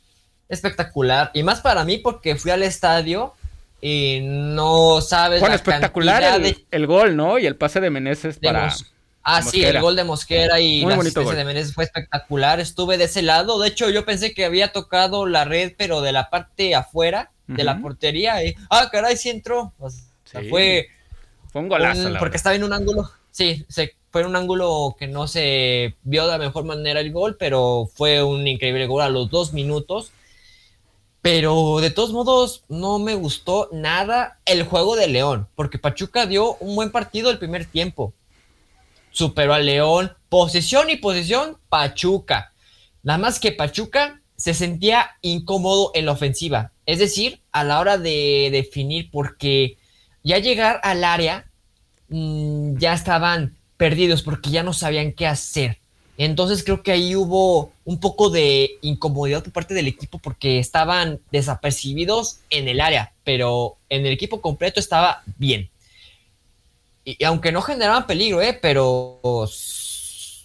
espectacular. 0.49 1.29
Y 1.35 1.43
más 1.43 1.61
para 1.61 1.85
mí 1.85 1.99
porque 1.99 2.35
fui 2.37 2.49
al 2.49 2.63
estadio 2.63 3.33
y 3.81 4.21
no 4.23 4.99
sabes. 5.01 5.41
Bueno, 5.41 5.53
espectacular 5.53 6.41
el, 6.71 6.87
gol, 6.87 7.15
¿no? 7.15 7.37
Y 7.37 7.45
el 7.45 7.55
pase 7.55 7.81
de 7.81 7.91
Meneses 7.91 8.39
para. 8.39 8.73
Ah, 9.27 9.41
sí, 9.41 9.65
el 9.65 9.81
gol 9.81 9.95
de 9.95 10.03
Mosquera 10.03 10.59
y 10.59 10.83
el 10.83 11.11
pase 11.11 11.35
de 11.35 11.43
Meneses 11.43 11.73
fue 11.73 11.83
espectacular. 11.83 12.59
Estuve 12.59 12.99
de 12.99 13.05
ese 13.05 13.23
lado. 13.23 13.59
De 13.59 13.67
hecho, 13.67 13.89
yo 13.89 14.05
pensé 14.05 14.35
que 14.35 14.45
había 14.45 14.71
tocado 14.71 15.25
la 15.25 15.45
red, 15.45 15.73
pero 15.75 16.01
de 16.01 16.11
la 16.11 16.29
parte 16.29 16.75
afuera 16.75 17.31
de 17.47 17.63
la 17.63 17.81
portería. 17.81 18.43
Y, 18.43 18.55
ah, 18.69 18.87
caray, 18.91 19.17
sí 19.17 19.31
entró. 19.31 19.73
fue. 20.49 20.89
Fue 21.51 21.61
un 21.61 21.69
golazo. 21.69 22.13
porque 22.19 22.37
estaba 22.37 22.55
en 22.55 22.63
un 22.63 22.73
ángulo. 22.73 23.09
Sí, 23.31 23.65
se 23.67 23.95
fue 24.11 24.21
en 24.21 24.27
un 24.27 24.35
ángulo 24.35 24.95
que 24.99 25.07
no 25.07 25.27
se 25.27 25.95
vio 26.03 26.25
de 26.25 26.31
la 26.31 26.37
mejor 26.37 26.63
manera 26.63 26.99
el 26.99 27.11
gol, 27.11 27.35
pero 27.39 27.89
fue 27.95 28.21
un 28.21 28.47
increíble 28.47 28.85
gol 28.85 29.01
a 29.01 29.09
los 29.09 29.31
dos 29.31 29.53
minutos. 29.53 30.11
Pero 31.23 31.79
de 31.81 31.89
todos 31.89 32.13
modos, 32.13 32.63
no 32.69 32.99
me 32.99 33.15
gustó 33.15 33.69
nada 33.71 34.37
el 34.45 34.63
juego 34.63 34.95
de 34.95 35.07
León, 35.07 35.47
porque 35.55 35.79
Pachuca 35.79 36.27
dio 36.27 36.57
un 36.57 36.75
buen 36.75 36.91
partido 36.91 37.31
el 37.31 37.39
primer 37.39 37.65
tiempo. 37.65 38.13
Superó 39.15 39.53
a 39.53 39.59
León, 39.59 40.11
posesión 40.27 40.89
y 40.89 40.97
posesión, 40.97 41.57
Pachuca. 41.69 42.51
Nada 43.01 43.17
más 43.17 43.39
que 43.39 43.53
Pachuca 43.53 44.19
se 44.35 44.53
sentía 44.53 45.11
incómodo 45.21 45.91
en 45.93 46.05
la 46.05 46.11
ofensiva, 46.11 46.73
es 46.85 46.99
decir, 46.99 47.39
a 47.53 47.63
la 47.63 47.79
hora 47.79 47.97
de 47.97 48.49
definir, 48.51 49.09
porque 49.11 49.77
ya 50.21 50.39
llegar 50.39 50.81
al 50.83 51.05
área 51.05 51.49
mm, 52.09 52.75
ya 52.77 52.93
estaban 52.93 53.55
perdidos 53.77 54.21
porque 54.21 54.49
ya 54.49 54.63
no 54.63 54.73
sabían 54.73 55.13
qué 55.13 55.27
hacer. 55.27 55.77
Entonces 56.17 56.65
creo 56.65 56.83
que 56.83 56.91
ahí 56.91 57.15
hubo 57.15 57.71
un 57.85 58.01
poco 58.01 58.29
de 58.29 58.71
incomodidad 58.81 59.43
por 59.43 59.53
parte 59.53 59.73
del 59.73 59.87
equipo 59.87 60.19
porque 60.19 60.59
estaban 60.59 61.21
desapercibidos 61.31 62.39
en 62.49 62.67
el 62.67 62.81
área, 62.81 63.13
pero 63.23 63.77
en 63.87 64.05
el 64.05 64.11
equipo 64.11 64.41
completo 64.41 64.81
estaba 64.81 65.23
bien. 65.37 65.69
Y, 67.05 67.23
aunque 67.23 67.51
no 67.51 67.61
generaban 67.61 68.07
peligro, 68.07 68.41
¿eh? 68.41 68.57
pero 68.59 69.21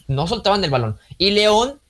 no 0.07 0.27
soltaban 0.27 0.63
el 0.63 0.71
balón. 0.71 0.99
Y 1.19 1.31
León, 1.31 1.81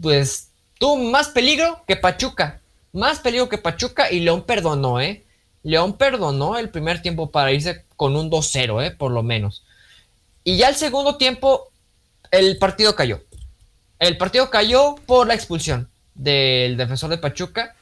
pues 0.00 0.50
tuvo 0.78 0.96
más 0.96 1.28
peligro 1.28 1.82
que 1.86 1.96
Pachuca. 1.96 2.60
Más 2.92 3.20
peligro 3.20 3.48
que 3.48 3.58
Pachuca 3.58 4.12
y 4.12 4.20
León 4.20 4.44
perdonó, 4.44 5.00
¿eh? 5.00 5.24
León 5.62 5.96
perdonó 5.96 6.58
el 6.58 6.70
primer 6.70 7.02
tiempo 7.02 7.30
para 7.30 7.52
irse 7.52 7.84
con 7.96 8.16
un 8.16 8.30
2-0, 8.30 8.86
¿eh? 8.86 8.90
Por 8.92 9.10
lo 9.10 9.22
menos. 9.22 9.64
Y 10.44 10.56
ya 10.56 10.68
el 10.68 10.76
segundo 10.76 11.16
tiempo, 11.16 11.70
el 12.30 12.58
partido 12.58 12.94
cayó. 12.94 13.22
El 13.98 14.16
partido 14.16 14.50
cayó 14.50 14.94
por 15.06 15.26
la 15.26 15.34
expulsión 15.34 15.90
del 16.14 16.76
defensor 16.76 17.10
de 17.10 17.18
Pachuca, 17.18 17.74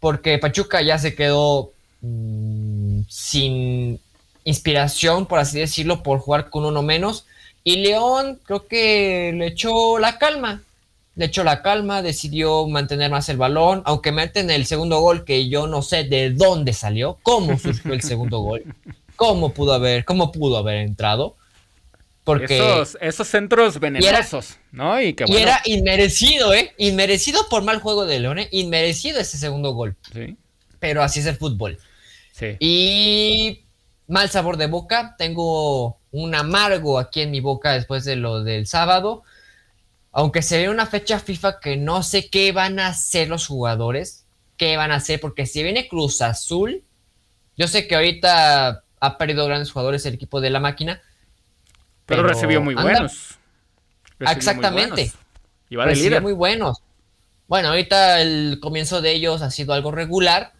porque 0.00 0.38
Pachuca 0.38 0.82
ya 0.82 0.98
se 0.98 1.14
quedó 1.14 1.72
mm, 2.00 3.02
sin 3.08 4.00
inspiración, 4.44 5.26
por 5.26 5.38
así 5.38 5.58
decirlo, 5.58 6.02
por 6.02 6.18
jugar 6.18 6.50
con 6.50 6.64
uno 6.64 6.82
menos. 6.82 7.26
Y 7.64 7.76
León 7.76 8.40
creo 8.44 8.66
que 8.66 9.32
le 9.34 9.48
echó 9.48 9.98
la 9.98 10.18
calma. 10.18 10.62
Le 11.14 11.26
echó 11.26 11.44
la 11.44 11.60
calma, 11.62 12.00
decidió 12.00 12.66
mantener 12.66 13.10
más 13.10 13.28
el 13.28 13.36
balón, 13.36 13.82
aunque 13.84 14.12
meten 14.12 14.50
el 14.50 14.64
segundo 14.64 15.00
gol 15.00 15.24
que 15.24 15.48
yo 15.48 15.66
no 15.66 15.82
sé 15.82 16.04
de 16.04 16.30
dónde 16.30 16.72
salió, 16.72 17.18
cómo 17.22 17.58
surgió 17.58 17.92
el 17.92 18.00
segundo 18.00 18.38
gol, 18.38 18.64
cómo 19.16 19.52
pudo 19.52 19.74
haber, 19.74 20.06
cómo 20.06 20.32
pudo 20.32 20.56
haber 20.56 20.78
entrado. 20.78 21.36
Porque 22.24 22.56
esos, 22.56 22.96
esos 23.00 23.26
centros 23.26 23.80
venenosos, 23.80 24.56
¿no? 24.70 25.00
Y, 25.00 25.12
que, 25.12 25.24
era 25.28 25.60
inmerecido, 25.64 26.54
¿eh? 26.54 26.72
Inmerecido 26.78 27.48
por 27.50 27.64
mal 27.64 27.80
juego 27.80 28.06
de 28.06 28.20
León, 28.20 28.38
¿eh? 28.38 28.48
Inmerecido 28.52 29.18
ese 29.18 29.38
segundo 29.38 29.72
gol. 29.72 29.96
Sí. 30.14 30.36
Pero 30.78 31.02
así 31.02 31.18
es 31.18 31.26
el 31.26 31.36
fútbol. 31.36 31.78
Sí. 32.32 32.56
Y 32.60 33.61
mal 34.12 34.28
sabor 34.28 34.58
de 34.58 34.66
boca, 34.66 35.14
tengo 35.16 35.98
un 36.10 36.34
amargo 36.34 36.98
aquí 36.98 37.22
en 37.22 37.30
mi 37.30 37.40
boca 37.40 37.72
después 37.72 38.04
de 38.04 38.16
lo 38.16 38.44
del 38.44 38.66
sábado. 38.66 39.22
Aunque 40.12 40.42
se 40.42 40.58
ve 40.58 40.68
una 40.68 40.84
fecha 40.84 41.18
FIFA 41.18 41.60
que 41.60 41.78
no 41.78 42.02
sé 42.02 42.28
qué 42.28 42.52
van 42.52 42.78
a 42.78 42.88
hacer 42.88 43.28
los 43.28 43.46
jugadores, 43.46 44.26
qué 44.58 44.76
van 44.76 44.92
a 44.92 44.96
hacer, 44.96 45.18
porque 45.18 45.46
si 45.46 45.62
viene 45.62 45.88
Cruz 45.88 46.20
Azul, 46.20 46.84
yo 47.56 47.66
sé 47.68 47.88
que 47.88 47.94
ahorita 47.94 48.84
ha 49.00 49.18
perdido 49.18 49.46
grandes 49.46 49.72
jugadores 49.72 50.04
el 50.04 50.12
equipo 50.12 50.42
de 50.42 50.50
la 50.50 50.60
máquina. 50.60 51.00
Pero, 52.04 52.22
recibió 52.22 52.60
muy 52.60 52.74
buenos. 52.74 53.38
Exactamente. 54.20 55.10
Y 55.70 55.76
va 55.76 55.86
de 55.86 55.92
recibió 55.92 56.20
muy 56.20 56.34
buenos. 56.34 56.82
Bueno, 57.48 57.68
ahorita 57.68 58.20
el 58.20 58.58
comienzo 58.60 59.00
de 59.00 59.12
ellos 59.12 59.40
ha 59.40 59.50
sido 59.50 59.72
algo 59.72 59.90
regular, 59.90 60.52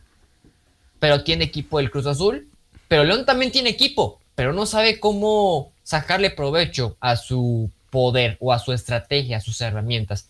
pero 0.98 1.22
tiene 1.22 1.44
equipo 1.44 1.80
el 1.80 1.90
Cruz 1.90 2.07
Azul. 2.07 2.48
Pero 2.93 3.05
León 3.05 3.24
también 3.24 3.51
tiene 3.51 3.70
equipo, 3.70 4.20
pero 4.34 4.53
no 4.53 4.66
sabe 4.66 5.01
cómo 5.01 5.72
sacarle 5.82 6.28
provecho 6.28 6.99
a 7.01 7.16
su 7.16 7.70
poder 7.88 8.36
o 8.38 8.53
a 8.53 8.59
su 8.59 8.74
estrategia, 8.74 9.38
a 9.38 9.40
sus 9.40 9.62
herramientas. 9.62 10.28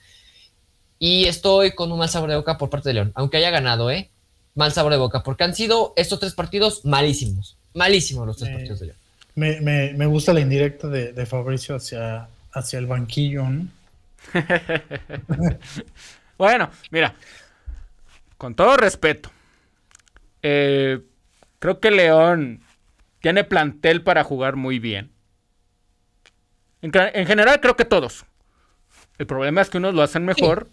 Y 1.00 1.24
estoy 1.24 1.72
con 1.72 1.90
un 1.90 1.98
mal 1.98 2.08
sabor 2.08 2.30
de 2.30 2.36
boca 2.36 2.58
por 2.58 2.70
parte 2.70 2.90
de 2.90 2.94
León, 2.94 3.10
aunque 3.16 3.38
haya 3.38 3.50
ganado, 3.50 3.90
¿eh? 3.90 4.10
Mal 4.54 4.72
sabor 4.72 4.92
de 4.92 4.98
boca, 4.98 5.24
porque 5.24 5.42
han 5.42 5.56
sido 5.56 5.92
estos 5.96 6.20
tres 6.20 6.34
partidos 6.34 6.84
malísimos. 6.84 7.56
Malísimos 7.74 8.28
los 8.28 8.36
tres 8.36 8.50
partidos 8.50 8.78
de 8.78 8.86
León. 8.86 8.98
Me, 9.34 10.06
gusta 10.06 10.32
la 10.32 10.38
indirecta 10.38 10.86
de, 10.86 11.26
Fabricio 11.26 11.74
hacia, 11.74 12.28
hacia 12.52 12.78
el 12.78 12.86
banquillo, 12.86 13.44
bueno, 16.38 16.70
mira, 16.92 17.12
con 18.38 18.54
todo 18.54 18.76
respeto, 18.76 19.32
eh, 20.44 21.00
creo 21.62 21.78
que 21.78 21.92
León 21.92 22.60
tiene 23.20 23.44
plantel 23.44 24.02
para 24.02 24.24
jugar 24.24 24.56
muy 24.56 24.80
bien. 24.80 25.12
En, 26.80 26.90
general 27.24 27.60
creo 27.60 27.76
que 27.76 27.84
todos. 27.84 28.26
El 29.16 29.28
problema 29.28 29.60
es 29.60 29.70
que 29.70 29.78
unos 29.78 29.94
lo 29.94 30.02
hacen 30.02 30.24
mejor, 30.24 30.68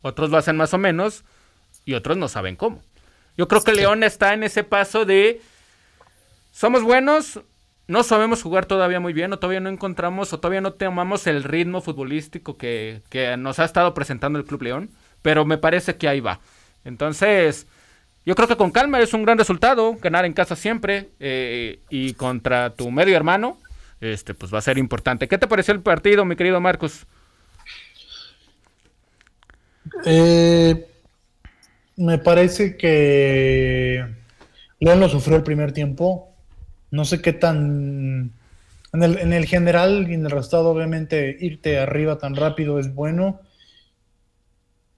otros 0.00 0.30
lo 0.30 0.38
hacen 0.38 0.56
más 0.56 0.74
o 0.74 0.78
menos 0.78 1.24
y 1.84 1.94
otros 1.94 2.16
no 2.16 2.26
saben 2.26 2.56
cómo. 2.56 2.82
Yo 3.36 3.46
creo 3.46 3.62
que 3.62 3.72
León 3.72 4.02
está 4.02 4.34
en 4.34 4.42
ese 4.42 4.64
paso 4.64 5.04
de 5.04 5.40
somos 6.50 6.82
buenos, 6.82 7.40
no 7.86 8.02
sabemos 8.02 8.42
jugar 8.42 8.66
todavía 8.66 8.98
muy 8.98 9.12
bien, 9.12 9.32
o 9.32 9.38
todavía 9.38 9.60
no 9.60 9.68
encontramos, 9.68 10.32
o 10.32 10.40
todavía 10.40 10.60
no 10.60 10.72
tomamos 10.72 11.28
el 11.28 11.44
ritmo 11.44 11.80
futbolístico 11.82 12.58
que, 12.58 13.00
nos 13.38 13.60
ha 13.60 13.64
estado 13.64 13.94
presentando 13.94 14.40
el 14.40 14.44
Club 14.44 14.62
León, 14.62 14.90
pero 15.22 15.44
me 15.44 15.56
parece 15.56 15.94
que 15.94 16.08
ahí 16.08 16.18
va. 16.18 16.40
Entonces, 16.84 17.68
yo 18.24 18.34
creo 18.34 18.46
que 18.46 18.56
con 18.56 18.70
calma 18.70 19.00
es 19.00 19.14
un 19.14 19.24
gran 19.24 19.38
resultado, 19.38 19.96
ganar 20.00 20.24
en 20.24 20.32
casa 20.32 20.54
siempre, 20.54 21.08
eh, 21.18 21.80
y 21.90 22.14
contra 22.14 22.70
tu 22.74 22.90
medio 22.90 23.16
hermano, 23.16 23.58
este, 24.00 24.34
pues 24.34 24.52
va 24.52 24.58
a 24.58 24.62
ser 24.62 24.78
importante. 24.78 25.28
¿Qué 25.28 25.38
te 25.38 25.48
pareció 25.48 25.74
el 25.74 25.80
partido, 25.80 26.24
mi 26.24 26.36
querido 26.36 26.60
Marcos? 26.60 27.06
Eh, 30.04 30.86
me 31.96 32.18
parece 32.18 32.76
que 32.76 34.04
León 34.78 35.00
lo 35.00 35.08
sufrió 35.08 35.36
el 35.36 35.42
primer 35.42 35.72
tiempo. 35.72 36.34
No 36.90 37.04
sé 37.04 37.20
qué 37.20 37.32
tan... 37.32 38.32
En 38.92 39.02
el, 39.02 39.18
en 39.18 39.32
el 39.32 39.46
general 39.46 40.06
y 40.10 40.14
en 40.14 40.26
el 40.26 40.30
resultado, 40.30 40.68
obviamente, 40.68 41.34
irte 41.40 41.78
arriba 41.78 42.18
tan 42.18 42.36
rápido 42.36 42.78
es 42.78 42.94
bueno 42.94 43.40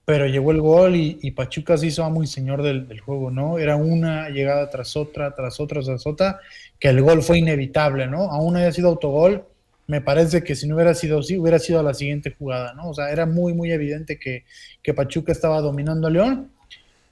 pero 0.05 0.27
llegó 0.27 0.51
el 0.51 0.61
gol 0.61 0.95
y, 0.95 1.31
Pachuca 1.31 1.77
se 1.77 1.87
hizo 1.87 2.07
muy 2.11 2.27
señor 2.27 2.61
del, 2.61 2.99
juego, 2.99 3.31
¿no? 3.31 3.57
Era 3.57 3.75
una 3.75 4.29
llegada 4.29 4.69
tras 4.69 4.95
otra, 4.95 5.33
tras 5.33 5.59
otra, 5.59 5.81
tras 5.81 6.05
otra, 6.05 6.39
que 6.79 6.89
el 6.89 7.01
gol 7.01 7.23
fue 7.23 7.39
inevitable, 7.39 8.05
¿no? 8.05 8.29
Aún 8.29 8.55
haya 8.55 8.71
sido 8.71 8.89
autogol, 8.89 9.43
me 9.87 10.01
parece 10.01 10.43
que 10.43 10.55
si 10.55 10.67
no 10.67 10.75
hubiera 10.75 10.93
sido 10.93 11.19
así, 11.19 11.37
hubiera 11.37 11.57
sido 11.57 11.81
la 11.81 11.95
siguiente 11.95 12.35
jugada, 12.37 12.75
¿no? 12.75 12.89
O 12.89 12.93
sea, 12.93 13.09
era 13.09 13.25
muy, 13.25 13.53
muy 13.53 13.71
evidente 13.71 14.19
que, 14.19 14.43
Pachuca 14.93 15.31
estaba 15.31 15.59
dominando 15.61 16.05
a 16.05 16.11
León. 16.11 16.51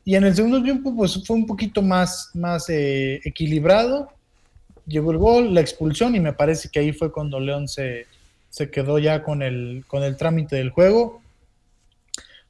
Y 0.06 0.16
en 0.16 0.26
el 0.26 0.36
segundo 0.36 0.62
tiempo, 0.62 0.96
pues 0.96 1.26
fue 1.26 1.36
un 1.36 1.48
poquito 1.48 1.82
más, 1.82 2.30
más 2.36 2.70
eh, 2.70 3.22
equilibrado. 3.24 4.10
Llegó 4.86 5.12
el 5.12 5.18
gol, 5.18 5.54
la 5.54 5.62
expulsión, 5.62 6.16
y 6.16 6.20
me 6.20 6.34
parece 6.34 6.70
que 6.70 6.80
ahí 6.80 6.94
fue 6.94 7.12
cuando 7.12 7.40
León 7.40 7.68
se, 7.68 8.06
se 8.50 8.70
quedó 8.70 9.00
ya 9.00 9.24
con 9.24 9.42
el, 9.42 9.84
con 9.88 10.04
el 10.04 10.16
trámite 10.16 10.58
del 10.58 10.70
juego 10.70 11.23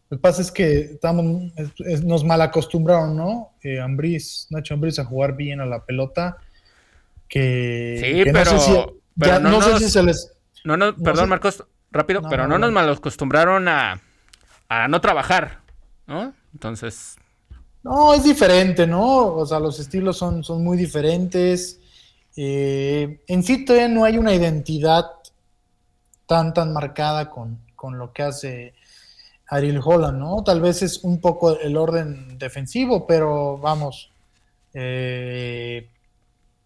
lo 0.09 0.17
que 0.17 0.21
pasa 0.21 0.41
es 0.41 0.51
que 0.51 0.79
estamos, 0.79 1.51
nos 2.03 2.23
mal 2.23 2.41
acostumbraron, 2.41 3.17
¿no? 3.17 3.53
Eh, 3.63 3.79
Ambriz, 3.79 4.47
Nacho 4.51 4.75
Ambriz 4.75 4.99
a 4.99 5.05
jugar 5.05 5.35
bien 5.35 5.59
a 5.59 5.65
la 5.65 5.85
pelota. 5.85 6.37
Que, 7.27 7.97
sí, 7.99 8.31
pero, 8.31 8.51
no 8.51 8.59
sé 8.59 8.59
si, 8.59 9.41
no, 9.41 9.61
sé 9.61 9.79
si 9.79 9.89
se 9.89 10.03
les. 10.03 10.31
No, 10.63 10.77
no, 10.77 10.95
perdón, 10.95 11.29
Marcos, 11.29 11.63
rápido, 11.91 12.21
pero 12.29 12.47
no, 12.47 12.59
nos 12.59 12.71
mal 12.71 12.89
acostumbraron 12.89 13.67
a, 13.67 14.01
a 14.69 14.87
no 14.87 15.01
trabajar, 15.01 15.61
¿no? 16.05 16.33
Entonces. 16.53 17.15
No, 17.81 18.13
es 18.13 18.23
diferente, 18.23 18.85
¿no? 18.85 19.33
O 19.33 19.45
sea, 19.45 19.59
los 19.59 19.79
estilos 19.79 20.17
son, 20.17 20.43
son 20.43 20.63
muy 20.63 20.77
diferentes. 20.77 21.79
Eh, 22.35 23.21
en 23.27 23.43
sí 23.43 23.65
todavía 23.65 23.89
no 23.89 24.05
hay 24.05 24.17
una 24.17 24.33
identidad 24.33 25.05
tan, 26.25 26.53
tan 26.53 26.71
marcada 26.71 27.29
con, 27.29 27.59
con 27.75 27.97
lo 27.97 28.13
que 28.13 28.23
hace 28.23 28.73
Ariel 29.53 29.81
Holland, 29.83 30.17
¿no? 30.17 30.43
Tal 30.43 30.61
vez 30.61 30.81
es 30.81 31.03
un 31.03 31.21
poco 31.21 31.59
el 31.59 31.77
orden 31.77 32.39
defensivo, 32.39 33.05
pero 33.05 33.57
vamos, 33.59 34.11
eh, 34.73 35.87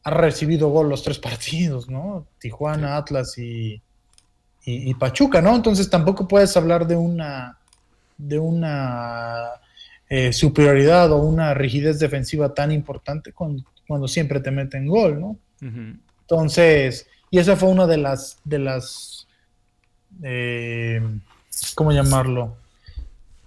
ha 0.03 0.09
recibido 0.09 0.69
gol 0.69 0.87
los 0.89 1.03
tres 1.03 1.19
partidos, 1.27 1.89
¿no? 1.89 2.27
Tijuana, 2.39 2.97
Atlas 2.97 3.37
y, 3.37 3.81
Pachuca, 4.99 5.41
¿no? 5.41 5.55
Entonces 5.55 5.89
tampoco 5.89 6.27
puedes 6.27 6.57
hablar 6.57 6.85
de 6.87 6.97
una, 6.97 7.57
de 8.17 8.37
una 8.37 9.45
eh, 10.09 10.33
superioridad 10.33 11.09
o 11.13 11.17
una 11.19 11.53
rigidez 11.53 11.99
defensiva 11.99 12.53
tan 12.53 12.73
importante 12.73 13.31
cuando, 13.31 13.63
siempre 14.09 14.41
te 14.41 14.51
meten 14.51 14.87
gol, 14.87 15.21
¿no? 15.21 15.37
Entonces, 15.61 17.07
y 17.31 17.39
esa 17.39 17.55
fue 17.55 17.69
una 17.69 17.87
de 17.87 17.97
las, 17.97 18.39
de 18.43 18.59
las, 18.59 19.27
eh, 20.21 21.01
¿cómo 21.73 21.93
llamarlo? 21.93 22.57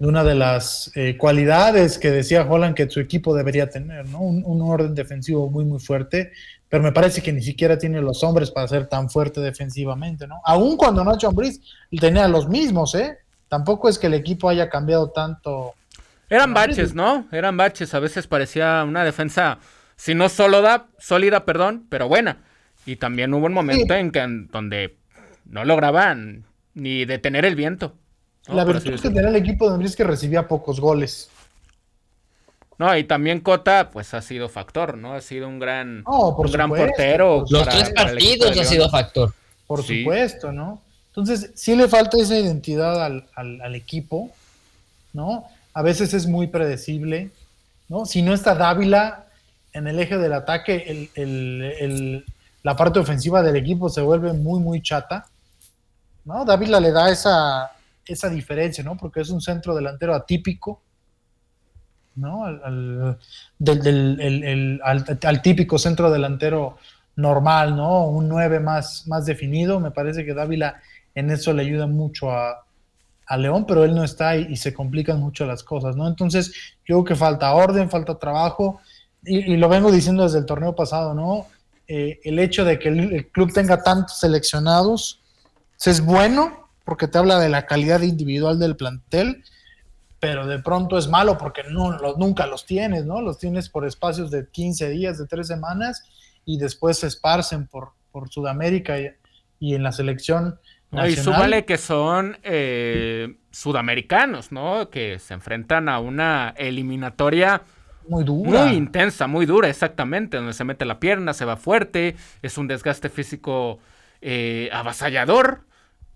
De 0.01 0.09
una 0.09 0.25
de 0.25 0.35
las 0.35 0.91
eh, 0.95 1.19
cualidades 1.19 1.99
que 1.99 2.11
decía 2.11 2.47
Holland 2.49 2.75
que 2.75 2.89
su 2.89 3.01
equipo 3.01 3.37
debería 3.37 3.69
tener, 3.69 4.09
¿no? 4.09 4.21
Un, 4.21 4.63
orden 4.63 4.95
defensivo 4.95 5.51
muy, 5.51 5.67
muy 5.67 5.79
fuerte, 5.79 6.33
pero 6.71 6.83
me 6.83 6.91
parece 6.91 7.23
que 7.23 7.35
ni 7.35 7.43
siquiera 7.43 7.77
tiene 7.77 8.01
los 8.01 8.25
hombres 8.25 8.51
para 8.51 8.67
ser 8.67 8.87
tan 8.87 9.11
fuerte 9.11 9.43
defensivamente, 9.43 10.27
¿no? 10.27 10.41
Aún 10.47 10.79
cuando 10.79 11.05
Nacho 11.05 11.29
Ambriz 11.29 11.61
tenía 12.01 12.27
los 12.29 12.49
mismos, 12.49 12.95
¿eh? 12.95 13.19
Tampoco 13.49 13.91
es 13.91 13.99
que 13.99 14.07
el 14.07 14.15
equipo 14.15 14.49
haya 14.49 14.71
cambiado 14.71 15.11
tanto. 15.11 15.75
Eran 16.31 16.55
baches, 16.55 16.95
¿no? 16.95 17.27
Eran 17.31 17.59
baches, 17.59 17.93
a 17.93 18.01
veces 18.01 18.27
parecía 18.27 18.85
una 18.89 19.05
defensa, 19.05 19.59
si 19.97 20.15
no 20.15 20.31
sólida, 20.31 20.87
sólida, 20.99 21.45
perdón, 21.45 21.85
pero 21.91 22.09
buena. 22.09 22.39
Y 22.87 22.97
también 22.97 23.35
hubo 23.35 23.45
un 23.45 23.53
momento 23.53 23.93
en 23.93 24.13
que 24.13 24.27
donde 24.51 24.97
no 25.45 25.67
lograban 25.67 26.45
ni 26.73 27.05
detener 27.05 27.45
el 27.45 27.55
viento. 27.55 28.00
La 28.49 28.65
virtud 28.65 29.01
que 29.01 29.11
tenía 29.11 29.29
el 29.29 29.37
equipo 29.37 29.69
de 29.69 29.75
Andrés 29.75 29.95
que 29.95 30.05
recibía 30.05 30.49
pocos 30.49 30.81
goles. 30.81 31.29
No, 32.79 32.97
y 32.97 33.05
también 33.05 33.41
Cota, 33.41 33.91
pues 33.91 34.15
ha 34.15 34.23
sido 34.23 34.49
factor, 34.49 34.97
¿no? 34.97 35.13
Ha 35.13 35.21
sido 35.21 35.47
un 35.47 35.59
gran, 35.59 36.03
gran 36.51 36.71
portero. 36.71 37.45
Los 37.51 37.69
tres 37.69 37.91
partidos 37.91 38.59
ha 38.59 38.65
sido 38.65 38.89
factor. 38.89 39.35
Por 39.67 39.83
supuesto, 39.83 40.51
¿no? 40.51 40.81
Entonces, 41.09 41.51
sí 41.55 41.77
le 41.77 41.89
falta 41.89 42.17
esa 42.19 42.39
identidad 42.39 43.05
al, 43.05 43.75
equipo, 43.75 44.31
¿no? 45.13 45.45
A 45.75 45.83
veces 45.83 46.15
es 46.15 46.27
muy 46.27 46.47
predecible, 46.47 47.31
¿no? 47.89 48.07
Si 48.07 48.23
no 48.23 48.33
está 48.33 48.55
Dávila 48.55 49.27
en 49.75 49.87
el 49.87 49.99
eje 49.99 50.17
del 50.17 50.33
ataque, 50.33 51.11
la 52.63 52.77
parte 52.77 52.99
ofensiva 52.99 53.43
del 53.43 53.57
equipo 53.57 53.91
se 53.91 54.01
vuelve 54.01 54.33
muy, 54.33 54.59
muy 54.61 54.81
chata, 54.81 55.27
¿no? 56.25 56.47
Dávila 56.47 56.81
le 56.81 56.93
da 56.93 57.11
esa, 57.11 57.73
esa 58.13 58.29
diferencia, 58.29 58.83
¿no? 58.85 58.97
Porque 58.97 59.21
es 59.21 59.31
un 59.31 59.41
centro 59.41 59.75
delantero 59.75 60.15
atípico, 60.15 60.83
¿no? 62.17 62.45
Al, 62.45 63.19
del, 63.59 64.81
al, 64.83 65.43
típico 65.43 65.79
centro 65.79 66.11
delantero 66.11 66.79
normal, 67.17 67.77
¿no? 67.77 68.07
Un 68.07 68.29
9 68.29 68.61
más, 68.61 69.07
más 69.07 69.27
definido. 69.27 69.81
Me 69.81 69.91
parece 69.91 70.25
que 70.25 70.35
Dávila 70.35 70.81
en 71.15 71.31
eso 71.31 71.53
le 71.53 71.63
ayuda 71.63 71.87
mucho 71.87 72.31
a, 72.31 72.67
León, 73.39 73.65
pero 73.65 73.85
él 73.85 73.95
no 73.95 74.03
está 74.03 74.37
y, 74.37 74.57
se 74.57 74.75
complican 74.75 75.21
mucho 75.21 75.47
las 75.47 75.63
cosas, 75.63 75.95
¿no? 75.95 76.09
Entonces, 76.09 76.53
yo 76.85 76.97
creo 76.97 77.05
que 77.05 77.15
falta 77.15 77.55
orden, 77.55 77.89
falta 77.89 78.19
trabajo, 78.19 78.81
y, 79.23 79.57
lo 79.57 79.69
vengo 79.69 79.93
diciendo 79.93 80.25
desde 80.25 80.41
el 80.41 80.47
torneo 80.47 80.75
pasado, 80.75 81.15
¿no? 81.15 81.47
Eh, 81.87 82.19
el 82.25 82.41
hecho 82.41 82.65
de 82.65 82.81
que 82.81 82.89
el, 82.89 83.31
club 83.31 83.53
tenga 83.53 83.85
tantos 83.85 84.19
seleccionados 84.19 85.21
es 85.85 86.05
bueno, 86.05 86.60
porque 86.91 87.07
te 87.07 87.19
habla 87.19 87.39
de 87.39 87.49
la 87.49 87.67
calidad 87.67 88.03
individual 88.03 88.59
del 88.59 88.75
plantel, 88.75 89.45
pero 90.19 90.49
de 90.49 90.59
pronto 90.59 90.99
es 90.99 91.07
malo 91.07 91.39
porque 91.39 91.63
no, 91.71 91.97
nunca 92.19 92.49
los 92.49 92.67
tienes, 92.67 93.05
¿no? 93.07 93.21
Los 93.21 93.39
tienes 93.39 93.69
por 93.69 93.87
espacios 93.87 94.33
de 94.33 94.49
15 94.49 94.89
días, 94.89 95.17
de 95.17 95.29
3 95.29 95.47
semanas, 95.47 96.03
y 96.45 96.59
después 96.59 96.99
se 96.99 97.07
esparcen 97.07 97.69
por, 97.69 97.93
por 98.11 98.29
Sudamérica 98.29 98.97
y, 98.99 99.73
en 99.73 99.85
la 99.85 99.93
selección. 99.93 100.59
Nacional. 100.91 101.11
y 101.13 101.17
súmale 101.17 101.65
que 101.65 101.79
son 101.79 102.39
eh, 102.43 103.37
sudamericanos, 103.53 104.51
¿no? 104.51 104.91
Que 104.91 105.21
se 105.21 105.35
enfrentan 105.35 105.89
a 105.89 106.01
una 106.01 106.55
eliminatoria 106.57 107.63
muy 108.09 108.25
dura. 108.25 108.65
Muy 108.65 108.75
intensa, 108.75 109.29
muy 109.29 109.47
dura, 109.47 109.69
exactamente. 109.69 110.39
Donde 110.39 110.55
se 110.55 110.65
mete 110.65 110.85
la 110.85 110.99
pierna, 110.99 111.35
se 111.35 111.45
va 111.45 111.57
fuerte, 111.57 112.17
es 112.43 112.59
un 112.59 112.67
desgaste 112.67 113.11
físico 113.11 113.79
eh, 114.21 114.71
avasallador. 114.73 115.70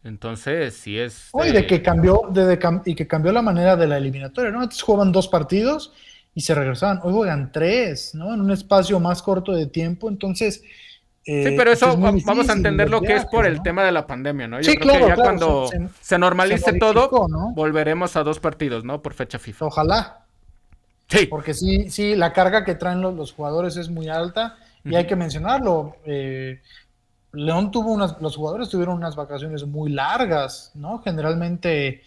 Entonces, 0.05 0.75
sí 0.75 0.99
es. 0.99 1.31
Oye, 1.33 1.53
de 1.53 1.67
que 1.67 1.83
cambió, 1.83 2.23
de, 2.31 2.59
y 2.85 2.95
que 2.95 3.07
cambió 3.07 3.33
la 3.33 3.41
manera 3.41 3.75
de 3.75 3.87
la 3.87 3.97
eliminatoria, 3.97 4.51
¿no? 4.51 4.61
Antes 4.61 4.83
jugaban 4.83 5.13
dos 5.13 5.29
partidos 5.29 5.93
y 6.35 6.43
se 6.43 6.55
regresaban. 6.55 7.01
Hoy 7.03 7.15
juegan 7.15 7.51
tres, 7.51 8.15
¿no? 8.15 8.35
En 8.35 8.43
un 8.43 8.51
espacio 8.51 9.01
más 9.01 9.23
corto 9.23 9.53
de 9.53 9.67
tiempo. 9.67 10.11
Entonces. 10.11 10.63
Eh, 11.25 11.47
sí, 11.49 11.55
pero 11.57 11.73
eso 11.73 11.97
vamos 11.97 12.51
a 12.51 12.53
entender 12.53 12.91
lo 12.91 13.01
que 13.01 13.15
es 13.15 13.25
por 13.25 13.47
el 13.47 13.63
tema 13.63 13.83
de 13.83 13.93
la 13.93 14.07
pandemia, 14.07 14.47
¿no? 14.47 14.61
Yo 14.61 14.73
sí, 14.73 14.77
creo 14.77 14.93
claro, 14.93 15.07
que 15.07 15.09
ya 15.09 15.17
cuando 15.17 15.71
se, 16.03 16.19
normalice 16.19 16.75
todo, 16.75 17.09
volveremos 17.55 18.15
a 18.17 18.23
dos 18.23 18.41
partidos, 18.41 18.85
¿no? 18.85 19.01
Por 19.01 19.15
fecha 19.15 19.39
FIFA. 19.39 19.65
Ojalá. 19.65 20.27
Sí. 21.09 21.27
Porque 21.27 21.55
sí, 21.55 21.89
sí, 21.89 22.15
la 22.15 22.35
carga 22.35 22.63
que 22.63 22.75
traen 22.75 23.01
los, 23.01 23.33
jugadores 23.33 23.79
es 23.79 23.89
muy 23.89 24.09
alta 24.11 24.59
y 24.85 24.95
hay 24.97 25.07
que 25.07 25.17
mencionarlo. 25.17 25.97
Eh, 26.05 26.61
León 27.35 27.71
tuvo 27.71 27.93
unas, 27.93 28.21
los 28.21 28.37
jugadores 28.37 28.69
tuvieron 28.69 28.97
unas 28.97 29.17
vacaciones 29.17 29.67
muy 29.67 29.91
largas, 29.91 30.71
¿no? 30.75 31.01
Generalmente 31.03 32.03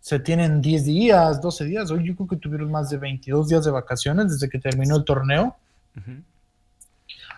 se 0.00 0.18
tienen 0.18 0.60
10 0.60 0.84
días, 0.84 1.40
12 1.40 1.64
días. 1.64 1.90
Hoy 1.90 2.06
yo 2.06 2.14
creo 2.14 2.28
que 2.28 2.36
tuvieron 2.36 2.70
más 2.70 2.90
de 2.90 2.98
22 2.98 3.48
días 3.48 3.64
de 3.64 3.70
vacaciones 3.70 4.32
desde 4.32 4.50
que 4.50 4.58
terminó 4.58 4.96
el 4.96 5.04
torneo. 5.04 5.56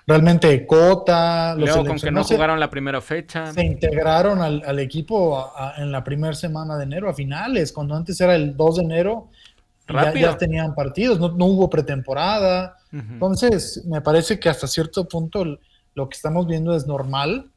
Realmente 0.07 0.67
Cota, 0.67 1.55
los 1.57 1.77
con 1.77 1.99
que 1.99 2.11
no 2.11 2.25
jugaron 2.25 2.61
la 2.61 2.71
primera 2.71 3.01
fecha. 3.01 3.53
Se 3.53 3.65
integraron 3.65 4.41
al, 4.41 4.79
equipo 4.79 5.53
en 5.77 5.91
la 5.91 6.03
primera 6.05 6.35
semana 6.35 6.77
de 6.77 6.85
enero, 6.85 7.09
a 7.09 7.15
finales, 7.15 7.73
cuando 7.73 7.95
antes 7.95 8.21
era 8.21 8.35
el 8.35 8.57
2 8.57 8.77
de 8.77 8.83
enero, 8.83 9.29
ya, 9.89 10.15
ya, 10.15 10.37
tenían 10.37 10.75
partidos, 10.75 11.19
no, 11.21 11.47
hubo 11.47 11.71
pretemporada. 11.71 12.79
Entonces, 12.93 13.85
me 13.87 14.01
parece 14.01 14.41
que 14.41 14.49
hasta 14.49 14.67
cierto 14.67 15.07
punto 15.07 15.45
lo 15.97 16.09
que 16.09 16.15
estamos 16.15 16.47
viendo 16.47 16.77
es 16.77 16.87
normal 16.87 17.51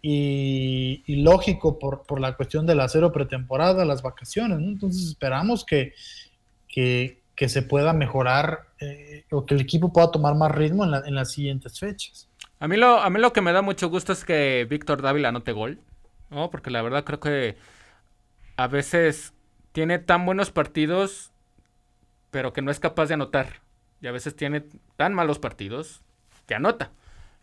y, 0.00 1.02
lógico 1.22 1.78
por, 1.78 2.20
la 2.20 2.36
cuestión 2.36 2.66
de 2.66 2.76
la 2.76 2.88
cero 2.88 3.10
pretemporada, 3.10 3.84
las 3.84 4.02
vacaciones, 4.02 4.58
Entonces 4.58 5.08
esperamos 5.08 5.64
que, 5.64 5.94
que, 6.68 7.48
se 7.48 7.62
pueda 7.62 7.92
mejorar 7.92 8.66
eh, 8.80 9.24
o 9.30 9.44
que 9.46 9.54
el 9.54 9.62
equipo 9.62 9.92
pueda 9.92 10.10
tomar 10.10 10.34
más 10.34 10.52
ritmo 10.52 10.84
en, 10.84 11.14
las 11.14 11.32
siguientes 11.32 11.80
fechas. 11.80 12.28
A 12.60 12.68
mí, 12.68 12.76
lo, 12.76 13.00
a 13.00 13.08
mí 13.10 13.18
lo 13.20 13.32
que 13.32 13.40
me 13.40 13.52
da 13.52 13.62
mucho 13.62 13.88
gusto 13.88 14.12
es 14.12 14.24
que 14.24 14.66
Víctor 14.68 15.02
Dávila 15.02 15.30
anote 15.30 15.52
gol, 15.52 15.80
¿no? 16.30 16.50
Porque 16.50 16.70
la 16.70 16.82
verdad 16.82 17.04
creo 17.04 17.20
que 17.20 17.56
a 18.56 18.66
veces 18.66 19.32
tiene 19.72 19.98
tan 19.98 20.26
buenos 20.26 20.50
partidos, 20.50 21.32
pero 22.30 22.52
que 22.52 22.60
no 22.60 22.70
es 22.70 22.80
capaz 22.80 23.06
de 23.06 23.14
anotar. 23.14 23.62
Y 24.00 24.08
a 24.08 24.12
veces 24.12 24.36
tiene 24.36 24.64
tan 24.96 25.14
malos 25.14 25.38
partidos 25.38 26.02
que 26.48 26.56
anota. 26.56 26.90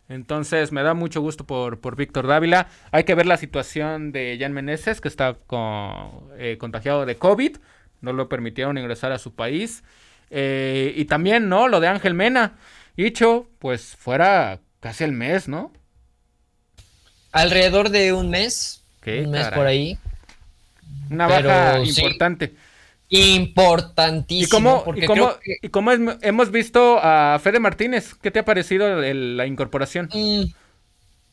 Entonces 0.08 0.70
me 0.72 0.82
da 0.82 0.94
mucho 0.94 1.20
gusto 1.20 1.44
por, 1.44 1.80
por 1.80 1.96
Víctor 1.96 2.26
Dávila. 2.26 2.68
Hay 2.92 3.04
que 3.04 3.14
ver 3.14 3.26
la 3.26 3.38
situación 3.38 4.12
de 4.12 4.36
Jan 4.38 4.52
Meneses, 4.52 5.00
que 5.00 5.08
está 5.08 5.34
con, 5.46 6.28
eh, 6.38 6.58
contagiado 6.58 7.06
de 7.06 7.16
COVID. 7.16 7.56
No 8.02 8.12
lo 8.12 8.28
permitieron 8.28 8.76
ingresar 8.76 9.12
a 9.12 9.18
su 9.18 9.34
país. 9.34 9.82
Eh, 10.30 10.92
y 10.96 11.06
también, 11.06 11.48
¿no? 11.48 11.68
Lo 11.68 11.80
de 11.80 11.88
Ángel 11.88 12.14
Mena. 12.14 12.56
Dicho, 12.96 13.48
pues 13.58 13.96
fuera 13.96 14.60
casi 14.80 15.04
el 15.04 15.12
mes, 15.12 15.48
¿no? 15.48 15.72
Alrededor 17.32 17.90
de 17.90 18.12
un 18.12 18.30
mes. 18.30 18.82
Un 19.06 19.30
mes 19.30 19.48
por 19.48 19.66
ahí. 19.66 19.98
Una 21.10 21.26
baja 21.26 21.80
importante. 21.80 22.54
Importantísimo. 23.08 24.84
¿Y 25.62 25.68
cómo, 25.68 25.92
hemos 26.22 26.50
visto 26.50 26.98
a 27.00 27.38
Fede 27.42 27.60
Martínez? 27.60 28.14
¿Qué 28.20 28.30
te 28.30 28.40
ha 28.40 28.44
parecido 28.44 29.00
la 29.00 29.46
incorporación? 29.46 30.10
Mm, 30.12 30.44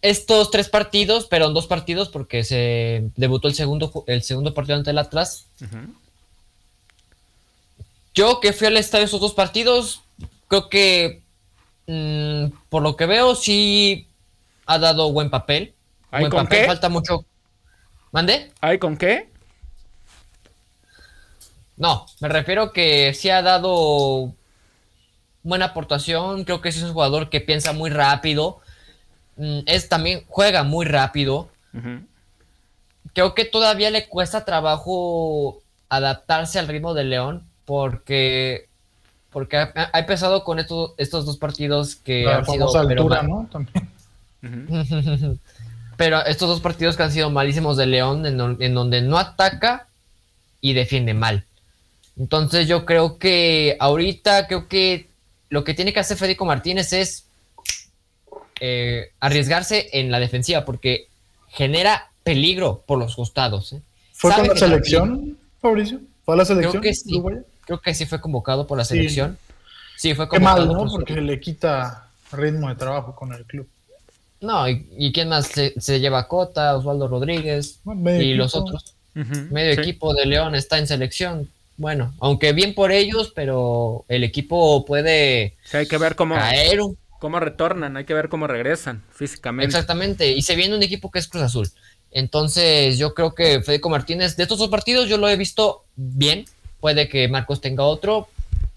estos 0.02 0.52
tres 0.52 0.70
partidos, 0.70 1.28
pero 1.30 1.48
en 1.48 1.54
dos 1.54 1.66
partidos, 1.66 2.10
porque 2.10 2.44
se 2.44 3.10
debutó 3.16 3.48
el 3.48 3.56
segundo, 3.56 4.04
el 4.08 4.22
segundo 4.22 4.54
partido 4.54 4.78
ante 4.78 4.92
el 4.92 5.00
Atlas. 5.00 5.48
Yo 8.14 8.40
que 8.40 8.54
fui 8.54 8.68
al 8.68 8.78
estadio 8.78 9.06
esos 9.06 9.22
dos 9.22 9.34
partidos, 9.34 10.04
creo 10.48 10.70
que 10.70 11.24
mm, 11.88 12.56
por 12.70 12.84
lo 12.84 12.96
que 12.96 13.08
veo, 13.08 13.34
sí 13.34 14.08
ha 14.68 14.78
dado 14.78 15.12
buen 15.12 15.32
papel. 15.32 15.74
¿Hay 16.12 16.30
con 16.30 16.46
Qué? 16.46 16.66
Falta 16.66 16.90
mucho. 16.90 17.26
¿Mande? 18.12 18.52
¿Hay 18.62 18.78
con 18.78 18.96
qué? 18.96 19.33
No, 21.78 22.06
me 22.20 22.30
refiero 22.30 22.72
que 22.72 23.14
sí 23.14 23.30
ha 23.30 23.42
dado 23.42 24.34
buena 25.42 25.66
aportación. 25.66 26.44
Creo 26.44 26.62
que 26.62 26.70
es 26.70 26.82
un 26.82 26.94
jugador 26.94 27.30
que 27.30 27.42
piensa 27.42 27.74
muy 27.74 27.90
rápido. 27.90 28.60
Mm, 29.38 29.60
es 29.66 29.90
también 29.90 30.24
juega 30.28 30.64
muy 30.64 30.86
rápido. 30.86 31.50
Creo 33.14 33.34
que 33.34 33.46
todavía 33.46 33.90
le 33.90 34.08
cuesta 34.08 34.46
trabajo 34.46 35.60
adaptarse 35.90 36.60
al 36.60 36.68
ritmo 36.68 36.94
de 36.94 37.04
León 37.04 37.44
porque 37.66 38.68
porque 39.32 39.58
ha, 39.58 39.90
empezado 39.96 40.44
con 40.44 40.60
estos, 40.60 40.92
estos 40.98 41.26
dos 41.26 41.38
partidos 41.38 41.96
que 41.96 42.32
han 42.32 42.46
sido 42.46 42.78
altura, 42.78 43.24
¿no? 43.24 43.50
pero 45.98 46.24
estos 46.26 46.48
dos 46.48 46.62
partidos 46.62 46.96
que 46.96 47.04
han 47.04 47.12
sido 47.12 47.32
malísimos 47.32 47.76
de 47.78 47.88
León 47.88 48.26
en 48.28 48.74
donde 48.76 49.02
no 49.02 49.18
ataca 49.18 49.88
y 50.62 50.74
defiende 50.74 51.16
mal. 51.16 51.46
Entonces 52.18 52.68
yo 52.68 52.86
creo 52.86 53.18
que 53.18 53.76
ahorita 53.80 54.48
creo 54.48 54.68
que 54.68 55.08
lo 55.50 55.64
que 55.64 55.74
tiene 55.74 55.94
que 55.94 56.00
hacer 56.00 56.18
Federico 56.18 56.46
Martínez 56.46 56.94
es 56.94 57.26
eh, 58.60 59.12
arriesgarse 59.20 59.90
en 59.94 60.12
la 60.12 60.20
defensiva 60.20 60.66
porque 60.66 61.08
genera 61.50 62.12
peligro 62.24 62.84
por 62.86 63.00
los 63.00 63.16
costados. 63.16 63.74
¿eh? 63.74 63.82
¿Fue 64.14 64.34
con 64.34 64.48
la 64.48 64.56
selección, 64.56 65.38
Fabricio? 65.62 66.00
¿Fue 66.24 66.36
a 66.36 66.38
la 66.38 66.46
selección? 66.46 66.72
Creo 66.72 66.82
que 66.82 66.94
sí. 66.94 67.22
Creo 67.66 67.82
que 67.82 67.94
sí 67.94 68.06
fue 68.06 68.20
convocado 68.20 68.68
por 68.68 68.78
la 68.78 68.86
selección. 68.86 69.38
Sí, 69.98 70.14
fue 70.14 70.28
convocado. 70.28 70.62
Qué 70.62 70.66
mal, 70.68 70.86
¿no? 70.86 70.92
Porque 70.92 71.20
le 71.22 71.40
quita 71.40 72.08
ritmo 72.32 72.70
de 72.70 72.76
trabajo 72.76 73.16
con 73.16 73.34
el 73.34 73.46
club. 73.46 73.68
No, 74.42 74.68
¿y, 74.68 75.12
quién 75.14 75.30
más 75.30 75.48
se, 75.48 76.00
lleva 76.00 76.28
Cota, 76.28 76.76
Osvaldo 76.76 77.08
Rodríguez 77.08 77.80
y 78.20 78.34
los 78.34 78.56
otros? 78.56 78.94
Medio 79.14 79.82
equipo 79.82 80.14
de 80.14 80.26
León 80.26 80.56
está 80.56 80.78
en 80.80 80.88
selección 80.88 81.50
bueno, 81.78 82.14
aunque 82.20 82.54
bien 82.54 82.74
por 82.74 82.92
ellos, 82.92 83.32
pero 83.36 84.06
el 84.08 84.24
equipo 84.24 84.86
puede 84.86 85.56
hay 85.72 85.88
que 85.88 85.98
ver 85.98 86.16
cómo, 86.16 86.36
cómo 87.20 87.40
retornan, 87.40 87.98
hay 87.98 88.06
que 88.06 88.14
ver 88.14 88.30
cómo 88.30 88.48
regresan 88.48 89.04
físicamente. 89.12 89.66
Exactamente, 89.66 90.32
y 90.32 90.42
se 90.42 90.56
viene 90.56 90.76
un 90.76 90.84
equipo 90.84 91.10
que 91.12 91.20
es 91.20 91.28
Cruz 91.28 91.44
Azul. 91.44 91.70
Entonces, 92.14 92.98
yo 93.00 93.16
creo 93.16 93.34
que 93.34 93.62
Federico 93.64 93.90
Martínez, 93.90 94.36
de 94.38 94.44
estos 94.44 94.60
dos 94.60 94.70
partidos, 94.70 95.10
yo 95.10 95.18
lo 95.18 95.28
he 95.28 95.36
visto 95.36 95.84
bien. 95.96 96.46
Puede 96.80 97.10
que 97.10 97.28
Marcos 97.28 97.60
tenga 97.60 97.84
otro, 97.84 98.28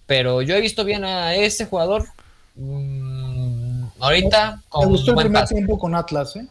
pero 0.06 0.40
yo 0.40 0.54
he 0.54 0.60
visto 0.60 0.84
bien 0.84 1.04
a 1.04 1.34
ese 1.34 1.66
jugador. 1.66 2.06
Mm, 2.54 3.84
ahorita, 4.00 4.62
Me 4.80 4.86
gustó 4.86 5.10
el 5.10 5.18
primer 5.18 5.44
tiempo 5.44 5.78
con 5.78 5.94
Atlas, 5.94 6.36
¿eh? 6.36 6.46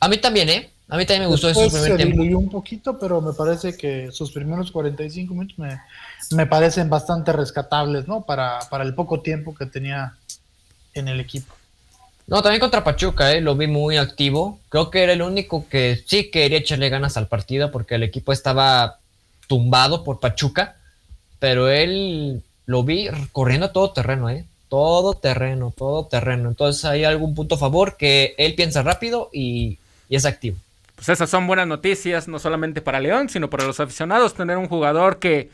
A 0.00 0.08
mí 0.08 0.16
también, 0.16 0.48
¿eh? 0.48 0.70
A 0.92 0.98
mí 0.98 1.06
también 1.06 1.22
me 1.22 1.28
gustó 1.28 1.48
eso. 1.48 1.70
Se 1.70 1.96
diluyó 1.96 2.38
un 2.38 2.50
poquito, 2.50 2.98
pero 2.98 3.22
me 3.22 3.32
parece 3.32 3.74
que 3.78 4.12
sus 4.12 4.30
primeros 4.30 4.70
45 4.70 5.32
minutos 5.32 5.56
me, 5.56 6.46
parecen 6.46 6.90
bastante 6.90 7.32
rescatables, 7.32 8.06
¿no? 8.06 8.26
Para, 8.26 8.58
para, 8.68 8.84
el 8.84 8.94
poco 8.94 9.20
tiempo 9.22 9.54
que 9.54 9.64
tenía 9.64 10.12
en 10.92 11.08
el 11.08 11.18
equipo. 11.18 11.54
No, 12.26 12.42
también 12.42 12.60
contra 12.60 12.84
Pachuca, 12.84 13.32
¿eh? 13.32 13.40
Lo 13.40 13.56
vi 13.56 13.68
muy 13.68 13.96
activo. 13.96 14.58
Creo 14.68 14.90
que 14.90 15.02
era 15.02 15.14
el 15.14 15.22
único 15.22 15.66
que 15.66 15.98
sí 16.06 16.30
quería 16.30 16.58
echarle 16.58 16.90
ganas 16.90 17.16
al 17.16 17.26
partido 17.26 17.70
porque 17.70 17.94
el 17.94 18.02
equipo 18.02 18.30
estaba 18.30 18.98
tumbado 19.46 20.04
por 20.04 20.20
Pachuca, 20.20 20.76
pero 21.38 21.70
él 21.70 22.42
lo 22.66 22.84
vi 22.84 23.08
corriendo 23.32 23.64
a 23.64 23.72
todo 23.72 23.92
terreno, 23.92 24.28
¿eh? 24.28 24.44
Todo 24.68 25.14
terreno, 25.14 25.72
todo 25.74 26.04
terreno. 26.04 26.50
Entonces 26.50 26.84
hay 26.84 27.04
algún 27.04 27.34
punto 27.34 27.54
a 27.54 27.58
favor 27.58 27.96
que 27.96 28.34
él 28.36 28.54
piensa 28.54 28.82
rápido 28.82 29.30
y 29.32 29.78
es 30.10 30.26
activo 30.26 30.58
pues 31.02 31.18
esas 31.18 31.30
son 31.30 31.48
buenas 31.48 31.66
noticias, 31.66 32.28
no 32.28 32.38
solamente 32.38 32.80
para 32.80 33.00
León, 33.00 33.28
sino 33.28 33.50
para 33.50 33.64
los 33.64 33.80
aficionados, 33.80 34.34
tener 34.34 34.56
un 34.56 34.68
jugador 34.68 35.18
que, 35.18 35.50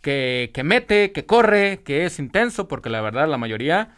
que, 0.00 0.52
que 0.54 0.62
mete, 0.62 1.10
que 1.10 1.26
corre, 1.26 1.80
que 1.82 2.04
es 2.04 2.20
intenso, 2.20 2.68
porque 2.68 2.88
la 2.88 3.00
verdad 3.00 3.26
la 3.26 3.36
mayoría 3.36 3.96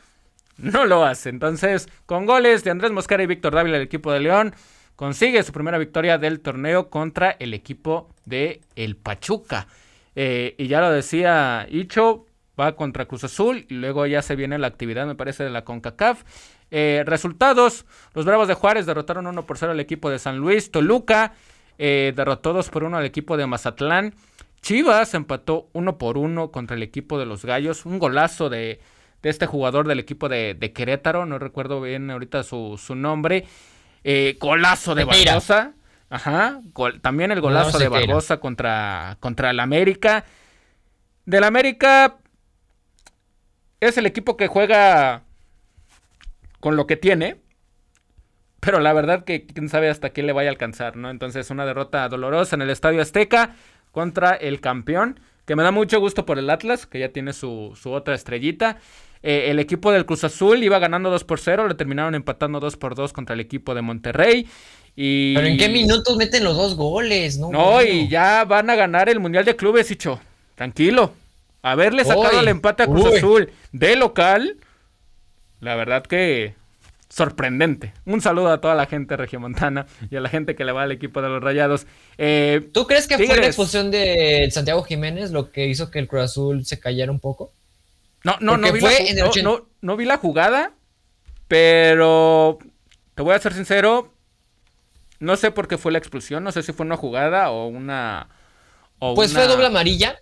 no 0.57 0.87
lo 0.87 1.05
hace. 1.05 1.29
Entonces, 1.29 1.91
con 2.07 2.25
goles 2.25 2.65
de 2.65 2.71
Andrés 2.71 2.91
Mosquera 2.91 3.23
y 3.23 3.27
Víctor 3.27 3.55
Dávila, 3.55 3.77
el 3.77 3.83
equipo 3.83 4.13
de 4.13 4.21
León 4.21 4.55
consigue 4.97 5.43
su 5.43 5.53
primera 5.53 5.77
victoria 5.77 6.17
del 6.17 6.41
torneo 6.41 6.89
contra 6.89 7.37
el 7.39 7.53
equipo 7.53 8.09
de 8.25 8.63
el 8.75 8.97
Pachuca. 8.97 9.67
Eh, 10.17 10.55
y 10.57 10.69
ya 10.69 10.81
lo 10.81 10.91
decía 10.91 11.67
Icho, 11.69 12.25
va 12.59 12.77
contra 12.77 13.05
Cruz 13.05 13.25
Azul 13.25 13.67
y 13.69 13.75
luego 13.75 14.07
ya 14.07 14.23
se 14.23 14.37
viene 14.37 14.57
la 14.57 14.69
actividad, 14.69 15.07
me 15.07 15.17
parece, 15.17 15.45
de 15.45 15.51
la 15.51 15.67
CONCACAF. 15.67 16.23
Eh, 16.75 17.03
resultados, 17.05 17.85
los 18.15 18.25
Bravos 18.25 18.49
de 18.49 18.55
Juárez 18.55 18.87
derrotaron 18.87 19.27
1 19.27 19.45
por 19.45 19.59
0 19.59 19.73
al 19.73 19.81
equipo 19.81 20.09
de 20.09 20.19
San 20.19 20.39
Luis, 20.39 20.71
Toluca 20.71 21.35
eh, 21.77 22.15
derrotó 22.17 22.55
2 22.55 22.71
por 22.71 22.85
1 22.85 22.97
al 22.97 23.05
equipo 23.05 23.37
de 23.37 23.47
Mazatlán, 23.47 24.15
Chivas 24.63 25.13
empató 25.13 25.69
1 25.75 25.99
por 25.99 26.17
1 26.17 26.51
contra 26.51 26.75
el 26.75 26.83
equipo 26.83 27.19
de 27.19 27.27
los 27.27 27.45
Gallos, 27.45 27.85
un 27.85 27.99
golazo 27.99 28.49
de, 28.49 28.81
este 29.23 29.45
jugador 29.45 29.87
del 29.87 29.99
equipo 29.99 30.31
de, 30.31 30.73
Querétaro, 30.75 31.27
no 31.27 31.39
recuerdo 31.39 31.79
bien 31.83 32.11
ahorita 32.11 32.43
su, 32.43 32.79
nombre, 32.97 33.45
eh, 34.03 34.39
golazo 34.41 34.95
de 34.95 35.05
Barbosa. 35.05 35.75
Ajá, 36.09 36.63
también 37.03 37.33
el 37.33 37.43
golazo 37.43 37.79
de 37.79 37.89
Barbosa 37.89 38.41
contra, 38.41 39.19
contra 39.21 39.51
el 39.51 39.61
América. 39.61 40.25
Del 41.27 41.45
América 41.45 42.17
es 43.79 43.99
el 43.99 44.07
equipo 44.07 44.39
que 44.39 44.47
juega 44.47 45.25
con 46.63 46.77
lo 46.77 46.87
que 46.87 46.97
tiene. 46.97 47.41
Pero 48.61 48.79
la 48.79 48.93
verdad 48.93 49.25
que 49.25 49.45
quién 49.45 49.69
sabe 49.69 49.91
hasta 49.91 50.11
qué 50.11 50.23
le 50.23 50.33
vaya 50.33 50.49
a 50.49 50.53
alcanzar, 50.53 50.97
¿no? 50.97 51.11
Entonces 51.11 51.51
una 51.51 51.67
derrota 51.67 52.09
dolorosa 52.09 52.55
en 52.55 52.63
el 52.63 52.71
Estadio 52.71 53.03
Azteca 53.03 53.57
contra 53.91 54.31
el 54.35 54.61
campeón. 54.61 55.19
Que 55.45 55.57
me 55.57 55.65
da 55.65 55.73
mucho 55.73 55.99
gusto 55.99 56.25
por 56.25 56.39
el 56.39 56.49
Atlas, 56.49 56.87
que 56.87 57.01
ya 57.01 57.09
tiene 57.09 57.33
su, 57.33 57.75
otra 57.87 58.15
estrellita. 58.15 58.79
Eh, 59.25 59.47
el 59.51 59.59
equipo 59.59 59.91
del 59.91 60.07
Cruz 60.07 60.23
Azul 60.23 60.63
iba 60.63 60.79
ganando 60.79 61.11
2 61.11 61.25
por 61.25 61.41
0, 61.41 61.67
le 61.67 61.75
terminaron 61.75 62.15
empatando 62.15 62.61
2 62.61 62.77
por 62.77 62.95
2 62.95 63.13
contra 63.13 63.35
el 63.35 63.41
equipo 63.41 63.75
de 63.75 63.83
Monterrey. 63.83 64.47
Y... 64.95 65.35
Pero 65.35 65.49
¿en 65.49 65.59
qué 65.59 65.69
minutos 65.69 66.17
meten 66.17 66.45
los 66.45 66.57
dos 66.57 66.77
goles? 66.77 67.39
No, 67.39 67.51
no 67.51 67.83
y 67.83 68.09
ya 68.09 68.45
van 68.45 68.71
a 68.71 68.77
ganar 68.77 69.09
el 69.09 69.19
Mundial 69.19 69.45
de 69.45 69.57
Clubes, 69.57 69.91
Hicho. 69.91 70.21
Tranquilo. 70.55 71.13
Haberle 71.63 72.05
sacado 72.05 72.39
el 72.39 72.47
empate 72.47 72.85
a 72.85 72.87
Cruz 72.87 73.17
Azul 73.17 73.51
de 73.73 73.97
local, 73.97 74.59
la 75.63 75.77
verdad 75.77 76.03
que 76.03 76.55
sorprendente. 77.09 77.95
Un 78.05 78.21
saludo 78.21 78.49
a 78.49 78.61
toda 78.61 78.75
la 78.75 78.87
gente 78.87 79.17
regiomontana 79.17 79.87
y 80.11 80.17
a 80.17 80.21
la 80.21 80.29
gente 80.29 80.57
que 80.57 80.65
le 80.65 80.73
va 80.73 80.83
al 80.83 80.93
equipo 80.93 81.23
de 81.23 81.29
los 81.29 81.43
Rayados. 81.43 81.87
Eh, 82.19 82.69
¿Tú 82.73 82.87
crees 82.87 83.07
que 83.07 83.17
fue 83.17 83.37
la 83.37 83.47
expulsión 83.47 83.91
de 83.91 84.49
Santiago 84.51 84.83
Jiménez 84.83 85.31
lo 85.31 85.53
que 85.53 85.67
hizo 85.67 85.91
que 85.91 86.01
el 86.01 86.09
Cruz 86.09 86.23
Azul 86.25 86.67
se 86.67 86.81
cayera 86.81 87.13
un 87.13 87.21
poco? 87.21 87.53
No, 88.25 88.37
no, 88.41 88.57
no 88.57 88.73
vi, 88.73 88.81
la, 88.81 88.91
no, 89.43 89.69
no 89.81 89.97
vi 89.97 90.05
la 90.05 90.17
jugada, 90.17 90.73
pero 91.49 92.59
te 93.15 93.23
voy 93.23 93.35
a 93.35 93.39
ser 93.39 93.53
sincero, 93.53 94.15
no 95.21 95.37
sé 95.37 95.51
por 95.51 95.69
qué 95.69 95.77
fue 95.77 95.93
la 95.93 95.99
expulsión, 95.99 96.43
no 96.43 96.51
sé 96.51 96.63
si 96.63 96.73
fue 96.73 96.87
una 96.87 96.97
jugada 96.97 97.51
o 97.51 97.67
una... 97.67 98.29
pues 98.99 99.33
fue 99.33 99.47
doble 99.47 99.67
amarilla. 99.67 100.19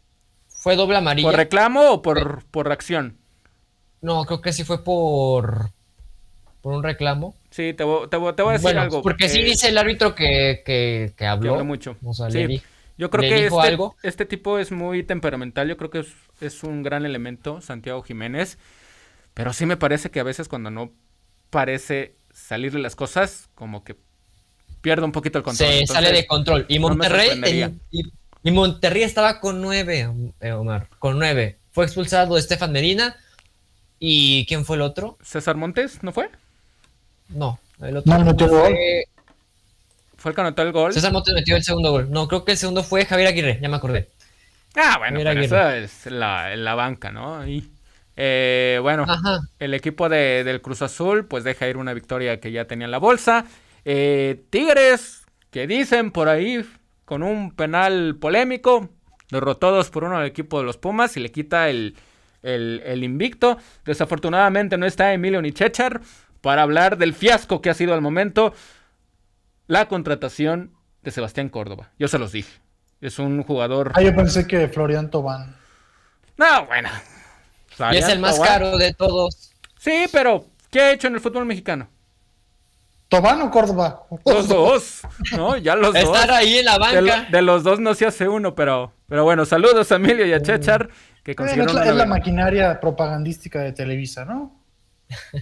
Fue 0.49 0.77
doble 0.77 0.99
amarilla. 0.99 1.29
¿Por 1.29 1.37
reclamo 1.37 1.91
o 1.93 2.03
por, 2.03 2.45
por 2.47 2.67
reacción? 2.67 3.20
No, 4.03 4.25
creo 4.25 4.41
que 4.41 4.53
sí 4.53 4.65
fue 4.65 4.83
por, 4.83 5.71
por 6.61 6.75
un 6.75 6.83
reclamo. 6.83 7.35
Sí, 7.51 7.75
te, 7.75 7.85
voy, 7.85 8.09
te, 8.09 8.17
voy, 8.17 8.35
a 8.37 8.53
decir 8.53 8.79
algo. 8.79 9.03
Porque 9.03 9.29
sí 9.29 9.43
dice 9.43 9.69
el 9.69 9.79
árbitro 9.79 10.15
que, 10.15 10.63
que, 10.65 11.13
que 11.17 11.27
habló. 11.27 11.65
mucho. 11.65 11.97
sí. 12.31 12.63
yo 12.97 13.11
creo 13.11 13.23
que 13.23 13.47
este, 13.47 13.79
este, 14.03 14.25
tipo 14.27 14.59
es 14.59 14.73
muy 14.73 15.03
temperamental. 15.03 15.69
Yo 15.69 15.77
creo 15.77 15.91
que 15.91 16.01
es, 16.01 16.09
es, 16.41 16.63
un 16.63 16.83
gran 16.83 17.05
elemento, 17.05 17.61
Santiago 17.61 18.03
Jiménez. 18.03 18.59
Pero 19.35 19.53
sí 19.53 19.67
me 19.67 19.77
parece 19.77 20.11
que 20.11 20.21
a 20.21 20.25
veces 20.25 20.49
cuando 20.49 20.71
no 20.71 20.93
parece 21.51 22.15
salirle 22.33 22.81
las 22.81 22.97
cosas, 22.97 23.49
como 23.55 23.85
que 23.85 23.97
pierde 24.81 25.05
un 25.05 25.13
poquito 25.13 25.39
el 25.39 25.45
control. 25.45 25.69
Se 25.69 25.87
sale 25.87 26.13
de 26.13 26.27
control. 26.27 26.67
Y 26.69 26.79
Monterrey, 26.79 27.79
y, 28.43 28.51
Monterrey 28.51 29.03
estaba 29.03 29.41
con 29.41 29.61
nueve, 29.61 30.09
eh, 30.41 30.53
Omar, 30.53 30.89
con 30.99 31.19
nueve. 31.19 31.59
Fue 31.73 31.85
expulsado 31.85 32.39
Estefan 32.39 32.73
Medina. 32.73 33.17
¿Y 34.01 34.47
quién 34.47 34.65
fue 34.65 34.77
el 34.77 34.83
otro? 34.83 35.19
César 35.23 35.57
Montes, 35.57 36.03
¿no 36.03 36.11
fue? 36.11 36.31
No, 37.29 37.61
el 37.81 37.99
otro 37.99 38.19
no, 38.19 38.35
fue... 38.49 39.05
fue 40.17 40.31
el 40.31 40.35
que 40.35 40.41
anotó 40.41 40.63
el 40.63 40.73
gol. 40.73 40.93
César 40.93 41.13
Montes 41.13 41.35
metió 41.35 41.55
el 41.55 41.63
segundo 41.63 41.93
gol. 41.93 42.11
No, 42.11 42.27
creo 42.27 42.45
que 42.45 42.53
el 42.53 42.59
segundo 42.59 42.83
fue 42.83 43.05
Javier 43.05 43.29
Aguirre, 43.29 43.59
ya 43.61 43.69
me 43.69 43.77
acordé. 43.77 44.09
Ah, 44.75 44.97
bueno, 44.99 45.21
pero 45.23 45.41
eso 45.41 45.71
es 45.71 46.07
la, 46.07 46.57
la 46.57 46.75
banca, 46.75 47.13
¿no? 47.13 47.47
Y, 47.47 47.71
eh, 48.17 48.79
bueno, 48.83 49.07
el 49.59 49.75
equipo 49.75 50.09
de, 50.09 50.45
del 50.45 50.61
Cruz 50.61 50.83
Azul 50.83 51.27
pues 51.27 51.45
deja 51.45 51.69
ir 51.69 51.77
una 51.77 51.95
victoria 51.95 52.41
que 52.41 52.53
ya 52.53 52.67
tenía 52.67 52.87
en 52.87 52.91
la 52.91 52.99
bolsa. 52.99 53.47
Eh, 53.85 54.45
Tigres, 54.51 55.23
que 55.51 55.67
dicen 55.67 56.11
por 56.11 56.29
ahí 56.29 56.65
con 57.05 57.23
un 57.23 57.55
penal 57.55 58.17
polémico, 58.17 58.89
derrotó 59.31 59.71
dos 59.71 59.91
por 59.91 60.05
uno 60.05 60.19
al 60.19 60.27
equipo 60.27 60.59
de 60.59 60.65
los 60.65 60.77
Pumas 60.77 61.17
y 61.17 61.21
le 61.21 61.33
quita 61.33 61.69
el, 61.71 61.97
invicto. 62.43 63.59
Desafortunadamente 63.85 64.79
no 64.79 64.87
está 64.87 65.13
Emilio 65.13 65.43
Nichechar 65.43 66.01
para 66.41 66.63
hablar 66.63 66.97
del 66.99 67.15
fiasco 67.15 67.61
que 67.61 67.71
ha 67.71 67.75
sido 67.75 67.95
al 67.95 68.01
momento 68.01 68.55
la 69.67 69.89
contratación 69.89 70.73
de 71.03 71.11
Sebastián 71.11 71.49
Córdoba. 71.49 71.91
Yo 71.99 72.09
se 72.09 72.19
los 72.19 72.33
dije. 72.33 72.61
Es 73.01 73.19
un 73.19 73.43
jugador. 73.43 73.93
Ah, 73.95 74.03
yo 74.03 74.15
pensé 74.15 74.47
que 74.47 74.69
Florian 74.69 75.11
Tobán. 75.11 75.57
No, 76.37 76.67
bueno. 76.67 76.89
y 77.93 77.97
es 77.97 78.09
el 78.09 78.19
más 78.19 78.39
caro 78.39 78.77
de 78.77 78.93
todos. 78.93 79.53
Sí, 79.79 80.05
pero 80.13 80.47
¿qué 80.71 80.81
ha 80.81 80.93
hecho 80.93 81.09
en 81.09 81.15
el 81.15 81.21
fútbol 81.21 81.47
mexicano? 81.47 81.89
¿Tobán 83.09 83.43
o 83.43 83.51
Córdoba? 83.51 84.03
Los 84.25 84.47
dos, 84.47 85.01
¿no? 85.33 85.57
Ya 85.57 85.75
los 85.75 85.93
dos. 85.93 86.03
Estar 86.03 86.31
ahí 86.31 86.59
en 86.59 86.65
la 86.65 86.79
banca. 86.79 87.27
De, 87.31 87.43
los 87.43 87.65
dos 87.65 87.81
no 87.81 87.95
se 87.95 88.07
hace 88.07 88.29
uno, 88.29 88.55
pero, 88.55 88.93
pero 89.09 89.25
bueno, 89.25 89.45
saludos 89.45 89.91
a 89.91 89.97
Emilio 89.97 90.25
y 90.27 90.33
a 90.33 90.41
Chechar, 90.41 90.91
que 91.23 91.35
consiguieron 91.35 91.83
es, 91.83 91.95
la, 91.95 92.07
maquinaria 92.07 92.81
propagandística 92.81 93.61
de 93.61 93.73
Televisa, 93.73 94.25
¿no? 94.25 94.61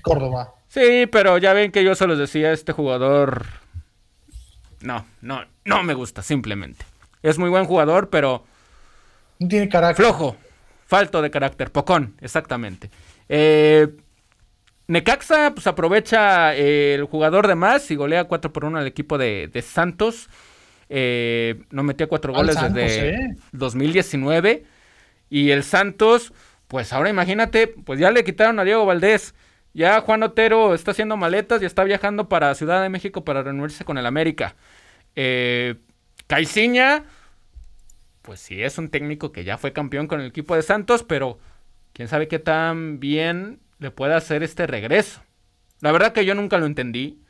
Córdoba. 0.02 0.54
sí, 0.68 1.06
pero 1.10 1.38
ya 1.38 1.52
ven 1.52 1.72
que 1.72 1.84
yo 1.84 1.94
se 1.94 2.06
los 2.06 2.18
decía, 2.18 2.52
este 2.52 2.72
jugador... 2.72 3.46
No, 4.80 5.06
no, 5.20 5.44
no 5.64 5.82
me 5.82 5.94
gusta, 5.94 6.22
simplemente. 6.22 6.84
Es 7.22 7.38
muy 7.38 7.50
buen 7.50 7.64
jugador, 7.64 8.10
pero... 8.10 8.44
No 9.38 9.48
tiene 9.48 9.68
carácter. 9.68 10.06
Flojo, 10.06 10.36
falto 10.86 11.20
de 11.22 11.30
carácter, 11.30 11.70
pocón, 11.70 12.14
exactamente. 12.20 12.90
Eh... 13.28 13.88
Necaxa 14.88 15.52
pues 15.54 15.66
aprovecha 15.66 16.56
eh, 16.56 16.94
el 16.94 17.04
jugador 17.04 17.46
de 17.46 17.54
más 17.54 17.90
y 17.90 17.94
golea 17.94 18.24
4 18.24 18.52
por 18.54 18.64
1 18.64 18.78
al 18.78 18.86
equipo 18.86 19.18
de, 19.18 19.62
Santos. 19.62 20.30
Eh, 20.88 21.60
no 21.70 21.82
metía 21.82 22.06
4 22.06 22.32
goles 22.32 22.56
desde 22.72 23.36
2019. 23.52 24.64
Y 25.30 25.50
el 25.50 25.62
Santos, 25.64 26.32
pues 26.66 26.92
ahora 26.92 27.10
imagínate, 27.10 27.68
pues 27.68 27.98
ya 27.98 28.10
le 28.10 28.24
quitaron 28.24 28.58
a 28.58 28.64
Diego 28.64 28.86
Valdés. 28.86 29.34
Ya 29.74 30.00
Juan 30.00 30.22
Otero 30.22 30.74
está 30.74 30.92
haciendo 30.92 31.16
maletas 31.16 31.62
y 31.62 31.66
está 31.66 31.84
viajando 31.84 32.28
para 32.28 32.54
Ciudad 32.54 32.82
de 32.82 32.88
México 32.88 33.24
para 33.24 33.42
reunirse 33.42 33.84
con 33.84 33.98
el 33.98 34.06
América. 34.06 34.56
Eh, 35.14 35.76
Caiciña, 36.26 37.04
pues 38.22 38.40
sí, 38.40 38.62
es 38.62 38.78
un 38.78 38.90
técnico 38.90 39.32
que 39.32 39.44
ya 39.44 39.58
fue 39.58 39.72
campeón 39.72 40.06
con 40.06 40.20
el 40.20 40.26
equipo 40.26 40.54
de 40.54 40.62
Santos, 40.62 41.02
pero 41.02 41.38
quién 41.92 42.08
sabe 42.08 42.28
qué 42.28 42.38
tan 42.38 43.00
bien 43.00 43.60
le 43.78 43.90
puede 43.90 44.14
hacer 44.14 44.42
este 44.42 44.66
regreso. 44.66 45.22
La 45.80 45.92
verdad 45.92 46.12
que 46.12 46.24
yo 46.24 46.34
nunca 46.34 46.58
lo 46.58 46.66
entendí. 46.66 47.22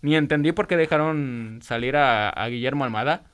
Ni 0.00 0.14
entendí 0.14 0.52
por 0.52 0.68
qué 0.68 0.76
dejaron 0.76 1.58
salir 1.62 1.96
a, 1.96 2.46
Guillermo 2.48 2.84
Almada. 2.84 3.24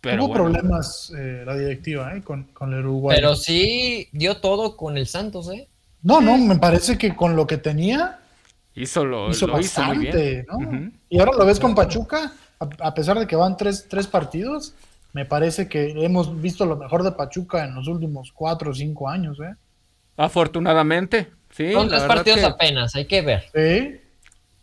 Pero 0.00 0.24
Hubo 0.24 0.34
problemas 0.34 1.12
eh, 1.16 1.42
la 1.44 1.56
directiva 1.56 2.14
eh, 2.14 2.22
con, 2.22 2.46
el 2.72 2.80
Uruguay. 2.80 3.16
Pero 3.16 3.34
sí 3.34 4.08
dio 4.12 4.36
todo 4.36 4.76
con 4.76 4.96
el 4.96 5.06
Santos, 5.06 5.50
¿eh? 5.50 5.68
No, 6.02 6.20
no, 6.20 6.38
me 6.38 6.56
parece 6.56 6.96
que 6.96 7.16
con 7.16 7.34
lo 7.34 7.46
que 7.46 7.56
tenía 7.56 8.20
hizo 8.74 9.04
lo, 9.04 9.30
hizo 9.30 9.48
bastante, 9.48 10.46
¿no? 10.48 10.90
Y 11.08 11.18
ahora 11.18 11.32
lo 11.36 11.46
ves 11.46 11.58
con 11.58 11.74
Pachuca, 11.74 12.32
a, 12.60 12.94
pesar 12.94 13.18
de 13.18 13.26
que 13.26 13.34
van 13.34 13.56
tres, 13.56 13.86
tres 13.88 14.06
partidos, 14.06 14.74
me 15.12 15.24
parece 15.24 15.68
que 15.68 15.90
hemos 16.04 16.40
visto 16.40 16.66
lo 16.66 16.76
mejor 16.76 17.02
de 17.02 17.12
Pachuca 17.12 17.64
en 17.64 17.74
los 17.74 17.88
últimos 17.88 18.30
cuatro 18.32 18.70
o 18.70 18.74
cinco 18.74 19.08
años, 19.08 19.38
¿eh? 19.40 19.54
Afortunadamente, 20.16 21.30
sí. 21.50 21.72
Son 21.72 21.88
tres 21.88 22.02
partidos 22.02 22.44
apenas, 22.44 22.94
hay 22.94 23.06
que 23.06 23.22
ver. 23.22 23.44
Sí. 23.54 24.00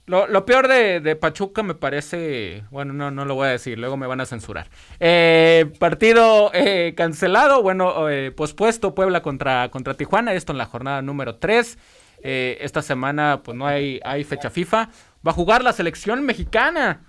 Lo, 0.05 0.45
peor 0.45 0.67
de, 0.67 1.15
Pachuca 1.15 1.63
me 1.63 1.75
parece, 1.75 2.63
bueno, 2.71 2.91
no, 2.91 3.09
no 3.09 3.23
lo 3.23 3.35
voy 3.35 3.47
a 3.47 3.51
decir, 3.51 3.79
luego 3.79 3.95
me 3.95 4.05
van 4.05 4.19
a 4.19 4.25
censurar. 4.25 4.67
Eh, 4.99 5.71
partido 5.79 6.51
eh, 6.53 6.93
cancelado, 6.97 7.61
bueno, 7.61 8.09
eh, 8.09 8.31
pospuesto 8.31 8.93
Puebla 8.93 9.21
contra, 9.21 9.69
contra 9.71 9.93
Tijuana, 9.93 10.33
esto 10.33 10.51
en 10.51 10.57
la 10.57 10.65
jornada 10.65 11.01
número 11.01 11.35
3. 11.37 11.77
esta 12.21 12.81
semana 12.81 13.41
pues 13.43 13.57
no 13.57 13.65
hay, 13.65 14.01
hay 14.03 14.23
fecha 14.25 14.49
FIFA. 14.49 14.89
Va 15.25 15.31
a 15.31 15.33
jugar 15.33 15.63
la 15.63 15.71
selección 15.71 16.23
mexicana 16.23 17.05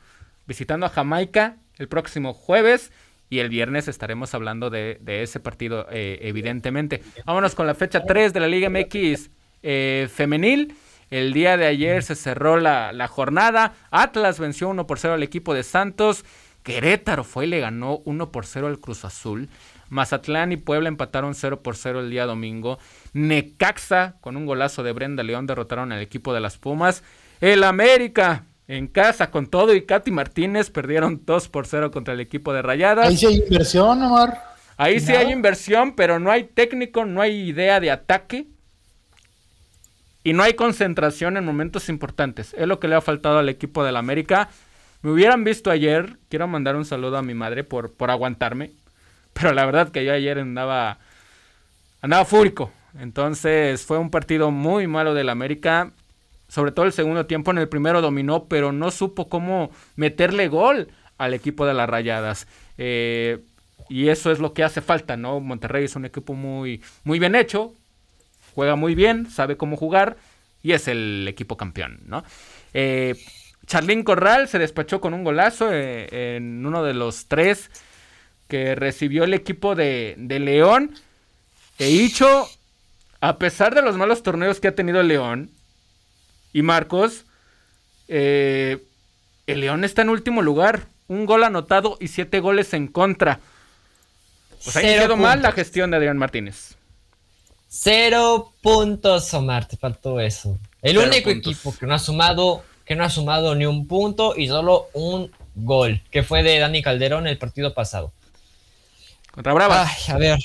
visitando 0.47 0.86
a 0.86 0.88
Jamaica 0.88 1.57
el 1.78 1.88
próximo 1.88 2.32
jueves. 2.32 2.92
Y 3.30 3.38
el 3.40 3.49
viernes 3.49 3.88
estaremos 3.88 4.34
hablando 4.34 4.70
de, 4.70 5.01
ese 5.07 5.40
partido, 5.40 5.86
eh, 5.90 6.18
evidentemente. 6.22 7.03
Vámonos 7.24 7.55
con 7.55 7.66
la 7.66 7.74
fecha 7.74 8.05
3 8.05 8.32
de 8.32 8.40
la 8.40 8.47
Liga 8.47 8.68
MX 8.68 9.30
eh, 9.62 10.09
femenil. 10.12 10.76
El 11.11 11.32
día 11.32 11.57
de 11.57 11.66
ayer 11.66 12.02
se 12.02 12.14
cerró 12.14 12.59
la, 12.59 13.09
jornada. 13.09 13.74
Atlas 13.90 14.38
venció 14.38 14.68
1 14.68 14.86
por 14.86 14.98
0 14.98 15.14
al 15.14 15.22
equipo 15.22 15.55
de 15.55 15.62
Santos. 15.62 16.24
Querétaro 16.62 17.24
fue 17.24 17.44
y 17.44 17.48
le 17.48 17.61
ganó 17.61 18.00
1 18.05 18.32
por 18.32 18.46
0 18.46 18.66
al 18.66 18.78
Cruz 18.78 19.05
Azul. 19.05 19.48
Mazatlán 19.90 20.52
y 20.52 20.57
Puebla 20.57 20.88
empataron 20.88 21.34
0 21.34 21.62
por 21.62 21.76
0 21.76 22.00
el 22.00 22.11
día 22.11 22.26
domingo. 22.26 22.78
Necaxa, 23.12 24.16
con 24.20 24.36
un 24.36 24.46
golazo 24.46 24.82
de 24.82 24.92
Brenda 24.92 25.22
León, 25.22 25.46
derrotaron 25.46 25.92
al 25.92 26.00
equipo 26.00 26.32
de 26.32 26.40
las 26.40 26.59
Pumas. 26.59 27.02
El 27.40 27.64
América, 27.64 28.46
en 28.66 28.86
casa 28.86 29.30
con 29.30 29.46
todo 29.46 29.74
y 29.74 29.82
Katy 29.82 30.11
Martínez, 30.11 30.70
perdieron 30.70 31.22
2 31.24 31.48
por 31.48 31.66
0 31.66 31.90
contra 31.90 32.14
el 32.14 32.20
equipo 32.20 32.52
de 32.52 32.62
Rayadas. 32.62 33.09
Ahí 33.09 33.16
sí 33.16 33.26
hay 33.26 33.36
inversión, 33.36 34.02
Omar. 34.02 34.55
Ahí 34.76 34.98
sí 34.98 35.12
hay 35.12 35.30
inversión, 35.30 35.94
pero 35.94 36.18
no 36.18 36.30
hay 36.30 36.44
técnico, 36.44 37.05
no 37.05 37.20
hay 37.20 37.48
idea 37.48 37.78
de 37.78 37.90
ataque. 37.90 38.46
Y 40.25 40.33
no 40.33 40.43
hay 40.43 40.55
concentración 40.55 41.37
en 41.37 41.45
momentos 41.45 41.91
importantes. 41.91 42.55
Es 42.59 42.66
lo 42.66 42.81
que 42.81 42.89
le 42.89 42.95
ha 42.95 43.03
faltado 43.03 43.39
al 43.39 43.51
equipo 43.51 43.85
del 43.85 43.97
América. 43.97 44.49
Me 45.03 45.11
hubieran 45.11 45.45
visto 45.45 45.70
ayer. 45.70 46.16
Quiero 46.31 46.49
mandar 46.49 46.77
un 46.77 46.87
saludo 46.87 47.18
a 47.18 47.22
mi 47.22 47.35
madre 47.35 47.62
por, 47.62 47.93
por 47.93 48.11
aguantarme. 48.11 48.72
Pero 49.35 49.53
la 49.53 49.66
verdad 49.66 49.91
que 49.91 50.05
yo 50.05 50.14
ayer 50.14 50.39
andaba. 50.39 50.99
Andaba 52.01 52.25
fúrico. 52.25 52.72
Entonces 52.99 53.85
fue 53.85 53.99
un 53.99 54.11
partido 54.11 54.51
muy 54.51 54.87
malo 54.87 55.12
del 55.12 55.29
América. 55.29 55.93
Sobre 56.49 56.72
todo 56.72 56.87
el 56.87 56.93
segundo 56.93 57.27
tiempo. 57.27 57.51
En 57.51 57.59
el 57.59 57.68
primero 57.68 58.01
dominó, 58.01 58.47
pero 58.47 58.72
no 58.72 58.91
supo 58.91 59.29
cómo 59.29 59.70
meterle 59.95 60.49
gol 60.49 60.89
al 61.18 61.35
equipo 61.35 61.66
de 61.66 61.75
las 61.75 61.89
rayadas. 61.89 62.49
Eh, 62.79 63.45
y 63.89 64.09
eso 64.09 64.31
es 64.33 64.39
lo 64.39 64.55
que 64.55 64.64
hace 64.64 64.81
falta, 64.81 65.16
¿no? 65.16 65.41
Monterrey 65.41 65.85
es 65.85 65.97
un 65.97 66.07
equipo 66.07 66.35
muy, 66.35 66.83
muy 67.05 67.18
bien 67.18 67.35
hecho, 67.35 67.75
juega 68.55 68.76
muy 68.76 68.94
bien, 68.94 69.30
sabe 69.30 69.57
cómo 69.57 69.76
jugar 69.76 70.16
y 70.62 70.72
es 70.72 70.88
el 70.88 71.26
equipo 71.28 71.57
campeón, 71.57 72.00
¿no? 72.07 72.24
Eh, 72.72 73.14
Charlín 73.66 74.02
Corral 74.02 74.48
se 74.48 74.59
despachó 74.59 75.00
con 75.00 75.14
un 75.14 75.24
golazo 75.24 75.70
eh, 75.72 76.36
en 76.36 76.64
uno 76.64 76.84
de 76.84 76.94
los 76.94 77.26
tres 77.26 77.70
que 78.48 78.74
recibió 78.74 79.24
el 79.24 79.34
equipo 79.34 79.74
de, 79.74 80.16
León. 80.18 80.94
E 81.78 81.90
Hicho, 81.90 82.48
a 83.20 83.38
pesar 83.38 83.74
de 83.74 83.82
los 83.82 83.96
malos 83.96 84.22
torneos 84.22 84.61
que 84.61 84.68
ha 84.68 84.74
tenido 84.74 85.02
León 85.02 85.50
y 86.52 86.62
Marcos, 86.62 87.24
eh, 88.09 88.84
el 89.46 89.61
León 89.61 89.84
está 89.84 90.02
en 90.02 90.11
último 90.11 90.42
lugar. 90.42 90.86
Un 91.07 91.26
gol 91.26 91.44
anotado 91.44 91.96
y 92.00 92.09
siete 92.09 92.40
goles 92.40 92.72
en 92.72 92.86
contra. 92.86 93.40
Pues 94.62 94.76
ahí 94.76 94.98
quedó 94.98 95.16
mal 95.16 95.42
la 95.42 95.52
gestión 95.52 95.90
de 95.90 95.98
Adrián 95.98 96.16
Martínez. 96.16 96.76
Cero 97.77 98.53
puntos, 98.62 99.35
Omar, 99.35 99.66
te 99.66 99.77
faltó 99.77 100.20
eso. 100.20 100.57
El 100.81 100.97
único 100.97 101.29
equipo 101.29 101.75
que 101.77 101.87
no 101.87 101.95
ha 101.95 101.99
sumado, 101.99 102.62
que 102.85 102.95
no 102.95 103.03
ha 103.03 103.11
sumado 103.11 103.57
ni 103.57 103.66
un 103.66 103.89
punto 103.89 104.37
y 104.37 104.47
solo 104.47 104.91
un 104.93 105.33
gol, 105.57 106.01
que 106.12 106.22
fue 106.22 106.45
de 106.45 106.61
Dani 106.61 106.83
Calderón 106.83 107.27
el 107.27 107.37
partido 107.37 107.75
pasado. 107.75 108.12
Contra 109.33 109.53
Brava. 109.53 109.89
Ay, 109.89 110.14
a 110.14 110.18
ver. 110.18 110.39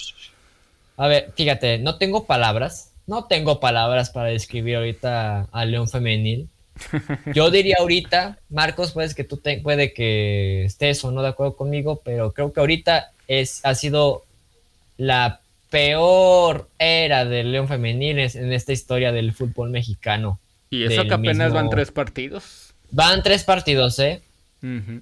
A 0.98 1.08
ver, 1.08 1.32
fíjate, 1.36 1.78
no 1.78 2.00
tengo 2.00 2.26
palabras. 2.26 2.94
No 3.06 3.26
tengo 3.26 3.60
palabras 3.60 4.10
para 4.10 4.30
describir 4.30 4.78
ahorita 4.78 5.50
al 5.52 5.70
León 5.70 5.88
Femenil. 5.88 6.50
Yo 7.36 7.52
diría 7.52 7.76
ahorita, 7.80 8.40
Marcos, 8.50 8.92
puedes 8.92 9.14
que 9.14 9.24
tú 9.24 9.38
te, 9.38 9.60
puede 9.60 9.94
que 9.94 10.66
estés 10.66 11.04
o 11.04 11.12
no 11.12 11.22
de 11.22 11.30
acuerdo 11.30 11.56
conmigo, 11.56 12.02
pero 12.04 12.34
creo 12.34 12.52
que 12.52 12.60
ahorita 12.60 13.12
es, 13.28 13.64
ha 13.64 13.76
sido 13.76 14.26
la 14.98 15.42
peor 15.70 16.70
era 16.78 17.26
del 17.26 17.52
León 17.52 17.68
Femenil 17.68 18.20
en 18.20 18.54
esta 18.54 18.74
historia 18.74 19.12
del 19.12 19.34
fútbol 19.34 19.70
mexicano. 19.70 20.40
Y 20.70 20.84
eso 20.84 21.04
que 21.06 21.14
apenas 21.14 21.54
van 21.54 21.70
tres 21.70 21.92
partidos. 21.92 22.74
Van 22.92 23.24
tres 23.24 23.44
partidos, 23.44 24.00
¿eh? 24.00 24.22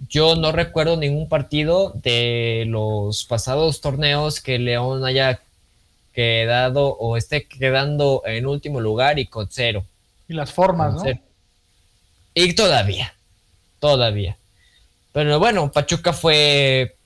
Yo 0.08 0.36
no 0.36 0.52
recuerdo 0.52 0.98
ningún 0.98 1.28
partido 1.28 1.92
de 2.04 2.66
los 2.68 3.26
pasados 3.26 3.82
torneos 3.82 4.40
que 4.40 4.60
León 4.60 5.04
haya 5.04 5.42
quedado 6.14 6.96
o 6.96 7.18
esté 7.18 7.48
quedando 7.48 8.22
en 8.26 8.46
último 8.46 8.82
lugar 8.82 9.18
y 9.18 9.26
con 9.26 9.48
cero. 9.50 9.84
Y 10.28 10.34
las 10.34 10.52
formas, 10.52 10.94
¿no? 10.96 11.04
Y 12.34 12.54
todavía, 12.54 13.16
todavía. 13.80 14.38
Pero 15.12 15.40
bueno, 15.40 15.72
Pachuca 15.72 16.14
fue 16.14 16.97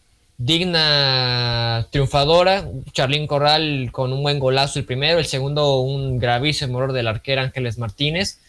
digna 0.45 1.87
triunfadora. 1.91 2.67
Charlín 2.91 3.27
Corral 3.27 3.89
con 3.91 4.11
un 4.11 4.23
buen 4.23 4.39
golazo 4.39 4.79
el 4.79 4.85
primero, 4.85 5.19
el 5.19 5.25
segundo 5.25 5.79
un 5.79 6.17
gravísimo 6.17 6.79
error 6.79 6.93
del 6.93 7.07
arquero 7.07 7.41
Ángeles 7.41 7.77
Martínez. 7.77 8.39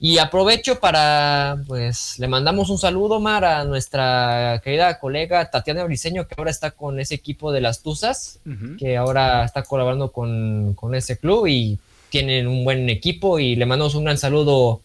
Y 0.00 0.18
aprovecho 0.18 0.80
para, 0.80 1.56
pues, 1.66 2.18
le 2.18 2.28
mandamos 2.28 2.70
un 2.70 2.78
saludo, 2.78 3.20
Mar, 3.20 3.44
a 3.44 3.64
nuestra 3.64 4.60
querida 4.64 4.98
colega 4.98 5.50
Tatiana 5.50 5.84
Briseño, 5.84 6.26
que 6.26 6.34
ahora 6.38 6.50
está 6.50 6.70
con 6.70 7.00
ese 7.00 7.16
equipo 7.16 7.52
de 7.52 7.60
las 7.60 7.82
Tuzas, 7.82 8.38
que 8.78 8.96
ahora 8.96 9.44
está 9.44 9.62
colaborando 9.62 10.10
con, 10.10 10.72
con, 10.74 10.94
ese 10.94 11.18
club 11.18 11.48
y 11.48 11.78
tienen 12.08 12.46
un 12.46 12.64
buen 12.64 12.88
equipo. 12.88 13.38
Y 13.38 13.56
le 13.56 13.66
mandamos 13.66 13.94
un 13.94 14.04
gran 14.04 14.16
saludo 14.16 14.80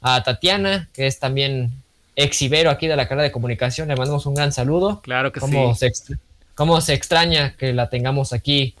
a 0.00 0.22
Tatiana, 0.22 0.88
que 0.94 1.06
es 1.06 1.18
también 1.18 1.72
exibero 2.16 2.70
aquí 2.70 2.86
de 2.86 2.96
la 2.96 3.08
carrera 3.08 3.24
de 3.24 3.32
comunicación, 3.32 3.88
le 3.88 3.96
mandamos 3.96 4.26
un 4.26 4.34
gran 4.34 4.52
saludo. 4.52 5.00
Claro 5.02 5.32
que 5.32 5.40
sí. 5.40 5.56
Se 5.76 5.92
cómo 6.54 6.80
se 6.80 6.94
extraña 6.94 7.54
que 7.56 7.72
la 7.72 7.88
tengamos 7.88 8.32
aquí 8.32 8.74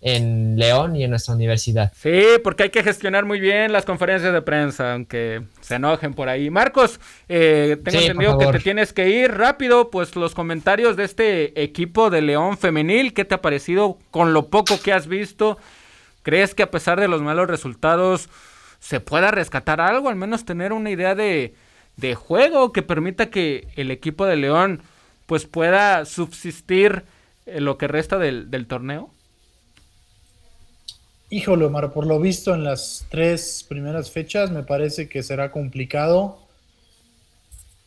en 0.00 0.56
León 0.56 0.94
y 0.94 1.04
en 1.04 1.10
nuestra 1.10 1.34
universidad. 1.34 1.92
Sí, 1.96 2.22
porque 2.44 2.64
hay 2.64 2.70
que 2.70 2.82
gestionar 2.82 3.24
muy 3.24 3.40
bien 3.40 3.72
las 3.72 3.84
conferencias 3.84 4.32
de 4.32 4.42
prensa, 4.42 4.92
aunque 4.92 5.42
se 5.60 5.76
enojen 5.76 6.14
por 6.14 6.28
ahí. 6.28 6.50
Marcos, 6.50 7.00
eh, 7.28 7.76
tengo 7.82 7.98
entendido 7.98 8.38
que 8.38 8.46
te 8.46 8.60
tienes 8.60 8.92
que 8.92 9.08
ir 9.08 9.32
rápido, 9.32 9.90
pues 9.90 10.14
los 10.14 10.34
comentarios 10.34 10.96
de 10.96 11.04
este 11.04 11.62
equipo 11.62 12.10
de 12.10 12.22
León 12.22 12.58
femenil, 12.58 13.12
¿qué 13.12 13.24
te 13.24 13.34
ha 13.34 13.42
parecido 13.42 13.98
con 14.10 14.32
lo 14.32 14.48
poco 14.48 14.80
que 14.80 14.92
has 14.92 15.08
visto? 15.08 15.58
¿Crees 16.22 16.54
que 16.54 16.62
a 16.62 16.70
pesar 16.70 17.00
de 17.00 17.08
los 17.08 17.22
malos 17.22 17.48
resultados 17.48 18.28
se 18.80 19.00
pueda 19.00 19.30
rescatar 19.30 19.80
algo, 19.80 20.08
al 20.08 20.16
menos 20.16 20.44
tener 20.44 20.72
una 20.72 20.90
idea 20.90 21.14
de, 21.16 21.54
de 21.98 22.14
juego 22.14 22.72
que 22.72 22.82
permita 22.82 23.28
que 23.28 23.68
el 23.76 23.90
equipo 23.90 24.24
de 24.24 24.36
León 24.36 24.80
pues 25.26 25.44
pueda 25.44 26.04
subsistir 26.06 27.02
en 27.44 27.64
lo 27.64 27.76
que 27.76 27.88
resta 27.88 28.18
del, 28.18 28.66
torneo? 28.66 29.10
Híjole, 31.28 31.66
Omar, 31.66 31.92
por 31.92 32.06
lo 32.06 32.18
visto 32.18 32.54
en 32.54 32.64
las 32.64 33.06
tres 33.10 33.66
primeras 33.68 34.10
fechas 34.10 34.50
me 34.50 34.62
parece 34.62 35.08
que 35.08 35.22
será 35.22 35.50
complicado. 35.50 36.38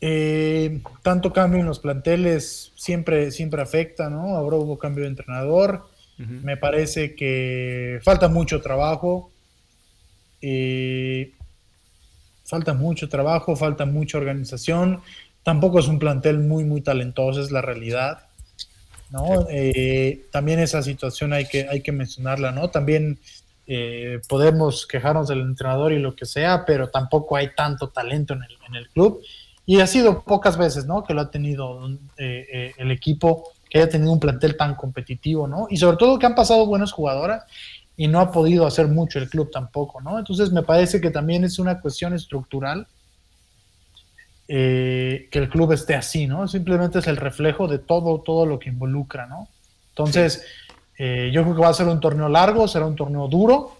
Eh, 0.02 0.82
tanto 1.04 1.32
cambio 1.32 1.62
en 1.62 1.66
los 1.66 1.80
planteles 1.80 2.74
siempre, 2.76 3.32
siempre 3.32 3.62
afecta, 3.62 4.10
¿no? 4.10 4.36
Ahora 4.36 4.58
hubo 4.58 4.78
cambio 4.78 5.06
de 5.06 5.10
entrenador. 5.10 5.90
Me 6.18 6.56
parece 6.56 7.16
que 7.16 8.00
falta 8.04 8.28
mucho 8.28 8.62
trabajo. 8.62 9.32
Eh, 10.40 11.32
falta 12.52 12.74
mucho 12.74 13.08
trabajo, 13.08 13.56
falta 13.56 13.86
mucha 13.86 14.18
organización. 14.18 15.00
Tampoco 15.42 15.80
es 15.80 15.88
un 15.88 16.00
plantel 16.00 16.40
muy, 16.40 16.66
muy 16.66 16.82
talentoso, 16.82 17.42
es 17.42 17.50
la 17.50 17.62
realidad. 17.62 18.24
¿no? 19.10 19.48
Eh, 19.50 20.26
también 20.32 20.60
esa 20.60 20.82
situación 20.82 21.32
hay 21.32 21.46
que, 21.46 21.70
hay 21.70 21.80
que 21.80 21.94
mencionarla, 21.94 22.52
¿no? 22.52 22.70
También 22.70 23.20
eh, 23.68 24.20
podemos 24.28 24.86
quejarnos 24.86 25.30
del 25.30 25.40
entrenador 25.40 25.94
y 25.94 26.00
lo 26.00 26.14
que 26.14 26.26
sea, 26.26 26.66
pero 26.66 26.90
tampoco 26.90 27.38
hay 27.38 27.56
tanto 27.56 27.88
talento 27.88 28.34
en 28.34 28.44
el, 28.44 28.58
en 28.68 28.76
el 28.76 28.90
club. 28.90 29.22
Y 29.66 29.80
ha 29.80 29.88
sido 29.88 30.22
pocas 30.24 30.58
veces, 30.58 30.86
¿no? 30.86 31.06
Que 31.06 31.14
lo 31.14 31.22
ha 31.22 31.32
tenido 31.32 31.90
eh, 32.18 32.74
el 32.78 32.92
equipo, 32.92 33.54
que 33.70 33.78
haya 33.78 33.90
tenido 33.90 34.12
un 34.12 34.20
plantel 34.20 34.58
tan 34.58 34.76
competitivo, 34.76 35.48
¿no? 35.48 35.68
Y 35.70 35.78
sobre 35.78 35.96
todo 35.96 36.20
que 36.20 36.26
han 36.26 36.36
pasado 36.36 36.66
buenas 36.66 36.92
jugadoras 36.92 37.46
y 37.98 38.08
no 38.08 38.20
ha 38.20 38.32
podido 38.32 38.66
hacer 38.66 38.88
mucho 38.88 39.20
el 39.20 39.30
club 39.30 39.52
tampoco, 39.52 40.02
¿no? 40.02 40.18
Entonces 40.18 40.52
me 40.52 40.64
parece 40.64 41.02
que 41.02 41.12
también 41.12 41.44
es 41.44 41.60
una 41.60 41.80
cuestión 41.80 42.14
estructural 42.14 42.88
eh, 44.54 45.30
que 45.32 45.40
el 45.40 45.50
club 45.50 45.72
esté 45.72 45.96
así, 45.96 46.28
¿no? 46.28 46.46
Simplemente 46.46 47.00
es 47.00 47.08
el 47.08 47.16
reflejo 47.16 47.70
de 47.70 47.80
todo, 47.80 48.20
todo 48.20 48.46
lo 48.46 48.60
que 48.60 48.68
involucra, 48.70 49.26
¿no? 49.26 49.48
Entonces, 49.92 50.44
eh, 50.98 51.32
yo 51.34 51.44
creo 51.44 51.56
que 51.56 51.62
va 51.62 51.70
a 51.70 51.74
ser 51.74 51.88
un 51.88 52.02
torneo 52.02 52.28
largo, 52.28 52.68
será 52.68 52.86
un 52.86 52.98
torneo 52.98 53.30
duro, 53.30 53.78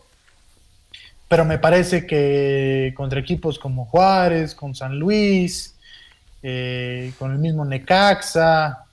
pero 1.28 1.44
me 1.44 1.58
parece 1.58 2.06
que 2.06 2.94
contra 2.96 3.20
equipos 3.20 3.60
como 3.60 3.86
Juárez, 3.86 4.56
con 4.56 4.74
San 4.74 4.98
Luis, 4.98 5.76
eh, 6.42 7.12
con 7.20 7.34
el 7.34 7.40
mismo 7.40 7.66
Necaxa, 7.66 8.86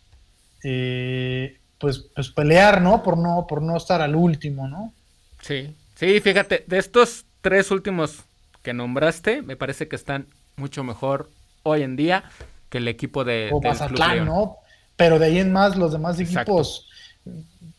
pues, 0.60 2.06
pues 2.12 2.28
pelear, 2.34 2.82
¿no? 2.82 3.04
Por 3.04 3.16
no, 3.16 3.46
por 3.46 3.62
no 3.62 3.76
estar 3.76 4.02
al 4.02 4.16
último, 4.16 4.66
¿no? 4.66 4.92
Sí, 5.40 5.74
sí, 5.94 6.20
fíjate, 6.20 6.64
de 6.66 6.78
estos 6.78 7.24
tres 7.40 7.70
últimos 7.70 8.24
que 8.62 8.74
nombraste, 8.74 9.42
me 9.42 9.56
parece 9.56 9.88
que 9.88 9.96
están 9.96 10.26
mucho 10.56 10.84
mejor 10.84 11.30
hoy 11.62 11.82
en 11.82 11.96
día 11.96 12.24
que 12.68 12.78
el 12.78 12.88
equipo 12.88 13.24
de 13.24 13.50
o 13.52 13.60
Mazatlán, 13.60 14.26
¿no? 14.26 14.56
Pero 14.96 15.18
de 15.18 15.26
ahí 15.26 15.38
en 15.38 15.52
más 15.52 15.76
los 15.76 15.92
demás 15.92 16.18
equipos, 16.20 16.88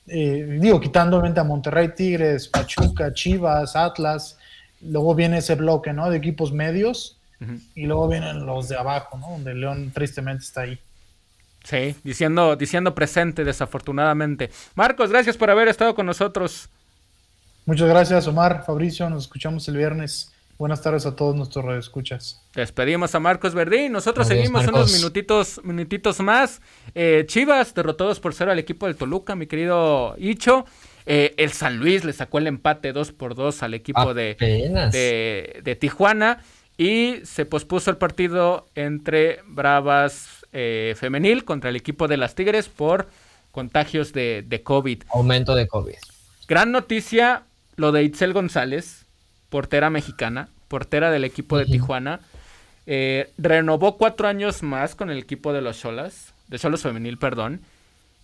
eh, 0.07 0.57
digo, 0.60 0.80
quitando 0.80 1.20
a 1.20 1.43
Monterrey, 1.43 1.89
Tigres, 1.95 2.47
Pachuca, 2.47 3.14
Chivas, 3.14 3.76
Atlas, 3.76 4.38
luego 4.82 5.14
viene 5.14 5.39
ese 5.39 5.55
bloque, 5.55 5.93
¿no? 5.93 6.10
De 6.10 6.18
equipos 6.18 6.51
medios 6.51 7.18
y 7.76 7.86
luego 7.86 8.07
vienen 8.07 8.45
los 8.45 8.68
de 8.68 8.78
abajo, 8.78 9.18
¿no? 9.18 9.30
Donde 9.30 9.53
León 9.53 9.91
tristemente 9.93 10.43
está 10.43 10.62
ahí. 10.62 10.80
Sí, 11.64 11.95
diciendo, 12.03 12.55
diciendo 12.55 12.95
presente, 12.95 13.43
desafortunadamente. 13.43 14.49
Marcos, 14.76 15.10
gracias 15.10 15.38
por 15.38 15.49
haber 15.49 15.68
estado 15.68 15.93
con 15.95 16.05
nosotros. 16.05 16.70
Muchas 17.70 17.88
gracias, 17.88 18.26
Omar, 18.26 18.63
Fabricio. 18.65 19.07
Nos 19.11 19.26
escuchamos 19.26 19.67
el 19.67 19.78
viernes. 19.78 20.32
Buenas 20.57 20.82
tardes 20.82 21.05
a 21.05 21.15
todos 21.15 21.36
nuestros 21.36 21.63
radioescuchas. 21.63 22.41
Despedimos 22.55 23.13
a 23.13 23.20
Marcos 23.20 23.53
Verdín. 23.53 23.91
Nosotros 23.91 24.28
seguimos 24.28 24.65
unos 24.65 24.91
minutitos, 24.91 25.61
minutitos 25.63 26.20
más. 26.20 26.63
Eh, 26.95 27.26
Chivas 27.28 27.76
derrotados 27.76 28.20
por 28.20 28.34
cero 28.34 28.51
al 28.51 28.57
equipo 28.57 28.88
del 28.88 28.95
Toluca, 28.95 29.36
mi 29.36 29.45
querido 29.45 30.15
Icho. 30.17 30.65
Eh, 31.05 31.36
el 31.38 31.51
San 31.51 31.78
Luis 31.78 32.03
le 32.03 32.11
sacó 32.11 32.39
el 32.39 32.47
empate 32.47 32.91
2 32.91 33.11
por 33.11 33.36
2 33.36 33.61
al 33.61 33.76
equipo 33.76 34.15
de, 34.15 34.36
de, 35.63 35.76
Tijuana. 35.76 36.41
Y 36.76 37.17
se 37.24 37.45
pospuso 37.45 37.91
el 37.91 37.97
partido 37.97 38.65
entre 38.74 39.41
Bravas 39.45 40.43
eh, 40.53 40.95
Femenil 40.97 41.45
contra 41.45 41.70
el 41.70 41.76
equipo 41.76 42.07
de 42.07 42.17
las 42.17 42.34
Tigres 42.34 42.67
por 42.67 43.09
contagios 43.51 44.11
de, 44.11 44.43
de 44.47 44.63
COVID. 44.63 45.03
Aumento 45.13 45.53
de 45.53 45.67
COVID. 45.67 45.93
Gran 46.47 46.72
noticia 46.72 47.43
lo 47.80 47.94
de 47.94 48.04
Itzel 48.04 48.34
González, 48.34 49.06
portera 49.50 49.90
mexicana, 49.90 50.50
portera 50.68 51.12
del 51.12 51.24
equipo 51.24 51.58
de 51.58 51.66
Tijuana. 51.66 52.20
Eh, 52.86 53.32
renovó 53.38 53.98
cuatro 53.98 54.28
años 54.28 54.64
más 54.64 54.96
con 54.96 55.10
el 55.10 55.18
equipo 55.18 55.54
de 55.54 55.62
los 55.62 55.80
Cholas, 55.80 56.34
de 56.50 56.60
Cholos 56.60 56.82
Femenil, 56.82 57.18
perdón. 57.18 57.62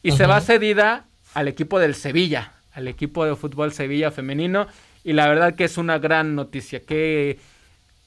Y 0.04 0.12
se 0.12 0.28
va 0.28 0.42
cedida 0.42 1.06
al 1.34 1.48
equipo 1.48 1.80
del 1.80 1.96
Sevilla, 1.96 2.52
al 2.74 2.90
equipo 2.90 3.26
de 3.26 3.38
fútbol 3.38 3.72
Sevilla 3.72 4.12
femenino. 4.12 4.68
Y 5.06 5.14
la 5.14 5.28
verdad 5.30 5.56
que 5.56 5.64
es 5.64 5.78
una 5.78 6.00
gran 6.00 6.36
noticia. 6.36 6.82
Qué, 6.82 7.40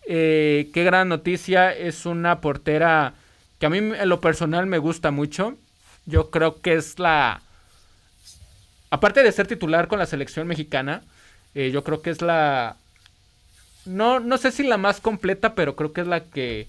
eh, 0.07 0.69
qué 0.75 0.85
gran 0.85 1.09
noticia. 1.09 1.73
Es 1.73 2.05
una 2.05 2.43
portera 2.43 3.15
que 3.59 3.67
a 3.67 3.71
mí 3.71 3.79
en 3.79 4.09
lo 4.09 4.21
personal 4.21 4.67
me 4.67 4.77
gusta 4.77 5.11
mucho. 5.11 5.57
Yo 6.05 6.31
creo 6.31 6.61
que 6.61 6.75
es 6.75 6.99
la... 6.99 7.41
Aparte 8.91 9.23
de 9.23 9.33
ser 9.33 9.47
titular 9.47 9.89
con 9.89 9.99
la 9.99 10.07
selección 10.07 10.47
mexicana, 10.47 11.03
eh, 11.59 11.73
yo 11.73 11.83
creo 11.83 12.03
que 12.03 12.11
es 12.11 12.23
la... 12.23 12.77
No, 13.85 14.21
no 14.21 14.39
sé 14.39 14.53
si 14.53 14.63
la 14.63 14.77
más 14.77 15.01
completa, 15.01 15.57
pero 15.57 15.75
creo 15.75 15.93
que 15.93 16.03
es 16.03 16.07
la 16.07 16.21
que 16.21 16.69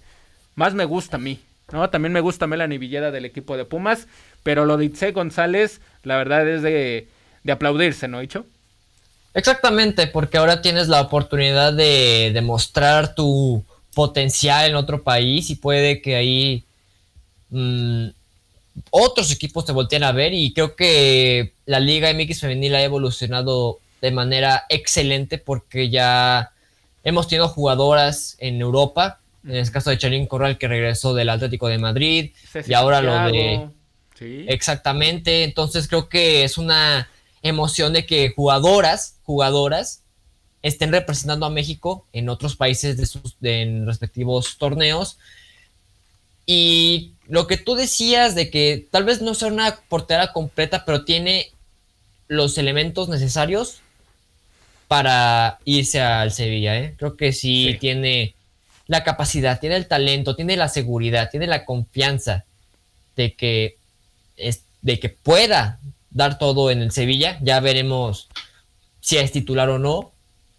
más 0.56 0.74
me 0.74 0.86
gusta 0.86 1.18
a 1.18 1.20
mí. 1.20 1.40
¿no? 1.72 1.88
También 1.92 2.12
me 2.12 2.22
gusta 2.22 2.48
Melanie 2.48 2.80
Villeda 2.80 3.12
del 3.12 3.26
equipo 3.26 3.56
de 3.56 3.66
Pumas, 3.66 4.08
pero 4.42 4.66
lo 4.66 4.78
de 4.78 4.86
Itze 4.86 5.12
González, 5.12 5.80
la 6.02 6.18
verdad 6.18 6.48
es 6.50 6.64
de, 6.64 7.08
de 7.44 7.52
aplaudirse, 7.52 8.08
¿no, 8.08 8.24
Icho? 8.24 8.48
Exactamente, 9.36 10.08
porque 10.08 10.40
ahora 10.40 10.64
tienes 10.64 10.88
la 10.88 11.02
oportunidad 11.02 11.72
de 11.74 12.32
demostrar 12.34 13.14
tu 13.14 13.64
potencial 13.94 14.72
en 14.72 14.76
otro 14.76 15.04
país 15.04 15.52
y 15.52 15.56
puede 15.56 16.02
que 16.02 16.16
ahí 16.16 16.64
mm, 17.52 18.08
otros 18.90 19.32
equipos 19.32 19.66
te 19.66 19.72
volteen 19.72 20.04
a 20.04 20.14
ver 20.14 20.34
y 20.34 20.52
creo 20.52 20.76
que 20.76 21.54
la 21.68 21.80
Liga 21.80 22.12
MX 22.12 22.40
femenil 22.40 22.74
ha 22.74 22.84
evolucionado 22.84 23.78
de 24.02 24.12
manera 24.12 24.66
excelente 24.70 25.38
porque 25.38 25.90
ya 25.90 26.52
hemos 27.04 27.28
tenido 27.28 27.48
jugadoras 27.48 28.36
en 28.40 28.62
Europa, 28.62 29.20
en 29.44 29.56
el 29.56 29.72
caso 29.72 29.90
de 29.90 29.98
Chalín 29.98 30.28
Corral 30.28 30.58
que 30.58 30.68
regresó 30.68 31.14
del 31.14 31.30
Atlético 31.30 31.68
de 31.68 31.78
Madrid 31.78 32.32
y 32.68 32.74
ahora 32.74 33.02
lo 33.02 33.32
de... 33.32 33.70
Exactamente, 34.48 35.46
entonces 35.46 35.88
creo 35.88 36.10
que 36.10 36.44
es 36.44 36.58
una 36.58 37.10
emoción 37.42 37.94
de 37.94 38.06
que 38.06 38.34
jugadoras, 38.36 39.16
jugadoras 39.24 40.04
estén 40.62 40.92
representando 40.92 41.46
a 41.46 41.50
México 41.50 42.06
en 42.12 42.30
otros 42.30 42.56
países 42.56 42.98
de 42.98 43.06
sus 43.06 43.36
en 43.42 43.86
respectivos 43.86 44.58
torneos. 44.58 45.18
Y 46.46 47.14
lo 47.28 47.48
que 47.48 47.58
tú 47.58 47.76
decías 47.76 48.36
de 48.36 48.50
que 48.50 48.88
tal 48.92 49.04
vez 49.06 49.22
no 49.22 49.34
sea 49.36 49.50
una 49.50 49.80
portera 49.88 50.34
completa, 50.34 50.84
pero 50.84 51.06
tiene 51.06 51.52
los 52.28 52.58
elementos 52.58 53.08
necesarios 53.08 53.82
para 54.90 55.60
irse 55.66 56.02
al 56.02 56.32
Sevilla. 56.32 56.76
¿eh? 56.80 56.96
Creo 56.98 57.16
que 57.16 57.32
sí, 57.32 57.78
tiene 57.80 58.34
la 58.88 59.04
capacidad, 59.04 59.60
tiene 59.60 59.76
el 59.76 59.88
talento, 59.88 60.36
tiene 60.36 60.58
la 60.58 60.68
seguridad, 60.68 61.30
tiene 61.30 61.46
la 61.46 61.64
confianza 61.64 62.46
de 63.16 63.36
que, 63.36 63.78
es, 64.36 64.64
de 64.82 65.00
que 65.00 65.10
pueda 65.10 65.80
dar 66.10 66.40
todo 66.40 66.72
en 66.72 66.82
el 66.82 66.92
Sevilla. 66.92 67.38
Ya 67.44 67.60
veremos 67.60 68.30
si 69.00 69.18
es 69.18 69.32
titular 69.32 69.70
o 69.70 69.78
no, 69.78 70.12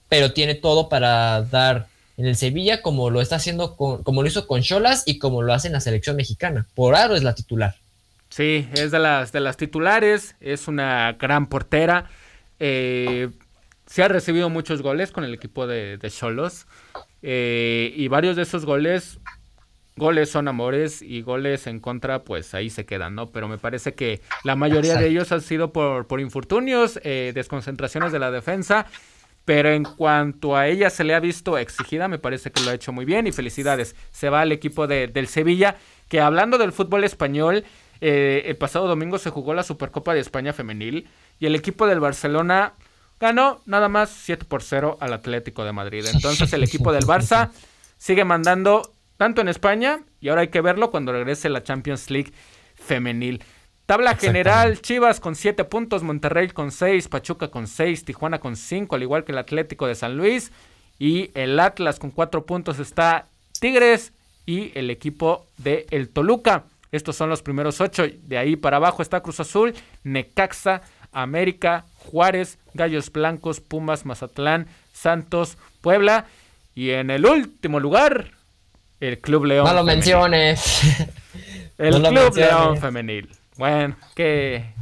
pero 0.08 0.32
tiene 0.32 0.54
todo 0.54 0.88
para 0.88 1.42
dar 1.42 1.88
en 2.16 2.26
el 2.26 2.36
Sevilla 2.36 2.82
como 2.82 3.10
lo 3.10 3.20
está 3.20 3.34
haciendo, 3.34 3.74
como 3.74 4.22
lo 4.22 4.28
hizo 4.28 4.46
con 4.46 4.62
Cholas 4.62 5.02
y 5.06 5.18
como 5.18 5.42
lo 5.42 5.52
hace 5.52 5.66
en 5.66 5.72
la 5.72 5.80
selección 5.80 6.14
mexicana. 6.14 6.68
Por 6.76 6.94
Aro 6.94 7.16
es 7.16 7.24
la 7.24 7.34
titular. 7.34 7.74
Sí, 8.28 8.68
es 8.74 8.92
de 8.92 9.00
las, 9.00 9.32
de 9.32 9.40
las 9.40 9.56
titulares, 9.56 10.36
es 10.40 10.68
una 10.68 11.16
gran 11.18 11.48
portera. 11.48 12.08
Eh, 12.60 13.28
se 13.90 14.04
ha 14.04 14.08
recibido 14.08 14.48
muchos 14.48 14.82
goles 14.82 15.10
con 15.10 15.24
el 15.24 15.34
equipo 15.34 15.66
de 15.66 15.98
Cholos. 16.10 16.68
Eh, 17.22 17.92
y 17.96 18.06
varios 18.06 18.36
de 18.36 18.42
esos 18.42 18.64
goles, 18.64 19.18
goles 19.96 20.30
son 20.30 20.46
amores 20.46 21.02
y 21.02 21.22
goles 21.22 21.66
en 21.66 21.80
contra, 21.80 22.22
pues 22.22 22.54
ahí 22.54 22.70
se 22.70 22.86
quedan, 22.86 23.16
¿no? 23.16 23.32
Pero 23.32 23.48
me 23.48 23.58
parece 23.58 23.94
que 23.94 24.20
la 24.44 24.54
mayoría 24.54 24.94
de 24.94 25.08
ellos 25.08 25.32
han 25.32 25.40
sido 25.40 25.72
por, 25.72 26.06
por 26.06 26.20
infortunios, 26.20 27.00
eh, 27.02 27.32
desconcentraciones 27.34 28.12
de 28.12 28.20
la 28.20 28.30
defensa. 28.30 28.86
Pero 29.44 29.70
en 29.70 29.82
cuanto 29.82 30.56
a 30.56 30.68
ella 30.68 30.88
se 30.88 31.02
le 31.02 31.12
ha 31.14 31.20
visto 31.20 31.58
exigida, 31.58 32.06
me 32.06 32.18
parece 32.18 32.52
que 32.52 32.62
lo 32.62 32.70
ha 32.70 32.74
hecho 32.74 32.92
muy 32.92 33.04
bien 33.04 33.26
y 33.26 33.32
felicidades. 33.32 33.96
Se 34.12 34.28
va 34.28 34.42
al 34.42 34.52
equipo 34.52 34.86
de, 34.86 35.08
del 35.08 35.26
Sevilla, 35.26 35.78
que 36.08 36.20
hablando 36.20 36.58
del 36.58 36.70
fútbol 36.70 37.02
español, 37.02 37.64
eh, 38.00 38.44
el 38.46 38.56
pasado 38.56 38.86
domingo 38.86 39.18
se 39.18 39.30
jugó 39.30 39.52
la 39.52 39.64
Supercopa 39.64 40.14
de 40.14 40.20
España 40.20 40.52
femenil 40.52 41.08
y 41.40 41.46
el 41.46 41.56
equipo 41.56 41.86
del 41.88 41.98
Barcelona 42.00 42.74
ganó 43.20 43.60
nada 43.66 43.88
más 43.88 44.10
7 44.10 44.46
por 44.46 44.62
0 44.62 44.96
al 45.00 45.12
Atlético 45.12 45.64
de 45.64 45.72
Madrid. 45.72 46.06
Entonces 46.12 46.52
el 46.52 46.64
equipo 46.64 46.92
del 46.92 47.04
Barça 47.04 47.50
sigue 47.98 48.24
mandando 48.24 48.90
tanto 49.18 49.42
en 49.42 49.48
España 49.48 50.00
y 50.20 50.30
ahora 50.30 50.40
hay 50.40 50.48
que 50.48 50.62
verlo 50.62 50.90
cuando 50.90 51.12
regrese 51.12 51.50
la 51.50 51.62
Champions 51.62 52.10
League 52.10 52.32
femenil. 52.74 53.44
Tabla 53.84 54.16
general, 54.16 54.80
Chivas 54.80 55.20
con 55.20 55.34
7 55.34 55.64
puntos, 55.64 56.02
Monterrey 56.02 56.48
con 56.48 56.70
6, 56.70 57.08
Pachuca 57.08 57.48
con 57.48 57.66
6, 57.66 58.04
Tijuana 58.04 58.38
con 58.38 58.56
5, 58.56 58.94
al 58.96 59.02
igual 59.02 59.24
que 59.24 59.32
el 59.32 59.38
Atlético 59.38 59.86
de 59.86 59.96
San 59.96 60.16
Luis. 60.16 60.52
Y 60.98 61.30
el 61.34 61.58
Atlas 61.58 61.98
con 61.98 62.10
4 62.10 62.46
puntos 62.46 62.78
está 62.78 63.26
Tigres 63.58 64.12
y 64.46 64.70
el 64.78 64.90
equipo 64.90 65.46
de 65.58 65.86
el 65.90 66.08
Toluca. 66.08 66.64
Estos 66.92 67.16
son 67.16 67.30
los 67.30 67.42
primeros 67.42 67.80
8. 67.80 68.04
De 68.22 68.38
ahí 68.38 68.56
para 68.56 68.76
abajo 68.76 69.02
está 69.02 69.22
Cruz 69.22 69.40
Azul, 69.40 69.74
Necaxa, 70.04 70.82
América, 71.12 71.84
Juárez, 72.06 72.58
Gallos 72.74 73.12
Blancos, 73.12 73.60
Pumas, 73.60 74.04
Mazatlán, 74.04 74.66
Santos, 74.92 75.56
Puebla. 75.80 76.26
Y 76.74 76.90
en 76.90 77.10
el 77.10 77.26
último 77.26 77.80
lugar, 77.80 78.32
el 79.00 79.18
Club 79.18 79.46
León. 79.46 79.66
No 79.66 79.74
lo 79.74 79.84
menciones. 79.84 80.82
El 81.78 81.94
Club 81.94 82.36
León 82.36 82.76
Femenil. 82.76 83.30
Bueno, 83.56 83.96
qué, 84.14 84.74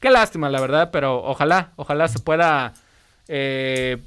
qué, 0.00 0.10
lástima, 0.10 0.48
la 0.48 0.60
verdad, 0.60 0.90
pero 0.92 1.24
ojalá, 1.24 1.72
ojalá 1.74 2.06
se 2.06 2.20
pueda, 2.20 2.72
eh, 3.26 3.98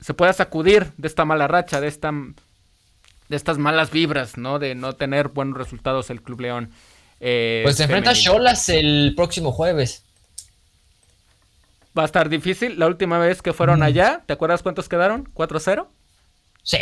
se 0.00 0.14
pueda 0.14 0.32
sacudir 0.32 0.92
de 0.98 1.08
esta 1.08 1.24
mala 1.24 1.48
racha, 1.48 1.80
de 1.80 1.88
esta, 1.88 2.12
de 2.12 3.36
estas 3.36 3.58
malas 3.58 3.90
vibras, 3.90 4.38
¿no? 4.38 4.60
De 4.60 4.76
no 4.76 4.92
tener 4.92 5.28
buenos 5.28 5.58
resultados 5.58 6.10
el 6.10 6.22
Club 6.22 6.42
León. 6.42 6.70
Eh, 7.18 7.62
pues 7.64 7.76
se 7.76 7.84
enfrenta 7.84 8.10
a 8.10 8.14
Cholas 8.14 8.68
el 8.68 9.14
próximo 9.16 9.50
jueves 9.50 10.04
va 11.96 12.02
a 12.02 12.06
estar 12.06 12.28
difícil. 12.28 12.78
La 12.78 12.86
última 12.86 13.18
vez 13.18 13.42
que 13.42 13.52
fueron 13.52 13.82
allá, 13.82 14.22
¿te 14.26 14.32
acuerdas 14.32 14.62
cuántos 14.62 14.88
quedaron? 14.88 15.32
¿4-0? 15.34 15.86
Sí. 16.62 16.78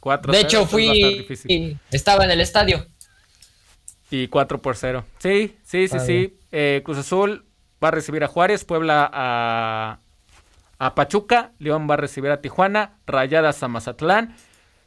4 0.00 0.32
de 0.32 0.40
hecho, 0.40 0.66
fui. 0.66 1.26
Y 1.46 1.76
estaba 1.90 2.24
en 2.24 2.30
el 2.30 2.40
estadio. 2.40 2.86
Y 4.10 4.28
4 4.28 4.62
por 4.62 4.76
0. 4.76 5.04
Sí, 5.18 5.56
sí, 5.64 5.88
sí, 5.88 5.98
sí. 6.00 6.38
Eh, 6.52 6.82
Cruz 6.84 6.98
Azul 6.98 7.44
va 7.82 7.88
a 7.88 7.90
recibir 7.90 8.22
a 8.24 8.28
Juárez, 8.28 8.64
Puebla 8.64 9.10
a, 9.12 9.98
a 10.78 10.94
Pachuca, 10.94 11.52
León 11.58 11.88
va 11.90 11.94
a 11.94 11.98
recibir 11.98 12.30
a 12.30 12.40
Tijuana, 12.40 12.98
Rayadas 13.06 13.62
a 13.62 13.68
Mazatlán, 13.68 14.36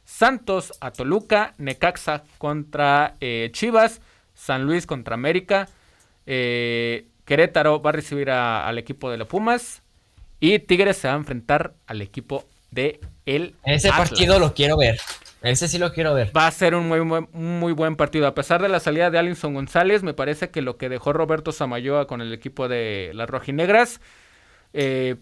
Santos 0.04 0.72
a 0.80 0.90
Toluca, 0.90 1.54
Necaxa 1.58 2.24
contra 2.38 3.16
eh, 3.20 3.50
Chivas, 3.52 4.00
San 4.34 4.64
Luis 4.64 4.86
contra 4.86 5.14
América, 5.14 5.68
eh, 6.26 7.06
Querétaro 7.30 7.80
va 7.80 7.90
a 7.90 7.92
recibir 7.92 8.28
al 8.28 8.76
equipo 8.76 9.08
de 9.08 9.16
los 9.16 9.28
Pumas 9.28 9.84
y 10.40 10.58
Tigres 10.58 10.96
se 10.96 11.06
va 11.06 11.14
a 11.14 11.16
enfrentar 11.16 11.74
al 11.86 12.02
equipo 12.02 12.44
de 12.72 12.98
el 13.24 13.54
Ese 13.62 13.88
partido 13.90 14.40
lo 14.40 14.52
quiero 14.52 14.76
ver. 14.76 14.98
Ese 15.40 15.68
sí 15.68 15.78
lo 15.78 15.92
quiero 15.92 16.12
ver. 16.12 16.36
Va 16.36 16.48
a 16.48 16.50
ser 16.50 16.74
un 16.74 16.88
muy, 16.88 17.04
muy, 17.32 17.72
buen 17.72 17.94
partido. 17.94 18.26
A 18.26 18.34
pesar 18.34 18.60
de 18.60 18.68
la 18.68 18.80
salida 18.80 19.12
de 19.12 19.18
Alinson 19.20 19.54
González, 19.54 20.02
me 20.02 20.12
parece 20.12 20.50
que 20.50 20.60
lo 20.60 20.76
que 20.76 20.88
dejó 20.88 21.12
Roberto 21.12 21.52
Samayoa 21.52 22.08
con 22.08 22.20
el 22.20 22.32
equipo 22.32 22.66
de 22.66 23.12
las 23.14 23.30
rojinegras 23.30 24.00
eh, 24.72 25.14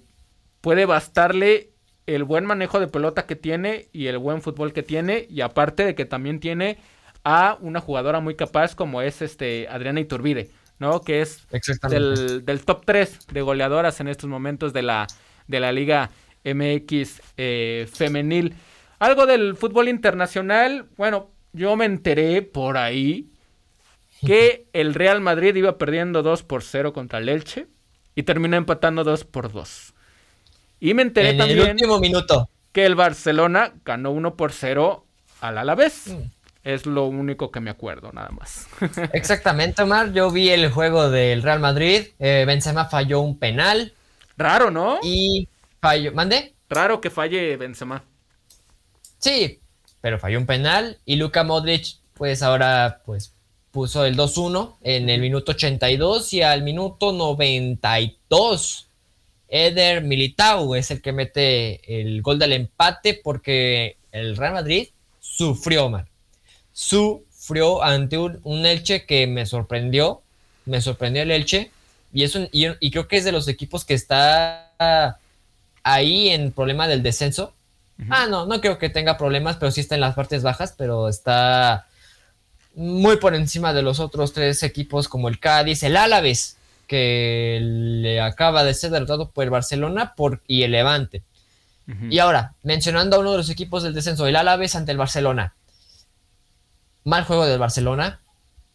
puede 0.62 0.86
bastarle 0.86 1.72
el 2.06 2.24
buen 2.24 2.46
manejo 2.46 2.80
de 2.80 2.88
pelota 2.88 3.26
que 3.26 3.36
tiene 3.36 3.88
y 3.92 4.06
el 4.06 4.16
buen 4.16 4.40
fútbol 4.40 4.72
que 4.72 4.82
tiene. 4.82 5.26
Y 5.28 5.42
aparte 5.42 5.84
de 5.84 5.94
que 5.94 6.06
también 6.06 6.40
tiene 6.40 6.78
a 7.22 7.58
una 7.60 7.80
jugadora 7.80 8.20
muy 8.20 8.34
capaz 8.34 8.74
como 8.74 9.02
es 9.02 9.20
este 9.20 9.68
Adriana 9.68 10.00
Iturbide. 10.00 10.48
¿No? 10.78 11.00
Que 11.00 11.22
es 11.22 11.46
del, 11.88 12.44
del, 12.44 12.64
top 12.64 12.84
3 12.84 13.26
de 13.32 13.42
goleadoras 13.42 14.00
en 14.00 14.08
estos 14.08 14.28
momentos 14.28 14.72
de 14.72 14.82
la, 14.82 15.06
de 15.46 15.60
la 15.60 15.72
Liga 15.72 16.10
MX 16.44 17.20
eh, 17.36 17.88
femenil. 17.92 18.54
Algo 18.98 19.26
del 19.26 19.56
fútbol 19.56 19.88
internacional, 19.88 20.86
bueno, 20.96 21.30
yo 21.52 21.76
me 21.76 21.84
enteré 21.84 22.42
por 22.42 22.76
ahí 22.76 23.30
que 24.24 24.66
el 24.72 24.94
Real 24.94 25.20
Madrid 25.20 25.54
iba 25.56 25.78
perdiendo 25.78 26.22
2 26.22 26.42
por 26.44 26.62
0 26.62 26.92
contra 26.92 27.18
el 27.18 27.28
Elche 27.28 27.66
y 28.14 28.24
terminó 28.24 28.56
empatando 28.56 29.04
2 29.04 29.24
por 29.24 29.52
2. 29.52 29.94
Y 30.80 30.94
me 30.94 31.02
enteré 31.02 31.30
en 31.30 31.38
también 31.38 31.60
el 31.60 31.70
último 31.70 31.98
minuto. 31.98 32.48
que 32.72 32.86
el 32.86 32.94
Barcelona 32.94 33.74
ganó 33.84 34.10
1 34.12 34.36
por 34.36 34.52
0 34.52 35.04
al 35.40 35.58
Alavés. 35.58 36.08
Mm. 36.08 36.37
Es 36.68 36.84
lo 36.84 37.06
único 37.06 37.50
que 37.50 37.60
me 37.60 37.70
acuerdo, 37.70 38.12
nada 38.12 38.28
más. 38.28 38.66
Exactamente, 39.14 39.80
Omar. 39.80 40.12
Yo 40.12 40.30
vi 40.30 40.50
el 40.50 40.70
juego 40.70 41.08
del 41.08 41.42
Real 41.42 41.60
Madrid. 41.60 42.08
Eh, 42.18 42.44
Benzema 42.46 42.84
falló 42.84 43.22
un 43.22 43.38
penal. 43.38 43.94
Raro, 44.36 44.70
¿no? 44.70 44.98
Y 45.02 45.48
falló. 45.80 46.12
¿Mande? 46.12 46.52
Raro 46.68 47.00
que 47.00 47.08
falle 47.08 47.56
Benzema. 47.56 48.04
Sí, 49.16 49.60
pero 50.02 50.18
falló 50.18 50.38
un 50.38 50.44
penal. 50.44 50.98
Y 51.06 51.16
Luka 51.16 51.42
Modric, 51.42 52.00
pues 52.12 52.42
ahora, 52.42 53.00
pues 53.06 53.32
puso 53.70 54.04
el 54.04 54.14
2-1 54.14 54.76
en 54.82 55.08
el 55.08 55.22
minuto 55.22 55.52
82 55.52 56.34
y 56.34 56.42
al 56.42 56.62
minuto 56.62 57.12
92. 57.12 58.90
Eder 59.48 60.02
Militao 60.02 60.76
es 60.76 60.90
el 60.90 61.00
que 61.00 61.12
mete 61.12 61.98
el 62.02 62.20
gol 62.20 62.38
del 62.38 62.52
empate 62.52 63.18
porque 63.24 63.96
el 64.12 64.36
Real 64.36 64.52
Madrid 64.52 64.88
sufrió, 65.18 65.86
Omar 65.86 66.06
sufrió 66.78 67.82
ante 67.82 68.16
un, 68.18 68.64
Elche 68.64 69.04
que 69.04 69.26
me 69.26 69.46
sorprendió. 69.46 70.22
Me 70.64 70.80
sorprendió 70.80 71.22
el 71.22 71.32
Elche. 71.32 71.72
Y, 72.12 72.22
es 72.22 72.38
y, 72.52 72.90
creo 72.92 73.08
que 73.08 73.16
es 73.16 73.24
de 73.24 73.32
los 73.32 73.48
equipos 73.48 73.84
que 73.84 73.94
está 73.94 75.18
ahí 75.82 76.28
en 76.28 76.52
problema 76.52 76.86
del 76.86 77.02
descenso. 77.02 77.52
Ah, 78.08 78.26
no, 78.30 78.46
no 78.46 78.60
creo 78.60 78.78
que 78.78 78.90
tenga 78.90 79.18
problemas, 79.18 79.56
pero 79.56 79.72
sí 79.72 79.80
está 79.80 79.96
en 79.96 80.02
las 80.02 80.14
partes 80.14 80.44
bajas, 80.44 80.72
pero 80.78 81.08
está 81.08 81.88
muy 82.76 83.16
por 83.16 83.34
encima 83.34 83.72
de 83.72 83.82
los 83.82 83.98
otros 83.98 84.32
tres 84.32 84.62
equipos 84.62 85.08
como 85.08 85.28
el 85.28 85.40
Cádiz, 85.40 85.82
el 85.82 85.96
Álaves, 85.96 86.58
que 86.86 87.58
le 87.60 88.20
acaba 88.20 88.62
de 88.62 88.74
ser 88.74 88.92
derrotado 88.92 89.30
por 89.30 89.42
el 89.42 89.50
Barcelona 89.50 90.14
por, 90.16 90.42
y 90.46 90.62
el 90.62 90.70
Levante. 90.70 91.24
Y 92.08 92.18
ahora, 92.18 92.52
mencionando 92.62 93.16
a 93.16 93.18
uno 93.18 93.32
de 93.32 93.38
los 93.38 93.50
equipos 93.50 93.82
del 93.82 93.94
descenso, 93.94 94.26
el 94.28 94.36
Álaves 94.36 94.76
ante 94.76 94.92
el 94.92 94.98
Barcelona 94.98 95.54
mal 97.04 97.24
juego 97.24 97.46
del 97.46 97.58
Barcelona. 97.58 98.20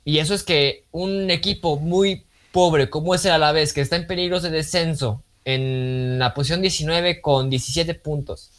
Y 0.05 0.19
eso 0.19 0.34
es 0.34 0.43
que 0.43 0.86
un 0.91 1.30
equipo 1.30 1.78
muy 1.78 2.26
pobre 2.51 2.89
como 2.89 3.15
es 3.15 3.26
el 3.26 3.32
Alavés, 3.32 3.74
que 3.74 3.82
está 3.82 3.95
en 3.95 4.07
peligro 4.07 4.39
de 4.39 4.49
descenso 4.49 5.24
en 5.45 6.19
la 6.19 6.34
posición 6.34 6.61
19 6.61 7.21
con 7.21 7.49
17 7.49 7.95
puntos. 7.95 8.51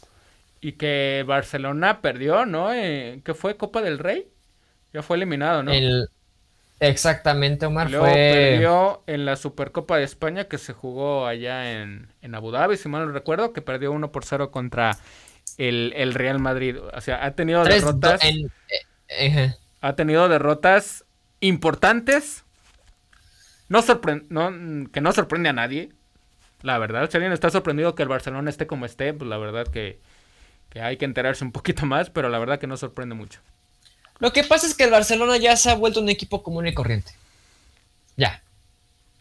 Y 0.61 0.73
que 0.73 1.23
Barcelona 1.27 2.01
perdió, 2.01 2.45
¿no? 2.45 2.73
Eh, 2.73 3.21
¿Qué 3.23 3.33
fue? 3.33 3.55
¿Copa 3.55 3.81
del 3.81 3.99
Rey? 3.99 4.27
Ya 4.93 5.01
fue 5.03 5.17
eliminado, 5.17 5.63
¿no? 5.63 5.71
Exactamente, 6.79 7.65
Omar. 7.65 7.89
Luego 7.89 8.05
perdió 8.05 9.03
en 9.07 9.25
la 9.25 9.35
Supercopa 9.35 9.97
de 9.97 10.03
España 10.03 10.45
que 10.45 10.57
se 10.57 10.73
jugó 10.73 11.25
allá 11.25 11.81
en, 11.81 12.09
Abu 12.33 12.51
Dhabi, 12.51 12.77
si 12.77 12.89
mal 12.89 13.05
no 13.05 13.11
recuerdo, 13.11 13.53
que 13.53 13.61
perdió 13.61 13.91
1 13.91 14.11
por 14.11 14.25
0 14.25 14.51
contra 14.51 14.97
el, 15.57 16.13
Real 16.13 16.39
Madrid. 16.39 16.77
O 16.77 17.01
sea, 17.01 17.25
ha 17.25 17.31
tenido 17.31 17.63
derrotas. 17.63 18.23
En, 18.23 18.51
ha 19.81 19.95
tenido 19.95 20.27
derrotas 20.29 21.05
importantes. 21.39 22.43
No, 23.69 23.83
que 24.91 25.01
no 25.01 25.11
sorprende 25.11 25.49
a 25.49 25.53
nadie. 25.53 25.91
La 26.61 26.77
verdad, 26.77 27.09
si 27.09 27.17
alguien 27.17 27.33
está 27.33 27.49
sorprendido 27.49 27.95
que 27.95 28.03
el 28.03 28.09
Barcelona 28.09 28.49
esté 28.49 28.67
como 28.67 28.85
esté, 28.85 29.13
pues 29.13 29.29
la 29.29 29.37
verdad 29.37 29.67
que, 29.67 29.99
hay 30.73 30.97
que 30.97 31.05
enterarse 31.05 31.43
un 31.43 31.51
poquito 31.51 31.85
más, 31.85 32.09
pero 32.09 32.29
la 32.29 32.39
verdad 32.39 32.59
que 32.59 32.67
no 32.67 32.77
sorprende 32.77 33.15
mucho. 33.15 33.39
Lo 34.19 34.33
que 34.33 34.43
pasa 34.43 34.65
es 34.65 34.73
que 34.73 34.85
el 34.85 34.91
Barcelona 34.91 35.37
ya 35.37 35.55
se 35.57 35.69
ha 35.69 35.75
vuelto 35.75 35.99
un 35.99 36.09
equipo 36.09 36.41
común 36.41 36.67
y 36.67 36.73
corriente. 36.73 37.11
Ya. 38.15 38.41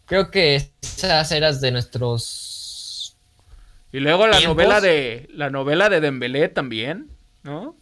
Creo 0.06 0.30
que 0.30 0.70
esas 0.82 1.32
eras 1.32 1.60
de 1.60 1.72
nuestros. 1.72 3.16
Y 3.92 4.00
luego 4.00 4.26
la 4.26 4.40
novela 4.40 4.80
de. 4.80 5.28
La 5.32 5.50
novela 5.50 5.88
de 5.88 6.00
Dembélé 6.00 6.48
también, 6.48 7.10
¿no? 7.42 7.76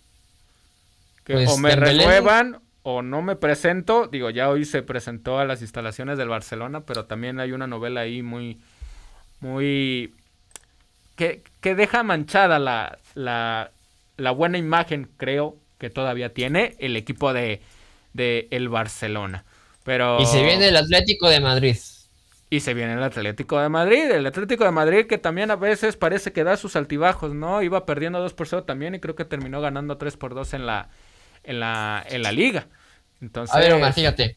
Que 1.25 1.35
pues 1.35 1.51
o 1.51 1.59
me 1.59 1.77
renuevan 1.77 2.61
o 2.83 3.03
no 3.03 3.23
me 3.23 3.37
presento, 3.37 4.09
digo, 4.09 4.31
ya 4.31 4.49
hoy 4.49 4.65
se 4.65 4.83
presentó 4.83 5.39
a 5.39 5.45
las 5.45 5.63
instalaciones 5.63 6.19
del 6.19 6.29
Barcelona, 6.29 6.81
pero 6.81 7.05
también 7.05 7.39
hay 7.39 7.53
una 7.53 7.69
novela 7.69 8.01
ahí 8.01 8.23
muy, 8.23 8.59
muy, 9.41 10.13
que, 11.15 11.43
que 11.61 11.75
deja 11.77 12.03
manchada 12.03 12.59
la, 12.59 12.99
la, 13.15 13.71
la, 14.17 14.31
buena 14.33 14.59
imagen, 14.59 15.09
creo, 15.17 15.57
que 15.79 15.91
todavía 15.91 16.35
tiene 16.35 16.75
el 16.79 16.97
equipo 16.97 17.33
de, 17.33 17.61
de 18.15 18.49
el 18.51 18.69
Barcelona. 18.69 19.45
Pero... 19.85 20.21
Y 20.21 20.27
se 20.27 20.43
viene 20.43 20.69
el 20.69 20.77
Atlético 20.77 21.29
de 21.29 21.41
Madrid. 21.41 21.77
Y 22.51 22.61
se 22.61 22.75
viene 22.75 22.95
el 22.95 23.03
Atlético 23.03 23.61
de 23.61 23.69
Madrid. 23.69 24.11
El 24.11 24.27
Atlético 24.27 24.65
de 24.65 24.71
Madrid 24.73 25.07
que 25.07 25.19
también 25.19 25.51
a 25.51 25.57
veces 25.57 25.97
parece 25.97 26.33
que 26.33 26.45
da 26.45 26.57
sus 26.57 26.77
altibajos, 26.77 27.33
¿no? 27.33 27.63
Iba 27.63 27.87
perdiendo 27.87 28.21
2 28.21 28.35
por 28.35 28.47
0 28.47 28.65
también 28.65 28.95
y 28.95 29.01
creo 29.01 29.15
que 29.15 29.25
terminó 29.25 29.61
ganando 29.61 29.97
3 29.97 30.17
por 30.17 30.35
2 30.35 30.55
en 30.55 30.67
la, 30.67 30.91
en 31.45 31.61
la, 31.61 32.05
en 32.09 32.23
la 32.23 32.33
liga. 32.33 32.67
Entonces... 33.21 33.55
A 33.55 33.59
ver, 33.59 33.73
Omar, 33.73 33.93
fíjate. 33.93 34.37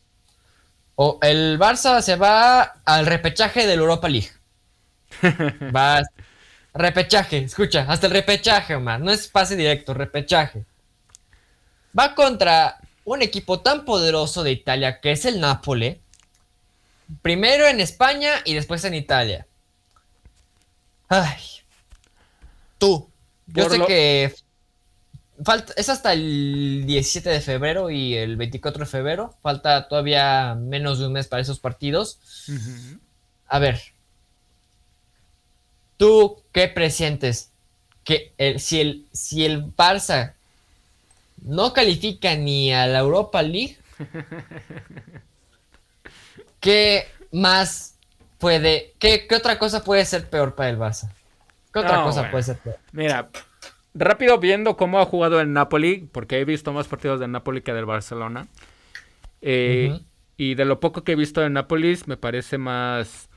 O 0.95 1.19
el 1.21 1.59
Barça 1.59 2.01
se 2.01 2.15
va 2.15 2.61
al 2.85 3.05
repechaje 3.05 3.67
del 3.67 3.79
Europa 3.79 4.07
League. 4.07 4.29
va 5.75 6.01
repechaje, 6.73 7.37
escucha, 7.37 7.85
hasta 7.87 8.07
el 8.07 8.13
repechaje, 8.13 8.75
Omar. 8.75 8.99
No 8.99 9.11
es 9.11 9.27
pase 9.27 9.55
directo, 9.55 9.93
repechaje. 9.93 10.65
Va 11.97 12.13
contra 12.15 12.79
un 13.05 13.21
equipo 13.21 13.61
tan 13.61 13.85
poderoso 13.85 14.43
de 14.43 14.51
Italia 14.51 14.99
que 14.99 15.11
es 15.11 15.25
el 15.25 15.39
Napoli. 15.39 16.01
Primero 17.21 17.67
en 17.67 17.79
España 17.79 18.33
y 18.45 18.55
después 18.55 18.83
en 18.83 18.95
Italia. 18.95 19.47
Ay. 21.07 21.41
Tú. 22.77 23.09
Yo 23.47 23.69
sé 23.69 23.79
que 23.85 24.35
Falta, 25.43 25.73
es 25.75 25.89
hasta 25.89 26.13
el 26.13 26.83
17 26.85 27.29
de 27.29 27.41
febrero 27.41 27.89
y 27.89 28.15
el 28.15 28.37
24 28.37 28.85
de 28.85 28.89
febrero. 28.89 29.35
Falta 29.41 29.87
todavía 29.87 30.55
menos 30.55 30.99
de 30.99 31.07
un 31.07 31.13
mes 31.13 31.27
para 31.27 31.41
esos 31.41 31.59
partidos. 31.59 32.19
A 33.47 33.59
ver. 33.59 33.81
¿Tú 35.97 36.41
qué 36.51 36.67
presientes? 36.67 37.51
Que 38.03 38.33
el, 38.37 38.59
si, 38.59 38.79
el, 38.79 39.07
si 39.11 39.45
el 39.45 39.75
Barça 39.75 40.33
no 41.41 41.73
califica 41.73 42.35
ni 42.35 42.73
a 42.73 42.87
la 42.87 42.99
Europa 42.99 43.41
League, 43.41 43.77
¿qué 46.59 47.07
más 47.31 47.95
puede, 48.37 48.93
qué, 48.99 49.27
otra 49.35 49.59
cosa 49.59 49.83
puede 49.83 50.05
ser 50.05 50.29
peor 50.29 50.55
para 50.55 50.69
el 50.69 50.77
Barça? 50.77 51.11
¿Qué 51.73 51.79
otra 51.79 52.03
cosa 52.03 52.29
puede 52.31 52.43
ser 52.43 52.57
peor? 52.57 52.79
Mira, 52.91 53.29
rápido 53.95 54.37
viendo 54.37 54.77
cómo 54.77 54.99
ha 54.99 55.05
jugado 55.05 55.41
el 55.41 55.51
Napoli, 55.53 56.07
porque 56.11 56.39
he 56.39 56.45
visto 56.45 56.73
más 56.73 56.87
partidos 56.87 57.19
del 57.19 57.31
Napoli 57.31 57.61
que 57.61 57.73
del 57.73 57.85
Barcelona. 57.85 58.47
Eh, 59.41 59.99
y 60.37 60.55
de 60.55 60.65
lo 60.65 60.79
poco 60.79 61.03
que 61.03 61.13
he 61.13 61.15
visto 61.15 61.41
del 61.41 61.53
Napoli, 61.53 61.97
me 62.05 62.17
parece 62.17 62.57
más 62.57 63.29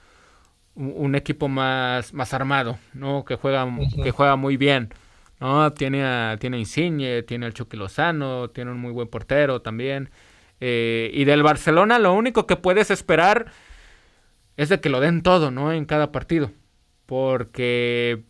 un, 0.75 1.15
equipo 1.15 1.49
más, 1.49 2.13
más 2.13 2.35
armado, 2.35 2.79
¿no? 2.93 3.25
Que 3.25 3.37
juega, 3.37 3.67
que 4.03 4.11
juega 4.11 4.37
muy 4.37 4.57
bien. 4.57 4.93
¿no? 5.41 5.73
Tiene 5.73 6.05
a, 6.05 6.37
tiene 6.39 6.59
Insigne, 6.59 7.23
tiene 7.23 7.47
al 7.47 7.55
Chucky 7.55 7.77
Lozano, 7.77 8.51
tiene 8.51 8.73
un 8.73 8.79
muy 8.79 8.93
buen 8.93 9.09
portero 9.09 9.63
también. 9.63 10.11
Eh, 10.61 11.11
y 11.15 11.25
del 11.25 11.43
Barcelona 11.43 11.99
lo 11.99 12.13
único 12.15 12.47
que 12.47 12.57
puedes 12.57 12.91
esperar 12.91 13.53
es 14.57 14.69
de 14.69 14.81
que 14.81 14.89
lo 14.89 15.01
den 15.01 15.23
todo, 15.23 15.51
¿no? 15.51 15.73
En 15.73 15.85
cada 15.85 16.11
partido. 16.13 16.51
Porque 17.07 18.25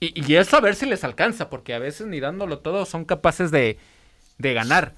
y, 0.00 0.34
eso 0.34 0.56
a 0.56 0.60
ver 0.60 0.74
si 0.74 0.86
les 0.86 1.04
alcanza, 1.04 1.48
porque 1.48 1.74
a 1.74 1.78
veces 1.78 2.06
ni 2.06 2.20
dándolo 2.20 2.58
todo 2.58 2.84
son 2.84 3.04
capaces 3.04 3.50
de, 3.50 3.78
de 4.38 4.54
ganar. 4.54 4.94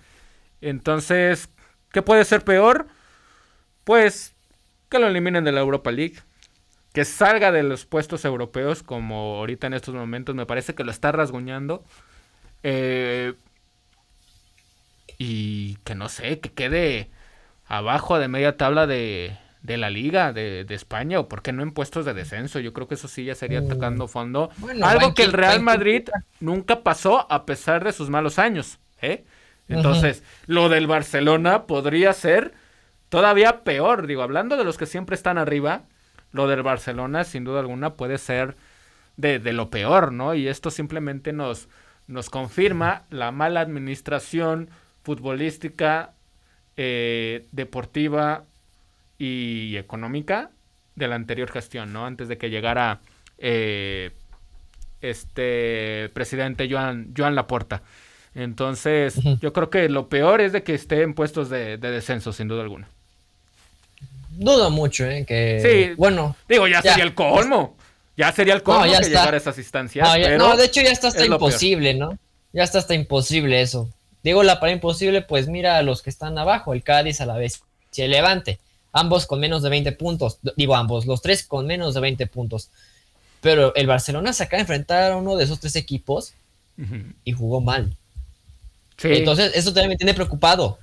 Entonces, 0.60 1.48
¿qué 1.92 2.02
puede 2.02 2.24
ser 2.24 2.44
peor? 2.44 2.88
Pues 3.84 4.34
que 4.88 4.98
lo 4.98 5.06
eliminen 5.06 5.44
de 5.44 5.52
la 5.52 5.60
Europa 5.60 5.92
League. 5.92 6.16
Que 6.92 7.04
salga 7.04 7.52
de 7.52 7.62
los 7.62 7.84
puestos 7.84 8.24
europeos, 8.24 8.82
como 8.82 9.36
ahorita 9.36 9.66
en 9.66 9.74
estos 9.74 9.94
momentos 9.94 10.34
me 10.34 10.46
parece 10.46 10.74
que 10.74 10.82
lo 10.82 10.90
está 10.90 11.12
rasguñando. 11.12 11.84
Eh, 12.62 13.34
y 15.18 15.76
que 15.84 15.94
no 15.94 16.08
sé, 16.08 16.40
que 16.40 16.52
quede 16.52 17.10
abajo 17.66 18.18
de 18.18 18.28
media 18.28 18.56
tabla 18.56 18.86
de, 18.86 19.36
de 19.66 19.76
la 19.76 19.90
liga 19.90 20.32
de, 20.32 20.64
España 20.70 21.18
o 21.18 21.28
por 21.28 21.42
qué 21.42 21.52
no 21.52 21.62
en 21.62 21.72
puestos 21.72 22.04
de 22.04 22.14
descenso. 22.14 22.60
Yo 22.60 22.72
creo 22.72 22.86
que 22.86 22.94
eso 22.94 23.08
sí 23.08 23.24
ya 23.24 23.34
sería 23.34 23.60
mm. 23.60 23.66
atacando 23.66 24.06
fondo. 24.06 24.50
Algo 24.82 25.12
que 25.12 25.24
el 25.24 25.32
Real 25.32 25.60
Madrid 25.60 26.08
nunca 26.40 26.82
pasó 26.82 27.30
a 27.30 27.44
pesar 27.44 27.84
de 27.84 27.92
sus 27.92 28.08
malos 28.08 28.38
años. 28.38 28.78
¿eh? 29.02 29.24
Entonces, 29.68 30.22
lo 30.46 30.68
del 30.68 30.86
Barcelona 30.86 31.66
podría 31.66 32.12
ser 32.12 32.54
todavía 33.08 33.64
peor, 33.64 34.06
digo, 34.06 34.22
hablando 34.22 34.56
de 34.56 34.64
los 34.64 34.78
que 34.78 34.86
siempre 34.86 35.16
están 35.16 35.36
arriba, 35.36 35.82
lo 36.30 36.46
del 36.46 36.62
Barcelona 36.62 37.24
sin 37.24 37.42
duda 37.42 37.60
alguna 37.60 37.94
puede 37.94 38.18
ser 38.18 38.56
de, 39.16 39.40
de 39.40 39.52
lo 39.52 39.68
peor, 39.70 40.12
¿no? 40.12 40.34
Y 40.34 40.46
esto 40.46 40.70
simplemente 40.70 41.32
nos, 41.32 41.68
nos 42.06 42.30
confirma 42.30 43.02
la 43.10 43.32
mala 43.32 43.60
administración 43.60 44.70
futbolística, 45.02 46.12
eh, 46.76 47.46
deportiva 47.50 48.44
y 49.18 49.76
económica 49.76 50.50
de 50.94 51.08
la 51.08 51.14
anterior 51.14 51.50
gestión, 51.50 51.92
¿no? 51.92 52.06
Antes 52.06 52.28
de 52.28 52.38
que 52.38 52.50
llegara 52.50 53.00
eh, 53.38 54.10
este 55.00 56.10
presidente 56.14 56.68
Joan, 56.70 57.12
Joan 57.16 57.34
Laporta. 57.34 57.82
Entonces, 58.34 59.14
yo 59.40 59.52
creo 59.54 59.70
que 59.70 59.88
lo 59.88 60.08
peor 60.08 60.42
es 60.42 60.52
de 60.52 60.62
que 60.62 60.74
esté 60.74 61.02
en 61.02 61.14
puestos 61.14 61.48
de, 61.48 61.78
descenso, 61.78 62.32
sin 62.32 62.48
duda 62.48 62.62
alguna. 62.62 62.88
Dudo 64.30 64.70
mucho, 64.70 65.06
¿eh? 65.06 65.24
Que, 65.26 65.62
sí, 65.62 65.94
bueno. 65.96 66.36
Digo, 66.46 66.68
ya, 66.68 66.82
sería 66.82 67.04
el 67.04 67.14
colmo. 67.14 67.76
Ya 68.14 68.32
sería 68.32 68.52
el 68.52 68.62
colmo 68.62 68.82
que 68.82 69.08
llegar 69.08 69.32
a 69.32 69.36
esas 69.36 69.56
instancias. 69.56 70.06
No, 70.36 70.56
de 70.56 70.66
hecho 70.66 70.82
ya 70.82 70.90
está 70.90 71.08
hasta 71.08 71.24
imposible, 71.24 71.94
¿no? 71.94 72.18
Ya 72.52 72.62
está 72.62 72.78
hasta 72.78 72.94
imposible 72.94 73.62
eso. 73.62 73.88
Digo 74.22 74.42
la 74.42 74.60
para 74.60 74.72
imposible, 74.72 75.22
pues 75.22 75.48
mira 75.48 75.78
a 75.78 75.82
los 75.82 76.02
que 76.02 76.10
están 76.10 76.36
abajo, 76.36 76.74
el 76.74 76.82
Cádiz 76.82 77.20
a 77.20 77.26
la 77.26 77.38
vez, 77.38 77.62
se 77.90 78.08
levante. 78.08 78.58
Ambos 78.96 79.26
con 79.26 79.40
menos 79.40 79.62
de 79.62 79.68
20 79.68 79.92
puntos. 79.92 80.38
Digo 80.56 80.74
ambos, 80.74 81.04
los 81.04 81.20
tres 81.20 81.46
con 81.46 81.66
menos 81.66 81.92
de 81.92 82.00
20 82.00 82.26
puntos. 82.28 82.70
Pero 83.42 83.74
el 83.74 83.86
Barcelona 83.86 84.32
se 84.32 84.44
acaba 84.44 84.56
de 84.56 84.62
enfrentar 84.62 85.12
a 85.12 85.16
uno 85.16 85.36
de 85.36 85.44
esos 85.44 85.60
tres 85.60 85.76
equipos 85.76 86.32
y 87.22 87.32
jugó 87.32 87.60
mal. 87.60 87.94
Entonces, 89.02 89.52
eso 89.54 89.74
también 89.74 89.90
me 89.90 89.96
tiene 89.96 90.14
preocupado. 90.14 90.78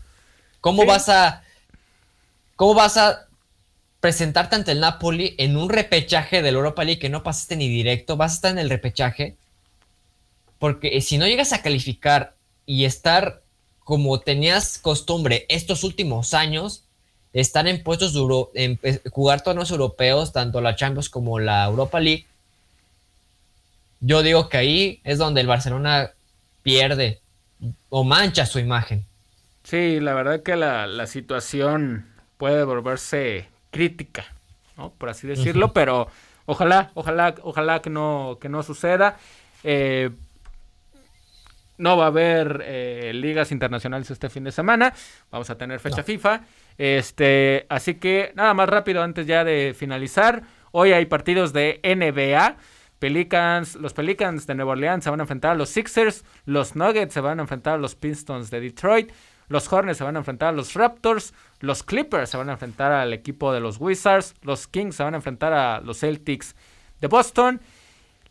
¿Cómo 0.62 0.86
vas 0.86 1.10
a. 1.10 1.42
¿Cómo 2.56 2.76
vas 2.76 2.98
a 2.98 3.26
presentarte 4.00 4.58
ante 4.58 4.74
el 4.74 4.80
Napoli 4.80 5.34
en 5.40 5.58
un 5.58 5.70
repechaje 5.70 6.44
del 6.44 6.54
Europa 6.54 6.84
League 6.84 7.00
que 7.00 7.10
no 7.10 7.24
pasaste 7.24 7.56
ni 7.56 7.68
directo? 7.68 8.16
Vas 8.16 8.34
a 8.34 8.36
estar 8.36 8.52
en 8.52 8.60
el 8.60 8.70
repechaje. 8.70 9.38
Porque 10.60 11.02
si 11.02 11.18
no 11.18 11.26
llegas 11.26 11.52
a 11.52 11.64
calificar 11.64 12.36
y 12.68 12.86
estar 12.86 13.42
como 13.80 14.20
tenías 14.20 14.78
costumbre 14.78 15.48
estos 15.50 15.84
últimos 15.84 16.36
años, 16.36 16.84
estar 17.34 17.68
en 17.68 17.84
puestos 17.84 18.14
de 18.14 18.46
en 18.54 18.80
eh, 18.84 19.02
jugar 19.12 19.42
torneos 19.42 19.72
europeos, 19.72 20.32
tanto 20.32 20.62
la 20.62 20.76
Champions 20.76 21.10
como 21.10 21.40
la 21.40 21.66
Europa 21.66 22.00
League, 22.00 22.26
yo 24.00 24.22
digo 24.22 24.50
que 24.50 24.58
ahí 24.58 25.02
es 25.04 25.18
donde 25.18 25.42
el 25.42 25.48
Barcelona 25.48 26.12
pierde 26.62 27.22
o 27.90 28.04
mancha 28.04 28.46
su 28.46 28.60
imagen. 28.60 29.06
Sí, 29.64 30.00
la 30.00 30.14
verdad 30.14 30.44
que 30.44 30.56
la, 30.58 31.08
situación 31.08 32.06
puede 32.38 32.66
volverse 32.66 33.48
crítica, 33.72 34.26
¿no? 34.78 34.92
Por 34.92 35.10
así 35.10 35.26
decirlo, 35.26 35.72
pero 35.72 36.10
ojalá, 36.46 36.92
ojalá, 36.96 37.36
ojalá 37.44 37.82
que 37.82 37.90
no, 37.90 38.38
que 38.42 38.50
no 38.50 38.62
suceda. 38.62 39.18
Eh, 39.64 40.10
no 41.78 41.98
va 41.98 42.06
a 42.06 42.08
haber 42.08 42.62
eh, 42.66 43.12
ligas 43.14 43.52
internacionales 43.52 44.12
este 44.12 44.30
fin 44.30 44.44
de 44.44 44.52
semana. 44.52 44.94
Vamos 45.32 45.50
a 45.50 45.58
tener 45.58 45.80
fecha 45.80 46.04
FIFA. 46.04 46.42
Este, 46.78 47.66
así 47.70 47.96
que 47.96 48.32
nada 48.36 48.54
más 48.54 48.70
rápido 48.70 49.02
antes 49.02 49.28
ya 49.28 49.44
de 49.44 49.76
finalizar. 49.78 50.44
Hoy 50.72 50.92
hay 50.92 51.06
partidos 51.06 51.54
de 51.54 51.80
NBA. 51.84 52.58
Pelicans, 53.00 53.76
los 53.76 53.94
Pelicans 53.94 54.48
de 54.48 54.56
Nueva 54.56 54.72
Orleans 54.72 55.04
se 55.04 55.10
van 55.10 55.20
a 55.20 55.24
enfrentar 55.24 55.52
a 55.52 55.56
los 55.56 55.70
Sixers, 55.70 56.24
los 56.46 56.78
Nuggets 56.78 57.14
se 57.14 57.20
van 57.20 57.40
a 57.40 57.42
enfrentar 57.42 57.74
a 57.74 57.78
los 57.78 57.96
Pistons 57.96 58.50
de 58.50 58.62
Detroit, 58.62 59.12
los 59.50 59.72
Hornets 59.72 59.98
se 59.98 60.06
van 60.06 60.16
a 60.16 60.20
enfrentar 60.20 60.50
a 60.50 60.52
los 60.54 60.74
Raptors, 60.74 61.34
los 61.60 61.84
Clippers 61.84 62.30
se 62.30 62.38
van 62.38 62.48
a 62.48 62.54
enfrentar 62.54 62.94
al 62.94 63.12
equipo 63.12 63.52
de 63.52 63.60
los 63.60 63.78
Wizards, 63.78 64.36
los 64.42 64.68
Kings 64.68 64.96
se 64.96 65.04
van 65.04 65.16
a 65.16 65.18
enfrentar 65.18 65.52
a 65.52 65.82
los 65.82 66.00
Celtics 66.00 66.56
de 67.02 67.08
Boston, 67.08 67.60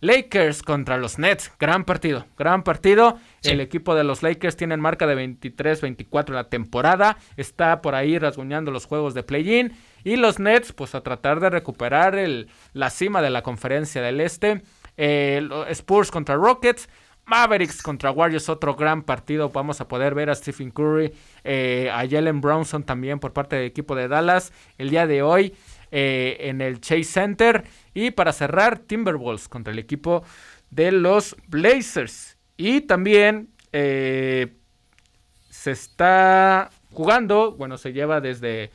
Lakers 0.02 0.64
contra 0.64 0.96
los 0.96 1.20
Nets, 1.20 1.52
gran 1.60 1.84
partido, 1.84 2.26
gran 2.36 2.64
partido. 2.64 3.18
El 3.44 3.60
equipo 3.60 3.94
de 3.94 4.02
los 4.02 4.24
Lakers 4.24 4.56
tiene 4.56 4.76
marca 4.76 5.06
de 5.06 5.14
23-24 5.14 6.30
en 6.30 6.34
la 6.34 6.48
temporada, 6.48 7.18
está 7.36 7.80
por 7.80 7.94
ahí 7.94 8.18
rasguñando 8.18 8.72
los 8.72 8.84
juegos 8.84 9.14
de 9.14 9.22
play-in. 9.22 9.72
Y 10.02 10.16
los 10.16 10.40
Nets, 10.40 10.72
pues 10.72 10.96
a 10.96 11.02
tratar 11.02 11.38
de 11.38 11.50
recuperar 11.50 12.16
el, 12.16 12.48
la 12.72 12.90
cima 12.90 13.22
de 13.22 13.30
la 13.30 13.42
conferencia 13.42 14.02
del 14.02 14.20
Este. 14.20 14.62
Eh, 14.96 15.48
Spurs 15.68 16.10
contra 16.10 16.34
Rockets. 16.34 16.88
Mavericks 17.24 17.82
contra 17.82 18.10
Warriors, 18.10 18.48
otro 18.48 18.74
gran 18.74 19.02
partido. 19.02 19.50
Vamos 19.50 19.80
a 19.80 19.86
poder 19.86 20.16
ver 20.16 20.28
a 20.28 20.34
Stephen 20.34 20.72
Curry, 20.72 21.12
eh, 21.44 21.88
a 21.92 21.98
Jalen 22.08 22.40
Brownson 22.40 22.82
también 22.82 23.20
por 23.20 23.32
parte 23.32 23.54
del 23.54 23.66
equipo 23.66 23.94
de 23.94 24.08
Dallas 24.08 24.52
el 24.76 24.90
día 24.90 25.06
de 25.06 25.22
hoy 25.22 25.54
eh, 25.92 26.38
en 26.40 26.60
el 26.60 26.80
Chase 26.80 27.04
Center. 27.04 27.62
Y 27.94 28.10
para 28.10 28.32
cerrar, 28.32 28.80
Timberwolves 28.80 29.46
contra 29.46 29.72
el 29.72 29.78
equipo 29.78 30.24
de 30.70 30.90
los 30.90 31.36
Blazers. 31.46 32.36
Y 32.56 32.80
también 32.80 33.50
se 33.72 35.70
está 35.70 36.70
jugando, 36.92 37.52
bueno, 37.52 37.78
se 37.78 37.92
lleva 37.92 38.20
desde 38.20 38.70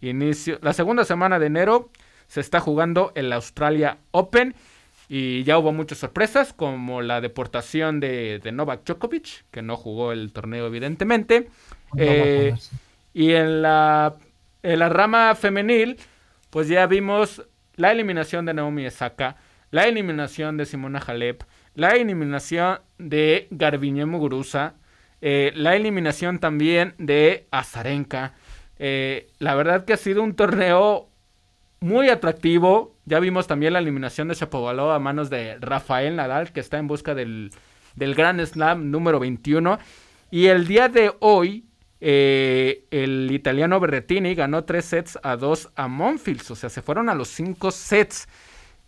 inicio, 0.00 0.58
la 0.62 0.72
segunda 0.72 1.04
semana 1.04 1.38
de 1.38 1.46
enero 1.46 1.90
se 2.26 2.40
está 2.40 2.60
jugando 2.60 3.12
el 3.14 3.32
Australia 3.32 3.98
Open 4.10 4.54
y 5.08 5.44
ya 5.44 5.58
hubo 5.58 5.72
muchas 5.72 5.98
sorpresas 5.98 6.52
como 6.52 7.00
la 7.00 7.20
deportación 7.20 8.00
de, 8.00 8.40
Novak 8.52 8.84
Djokovic, 8.84 9.44
que 9.50 9.62
no 9.62 9.76
jugó 9.76 10.12
el 10.12 10.32
torneo 10.32 10.66
evidentemente. 10.66 11.48
Eh, 11.96 12.54
y 13.14 13.32
en 13.32 13.62
la, 13.62 14.16
en 14.64 14.78
la 14.80 14.88
rama 14.88 15.34
femenil, 15.36 15.96
pues 16.56 16.68
ya 16.68 16.86
vimos 16.86 17.42
la 17.74 17.92
eliminación 17.92 18.46
de 18.46 18.54
Naomi 18.54 18.86
Osaka, 18.86 19.36
la 19.70 19.88
eliminación 19.88 20.56
de 20.56 20.64
Simona 20.64 21.00
Halep, 21.06 21.42
la 21.74 21.90
eliminación 21.90 22.78
de 22.96 23.46
Garbiñe 23.50 24.06
Muguruza, 24.06 24.72
eh, 25.20 25.52
la 25.54 25.76
eliminación 25.76 26.38
también 26.38 26.94
de 26.96 27.46
Azarenka. 27.50 28.32
Eh, 28.78 29.28
la 29.38 29.54
verdad 29.54 29.84
que 29.84 29.92
ha 29.92 29.98
sido 29.98 30.22
un 30.22 30.34
torneo 30.34 31.10
muy 31.80 32.08
atractivo. 32.08 32.96
Ya 33.04 33.20
vimos 33.20 33.46
también 33.46 33.74
la 33.74 33.80
eliminación 33.80 34.28
de 34.28 34.34
Chapovalov 34.34 34.92
a 34.92 34.98
manos 34.98 35.28
de 35.28 35.58
Rafael 35.60 36.16
Nadal, 36.16 36.52
que 36.52 36.60
está 36.60 36.78
en 36.78 36.86
busca 36.86 37.14
del, 37.14 37.50
del 37.96 38.14
Grand 38.14 38.42
Slam 38.42 38.90
número 38.90 39.20
21. 39.20 39.78
Y 40.30 40.46
el 40.46 40.66
día 40.66 40.88
de 40.88 41.12
hoy, 41.20 41.65
eh, 42.00 42.84
el 42.90 43.30
italiano 43.32 43.80
Berrettini 43.80 44.34
ganó 44.34 44.64
3 44.64 44.84
sets 44.84 45.18
a 45.22 45.36
2 45.36 45.70
a 45.74 45.88
Monfils. 45.88 46.50
O 46.50 46.56
sea, 46.56 46.70
se 46.70 46.82
fueron 46.82 47.08
a 47.08 47.14
los 47.14 47.28
5 47.28 47.70
sets. 47.70 48.28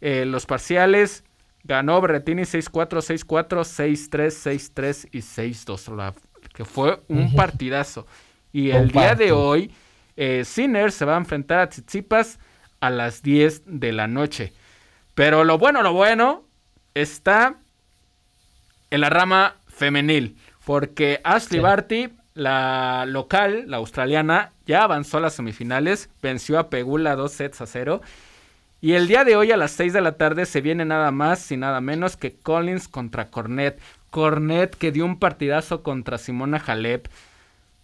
Eh, 0.00 0.24
los 0.24 0.46
parciales 0.46 1.24
ganó 1.64 2.00
Berrettini 2.00 2.42
6-4, 2.42 3.24
6-4, 3.26 3.48
6-3, 3.64 4.72
6-3 4.74 5.08
y 5.12 5.18
6-2. 5.18 6.14
Que 6.54 6.64
fue 6.64 7.00
un 7.08 7.34
partidazo. 7.34 8.06
Y 8.52 8.70
el 8.70 8.90
día 8.90 9.14
de 9.14 9.32
hoy, 9.32 9.70
eh, 10.16 10.44
Sinner 10.44 10.90
se 10.90 11.04
va 11.04 11.14
a 11.14 11.18
enfrentar 11.18 11.60
a 11.60 11.68
Tsitsipas 11.68 12.38
a 12.80 12.90
las 12.90 13.22
10 13.22 13.62
de 13.66 13.92
la 13.92 14.06
noche. 14.06 14.52
Pero 15.14 15.44
lo 15.44 15.58
bueno, 15.58 15.82
lo 15.82 15.92
bueno 15.92 16.44
está 16.94 17.56
en 18.90 19.00
la 19.00 19.10
rama 19.10 19.56
femenil. 19.66 20.36
Porque 20.64 21.20
Ashley 21.24 21.60
Barty, 21.60 22.08
la 22.38 23.04
local, 23.06 23.64
la 23.66 23.78
australiana, 23.78 24.52
ya 24.64 24.84
avanzó 24.84 25.18
a 25.18 25.20
las 25.20 25.34
semifinales, 25.34 26.08
venció 26.22 26.58
a 26.58 26.70
Pegula 26.70 27.16
dos 27.16 27.32
sets 27.32 27.60
a 27.60 27.66
cero. 27.66 28.00
Y 28.80 28.92
el 28.92 29.08
día 29.08 29.24
de 29.24 29.34
hoy 29.34 29.50
a 29.50 29.56
las 29.56 29.72
6 29.72 29.92
de 29.92 30.00
la 30.00 30.12
tarde 30.12 30.46
se 30.46 30.60
viene 30.60 30.84
nada 30.84 31.10
más 31.10 31.50
y 31.50 31.56
nada 31.56 31.80
menos 31.80 32.16
que 32.16 32.36
Collins 32.36 32.86
contra 32.86 33.28
Cornet. 33.28 33.80
Cornet 34.10 34.76
que 34.76 34.92
dio 34.92 35.04
un 35.04 35.18
partidazo 35.18 35.82
contra 35.82 36.16
Simona 36.16 36.62
Halep. 36.64 37.08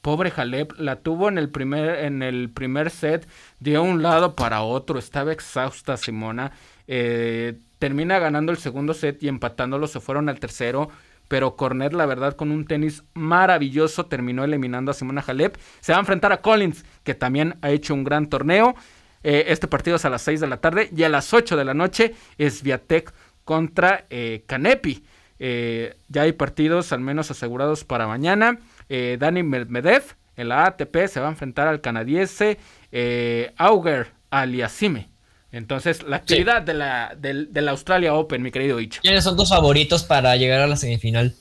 Pobre 0.03 0.31
Jalep, 0.31 0.79
la 0.79 0.97
tuvo 0.97 1.29
en 1.29 1.39
el 1.39 1.49
primer, 1.49 2.05
en 2.05 2.23
el 2.23 2.49
primer 2.51 2.91
set, 2.91 3.27
dio 3.59 3.83
un 3.83 4.03
lado 4.03 4.37
para 4.37 4.63
otro, 4.63 4.99
estaba 4.99 5.33
exhausta 5.33 5.97
Simona. 5.97 6.53
Eh, 6.87 7.59
termina 7.81 8.19
ganando 8.21 8.53
el 8.53 8.59
segundo 8.59 8.95
set 8.95 9.21
y 9.21 9.29
empatándolo 9.29 9.89
se 9.89 9.99
fueron 10.01 10.29
al 10.29 10.39
tercero. 10.39 10.91
Pero 11.35 11.57
Cornet, 11.57 11.93
la 11.95 12.07
verdad, 12.07 12.37
con 12.37 12.53
un 12.53 12.65
tenis 12.65 13.03
maravilloso, 13.13 14.07
terminó 14.07 14.45
eliminando 14.45 14.93
a 14.93 14.95
Simona 14.95 15.21
Jalep. 15.21 15.57
Se 15.81 15.91
va 15.91 15.99
a 15.99 16.01
enfrentar 16.01 16.31
a 16.31 16.41
Collins, 16.41 16.85
que 17.03 17.17
también 17.17 17.57
ha 17.61 17.71
hecho 17.71 17.93
un 17.93 18.05
gran 18.05 18.29
torneo. 18.29 18.77
Eh, 19.25 19.47
este 19.49 19.67
partido 19.67 19.97
es 19.97 20.05
a 20.05 20.11
las 20.11 20.23
6 20.23 20.39
de 20.39 20.47
la 20.47 20.59
tarde 20.59 20.91
y 20.97 21.03
a 21.03 21.09
las 21.09 21.35
8 21.35 21.57
de 21.57 21.65
la 21.65 21.75
noche 21.75 22.15
es 22.39 22.63
Viatec 22.63 23.13
contra 23.43 24.07
eh, 24.11 24.45
Canepi. 24.47 25.03
ya 25.41 26.23
hay 26.23 26.33
partidos 26.35 26.93
al 26.93 27.01
menos 27.01 27.33
asegurados 27.33 27.83
para 27.83 28.07
mañana. 28.07 28.61
Eh, 28.89 29.17
Dani 29.19 29.43
Medvedev 29.43 30.15
en 30.37 30.51
la 30.51 30.67
ATP 30.67 31.09
se 31.09 31.19
va 31.19 31.27
a 31.27 31.31
enfrentar 31.31 31.67
al 31.67 31.81
canadiense 31.81 32.59
eh, 32.93 33.53
Auger 33.57 34.13
Aliasime. 34.31 35.09
Entonces, 35.55 36.03
la 36.03 36.17
actividad 36.17 36.63
de, 36.63 36.75
la, 36.75 37.15
del, 37.17 37.69
Australia 37.69 38.15
Open, 38.15 38.43
mi 38.43 38.51
querido 38.51 38.81
Icho. 38.81 39.01
¿Quiénes 39.03 39.23
son 39.23 39.37
tus 39.37 39.51
favoritos 39.51 40.03
para 40.03 40.35
llegar 40.35 40.61
a 40.61 40.67
la 40.67 40.77
semifinal? 40.77 41.33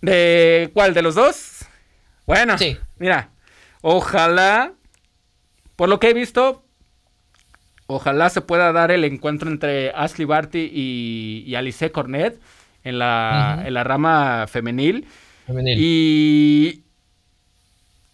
¿De 0.00 0.70
cuál? 0.72 0.94
¿De 0.94 1.02
los 1.02 1.16
dos? 1.16 1.64
Bueno, 2.24 2.54
mira, 2.98 3.30
ojalá 3.80 4.74
por 5.74 5.88
lo 5.88 5.98
que 5.98 6.10
he 6.10 6.14
visto, 6.14 6.62
ojalá 7.88 8.30
se 8.30 8.42
pueda 8.42 8.70
dar 8.70 8.92
el 8.92 9.02
encuentro 9.02 9.50
entre 9.50 9.90
Ashley 9.90 10.24
Barty 10.24 10.70
y, 10.72 11.42
y 11.44 11.56
Alice 11.56 11.90
Cornet 11.90 12.38
en 12.84 13.00
la, 13.00 13.64
en 13.66 13.74
la 13.74 13.82
rama 13.82 14.46
femenil. 14.46 15.04
femenil. 15.48 15.78
Y, 15.80 16.84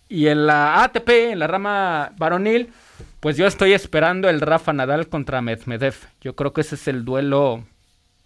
y 0.08 0.28
en 0.28 0.46
la 0.46 0.82
ATP, 0.84 1.10
en 1.32 1.38
la 1.38 1.46
rama 1.46 2.12
varonil, 2.16 2.72
pues 3.20 3.36
yo 3.36 3.46
estoy 3.46 3.72
esperando 3.72 4.28
el 4.28 4.40
Rafa 4.40 4.72
Nadal 4.72 5.08
contra 5.08 5.42
Medvedev. 5.42 5.94
Yo 6.20 6.36
creo 6.36 6.52
que 6.52 6.60
ese 6.60 6.76
es 6.76 6.88
el 6.88 7.04
duelo 7.04 7.64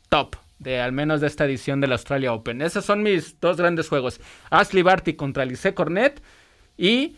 top 0.08 0.36
de 0.58 0.80
al 0.80 0.92
menos 0.92 1.20
de 1.20 1.26
esta 1.26 1.44
edición 1.44 1.80
del 1.80 1.92
Australia 1.92 2.32
Open. 2.32 2.62
Esos 2.62 2.84
son 2.84 3.02
mis 3.02 3.40
dos 3.40 3.56
grandes 3.56 3.88
juegos. 3.88 4.20
Ashley 4.50 4.82
Barty 4.82 5.14
contra 5.14 5.42
Alice 5.42 5.74
Cornet 5.74 6.22
y 6.76 7.16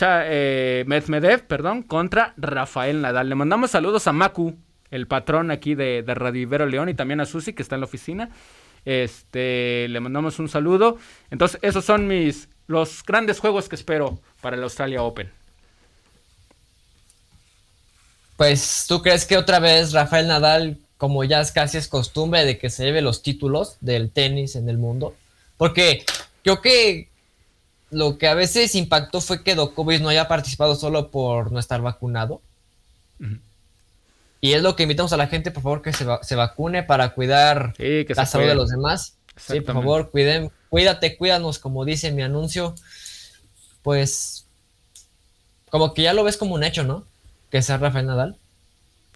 eh, 0.00 0.84
Medvedev, 0.86 1.46
perdón, 1.46 1.82
contra 1.82 2.34
Rafael 2.36 3.00
Nadal. 3.00 3.28
Le 3.28 3.34
mandamos 3.34 3.70
saludos 3.70 4.06
a 4.06 4.12
Maku, 4.12 4.56
el 4.90 5.06
patrón 5.06 5.50
aquí 5.50 5.74
de, 5.74 6.02
de 6.02 6.14
Radio 6.14 6.42
Ibero 6.42 6.66
León 6.66 6.88
y 6.88 6.94
también 6.94 7.20
a 7.20 7.26
Susi 7.26 7.52
que 7.52 7.62
está 7.62 7.76
en 7.76 7.80
la 7.80 7.86
oficina. 7.86 8.30
Este, 8.84 9.86
le 9.88 10.00
mandamos 10.00 10.38
un 10.38 10.48
saludo. 10.48 10.98
Entonces, 11.30 11.58
esos 11.62 11.84
son 11.84 12.06
mis 12.06 12.48
los 12.66 13.02
grandes 13.04 13.40
juegos 13.40 13.68
que 13.68 13.76
espero 13.76 14.20
para 14.40 14.56
el 14.56 14.62
Australia 14.62 15.02
Open. 15.02 15.43
Pues, 18.36 18.86
¿tú 18.88 19.02
crees 19.02 19.26
que 19.26 19.36
otra 19.36 19.60
vez 19.60 19.92
Rafael 19.92 20.26
Nadal, 20.26 20.78
como 20.96 21.24
ya 21.24 21.40
es 21.40 21.52
casi 21.52 21.78
es 21.78 21.88
costumbre 21.88 22.44
de 22.44 22.58
que 22.58 22.70
se 22.70 22.84
lleve 22.84 23.00
los 23.00 23.22
títulos 23.22 23.76
del 23.80 24.10
tenis 24.10 24.56
en 24.56 24.68
el 24.68 24.78
mundo? 24.78 25.14
Porque 25.56 26.04
creo 26.42 26.60
que 26.60 27.08
lo 27.90 28.18
que 28.18 28.26
a 28.26 28.34
veces 28.34 28.74
impactó 28.74 29.20
fue 29.20 29.44
que 29.44 29.54
Djokovic 29.54 30.00
no 30.00 30.08
haya 30.08 30.26
participado 30.26 30.74
solo 30.74 31.10
por 31.10 31.52
no 31.52 31.60
estar 31.60 31.80
vacunado. 31.80 32.40
Y 34.40 34.52
es 34.52 34.62
lo 34.62 34.76
que 34.76 34.82
invitamos 34.82 35.12
a 35.12 35.16
la 35.16 35.28
gente, 35.28 35.50
por 35.50 35.62
favor, 35.62 35.80
que 35.80 35.92
se, 35.92 36.34
vacune 36.34 36.82
para 36.82 37.14
cuidar 37.14 37.74
la 37.78 38.26
salud 38.26 38.48
de 38.48 38.54
los 38.54 38.68
demás. 38.68 39.16
Sí, 39.36 39.60
por 39.60 39.74
favor, 39.74 40.10
cuiden, 40.10 40.50
cuídate, 40.68 41.16
cuídanos, 41.16 41.58
como 41.58 41.84
dice 41.84 42.12
mi 42.12 42.22
anuncio. 42.22 42.74
Pues, 43.82 44.46
como 45.70 45.94
que 45.94 46.02
ya 46.02 46.12
lo 46.12 46.24
ves 46.24 46.36
como 46.36 46.54
un 46.54 46.64
hecho, 46.64 46.84
¿no? 46.84 47.06
Que 47.54 47.62
sea 47.62 47.78
Rafael 47.78 48.06
Nadal? 48.06 48.36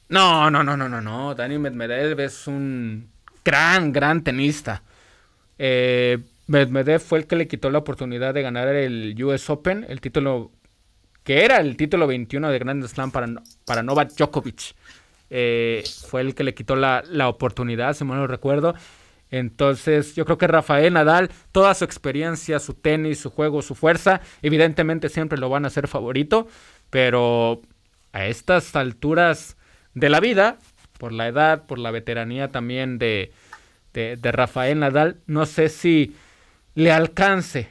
No, 0.08 0.48
no, 0.48 0.62
no, 0.62 0.76
no, 0.76 0.88
no, 0.88 1.00
no. 1.00 1.34
Dani 1.34 1.58
Medvedev 1.58 2.20
es 2.20 2.46
un 2.46 3.10
gran, 3.44 3.90
gran 3.90 4.22
tenista. 4.22 4.84
Eh, 5.58 6.18
Medvedev 6.46 7.00
fue 7.00 7.18
el 7.18 7.26
que 7.26 7.34
le 7.34 7.48
quitó 7.48 7.68
la 7.68 7.78
oportunidad 7.78 8.32
de 8.34 8.42
ganar 8.42 8.68
el 8.68 9.20
US 9.24 9.50
Open, 9.50 9.84
el 9.88 10.00
título 10.00 10.52
que 11.24 11.44
era 11.44 11.56
el 11.56 11.76
título 11.76 12.06
21 12.06 12.48
de 12.48 12.58
Grand 12.60 12.86
Slam 12.86 13.10
para, 13.10 13.26
para 13.64 13.82
Novak 13.82 14.12
Djokovic. 14.12 14.76
Eh, 15.30 15.82
fue 16.06 16.20
el 16.20 16.36
que 16.36 16.44
le 16.44 16.54
quitó 16.54 16.76
la, 16.76 17.02
la 17.10 17.28
oportunidad, 17.28 17.94
si 17.94 18.04
mal 18.04 18.18
no 18.18 18.28
recuerdo. 18.28 18.76
Entonces, 19.32 20.14
yo 20.14 20.24
creo 20.24 20.38
que 20.38 20.46
Rafael 20.46 20.92
Nadal, 20.92 21.28
toda 21.50 21.74
su 21.74 21.84
experiencia, 21.84 22.60
su 22.60 22.74
tenis, 22.74 23.18
su 23.18 23.30
juego, 23.30 23.62
su 23.62 23.74
fuerza, 23.74 24.20
evidentemente 24.42 25.08
siempre 25.08 25.40
lo 25.40 25.48
van 25.48 25.64
a 25.64 25.70
ser 25.70 25.88
favorito, 25.88 26.46
pero 26.88 27.62
a 28.12 28.26
estas 28.26 28.74
alturas 28.76 29.56
de 29.94 30.08
la 30.08 30.20
vida, 30.20 30.58
por 30.98 31.12
la 31.12 31.28
edad, 31.28 31.66
por 31.66 31.78
la 31.78 31.90
veteranía 31.90 32.50
también 32.50 32.98
de, 32.98 33.32
de, 33.92 34.32
Rafael 34.32 34.78
Nadal, 34.78 35.16
no 35.26 35.46
sé 35.46 35.68
si 35.68 36.14
le 36.74 36.92
alcance 36.92 37.68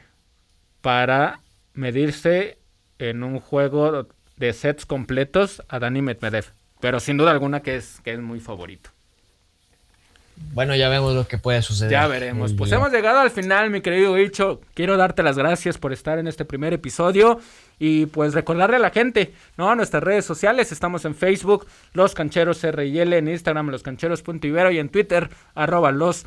para 0.82 1.42
medirse 1.74 2.58
en 3.00 3.24
un 3.24 3.40
juego 3.40 4.08
de 4.38 4.54
sets 4.54 4.86
completos 4.86 5.62
a 5.68 5.80
Dani 5.80 6.02
Medvedev. 6.02 6.46
Pero 6.80 7.00
sin 7.00 7.18
duda 7.18 7.32
alguna 7.32 7.62
que 7.62 7.76
es, 7.76 8.00
que 8.04 8.14
es 8.14 8.20
muy 8.20 8.40
favorito. 8.40 8.92
Bueno, 10.54 10.76
ya 10.76 10.90
vemos 10.90 11.16
lo 11.16 11.28
que 11.28 11.38
puede 11.38 11.62
suceder. 11.62 11.92
Ya 11.92 12.08
veremos. 12.08 12.54
Pues 12.54 12.72
hemos 12.72 12.92
llegado 12.92 13.20
al 13.20 13.32
final, 13.32 13.72
mi 13.72 13.82
querido 13.82 14.14
Bicho. 14.14 14.62
Quiero 14.76 14.96
darte 14.96 15.24
las 15.24 15.38
gracias 15.38 15.78
por 15.78 15.94
estar 15.94 16.20
en 16.20 16.28
este 16.28 16.46
primer 16.46 16.74
episodio. 16.74 17.40
Y 17.80 18.08
pues 18.08 18.34
recordarle 18.34 18.78
a 18.78 18.80
la 18.80 18.90
gente, 18.90 19.34
¿no? 19.58 19.76
Nuestras 19.76 20.02
redes 20.04 20.26
sociales, 20.26 20.72
estamos 20.72 21.06
en 21.06 21.14
Facebook, 21.16 21.68
Los 21.94 22.16
Cancheros 22.16 22.64
RL, 22.64 23.14
en 23.14 23.28
Instagram, 23.28 23.70
Los 23.70 23.84
Cancheros.ibero 23.84 24.72
y 24.72 24.80
en 24.80 24.90
Twitter, 24.90 25.30
arroba 25.56 25.92
los 25.92 26.26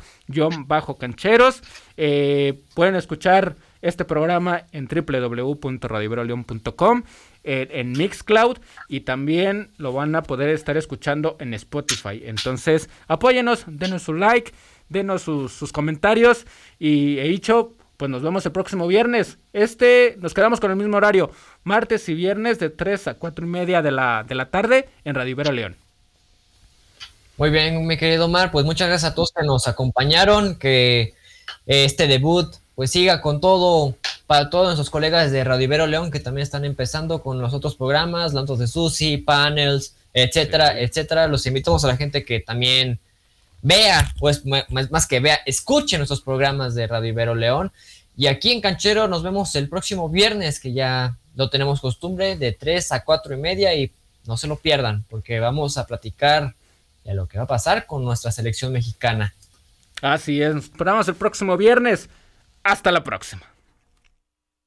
bajo 0.65 0.97
cancheros. 0.97 1.61
Eh, 1.97 2.61
pueden 2.73 2.95
escuchar 2.95 3.57
este 3.81 4.05
programa 4.05 4.63
en 4.71 4.87
www.radioveroleon.com 4.87 7.03
en, 7.43 7.91
Mixcloud 7.93 8.57
y 8.87 9.01
también 9.01 9.71
lo 9.77 9.93
van 9.93 10.15
a 10.15 10.23
poder 10.23 10.49
estar 10.49 10.77
escuchando 10.77 11.37
en 11.39 11.53
Spotify. 11.53 12.23
Entonces, 12.25 12.89
apóyenos, 13.07 13.65
denos 13.67 14.03
su 14.03 14.13
like, 14.13 14.51
denos 14.89 15.23
sus, 15.23 15.71
comentarios 15.71 16.45
y 16.79 17.19
he 17.19 17.23
dicho, 17.23 17.73
pues 18.01 18.09
nos 18.09 18.23
vemos 18.23 18.43
el 18.47 18.51
próximo 18.51 18.87
viernes. 18.87 19.37
Este, 19.53 20.17
nos 20.19 20.33
quedamos 20.33 20.59
con 20.59 20.71
el 20.71 20.75
mismo 20.75 20.97
horario, 20.97 21.29
martes 21.63 22.09
y 22.09 22.15
viernes 22.15 22.57
de 22.57 22.71
3 22.71 23.09
a 23.09 23.13
4 23.13 23.45
y 23.45 23.47
media 23.47 23.83
de 23.83 23.91
la, 23.91 24.25
de 24.27 24.33
la 24.33 24.49
tarde 24.49 24.89
en 25.05 25.13
Radio 25.13 25.29
Ibero 25.29 25.51
León. 25.51 25.75
Muy 27.37 27.51
bien, 27.51 27.85
mi 27.85 27.97
querido 27.97 28.25
Omar, 28.25 28.49
pues 28.49 28.65
muchas 28.65 28.87
gracias 28.87 29.11
a 29.11 29.13
todos 29.13 29.31
que 29.31 29.45
nos 29.45 29.67
acompañaron, 29.67 30.55
que 30.55 31.13
este 31.67 32.07
debut 32.07 32.55
pues 32.73 32.89
siga 32.89 33.21
con 33.21 33.39
todo 33.39 33.95
para 34.25 34.49
todos 34.49 34.65
nuestros 34.65 34.89
colegas 34.89 35.31
de 35.31 35.43
Radio 35.43 35.65
Ibero 35.65 35.85
León 35.85 36.09
que 36.09 36.19
también 36.19 36.41
están 36.41 36.65
empezando 36.65 37.21
con 37.21 37.39
los 37.39 37.53
otros 37.53 37.75
programas, 37.75 38.33
Lantos 38.33 38.57
de 38.57 38.65
Susi, 38.65 39.17
panels, 39.17 39.93
etcétera, 40.11 40.79
etcétera. 40.79 41.27
Los 41.27 41.45
invitamos 41.45 41.85
a 41.85 41.89
la 41.89 41.97
gente 41.97 42.25
que 42.25 42.39
también 42.39 42.97
vea, 43.61 44.13
pues 44.19 44.43
más 44.69 45.07
que 45.07 45.19
vea, 45.19 45.39
escuche 45.45 45.97
nuestros 45.97 46.21
programas 46.21 46.75
de 46.75 46.87
Radio 46.87 47.09
Ibero 47.09 47.35
León. 47.35 47.71
Y 48.17 48.27
aquí 48.27 48.51
en 48.51 48.61
Canchero 48.61 49.07
nos 49.07 49.23
vemos 49.23 49.55
el 49.55 49.69
próximo 49.69 50.09
viernes, 50.09 50.59
que 50.59 50.73
ya 50.73 51.17
lo 51.35 51.49
tenemos 51.49 51.79
costumbre, 51.81 52.35
de 52.35 52.51
3 52.51 52.91
a 52.91 53.03
4 53.03 53.33
y 53.33 53.37
media 53.37 53.73
y 53.73 53.91
no 54.25 54.37
se 54.37 54.47
lo 54.47 54.57
pierdan, 54.57 55.05
porque 55.09 55.39
vamos 55.39 55.77
a 55.77 55.85
platicar 55.85 56.55
de 57.03 57.13
lo 57.13 57.27
que 57.27 57.37
va 57.37 57.45
a 57.45 57.47
pasar 57.47 57.87
con 57.87 58.03
nuestra 58.03 58.31
selección 58.31 58.71
mexicana. 58.71 59.33
Así 60.01 60.41
es, 60.41 60.55
esperamos 60.55 61.07
el 61.07 61.15
próximo 61.15 61.57
viernes. 61.57 62.09
Hasta 62.63 62.91
la 62.91 63.03
próxima. 63.03 63.43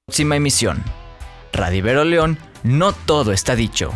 Próxima 0.07 0.37
emisión. 0.37 0.83
Radio 1.53 1.79
Ibero 1.79 2.05
León, 2.05 2.39
no 2.63 2.93
todo 2.93 3.33
está 3.33 3.55
dicho. 3.55 3.93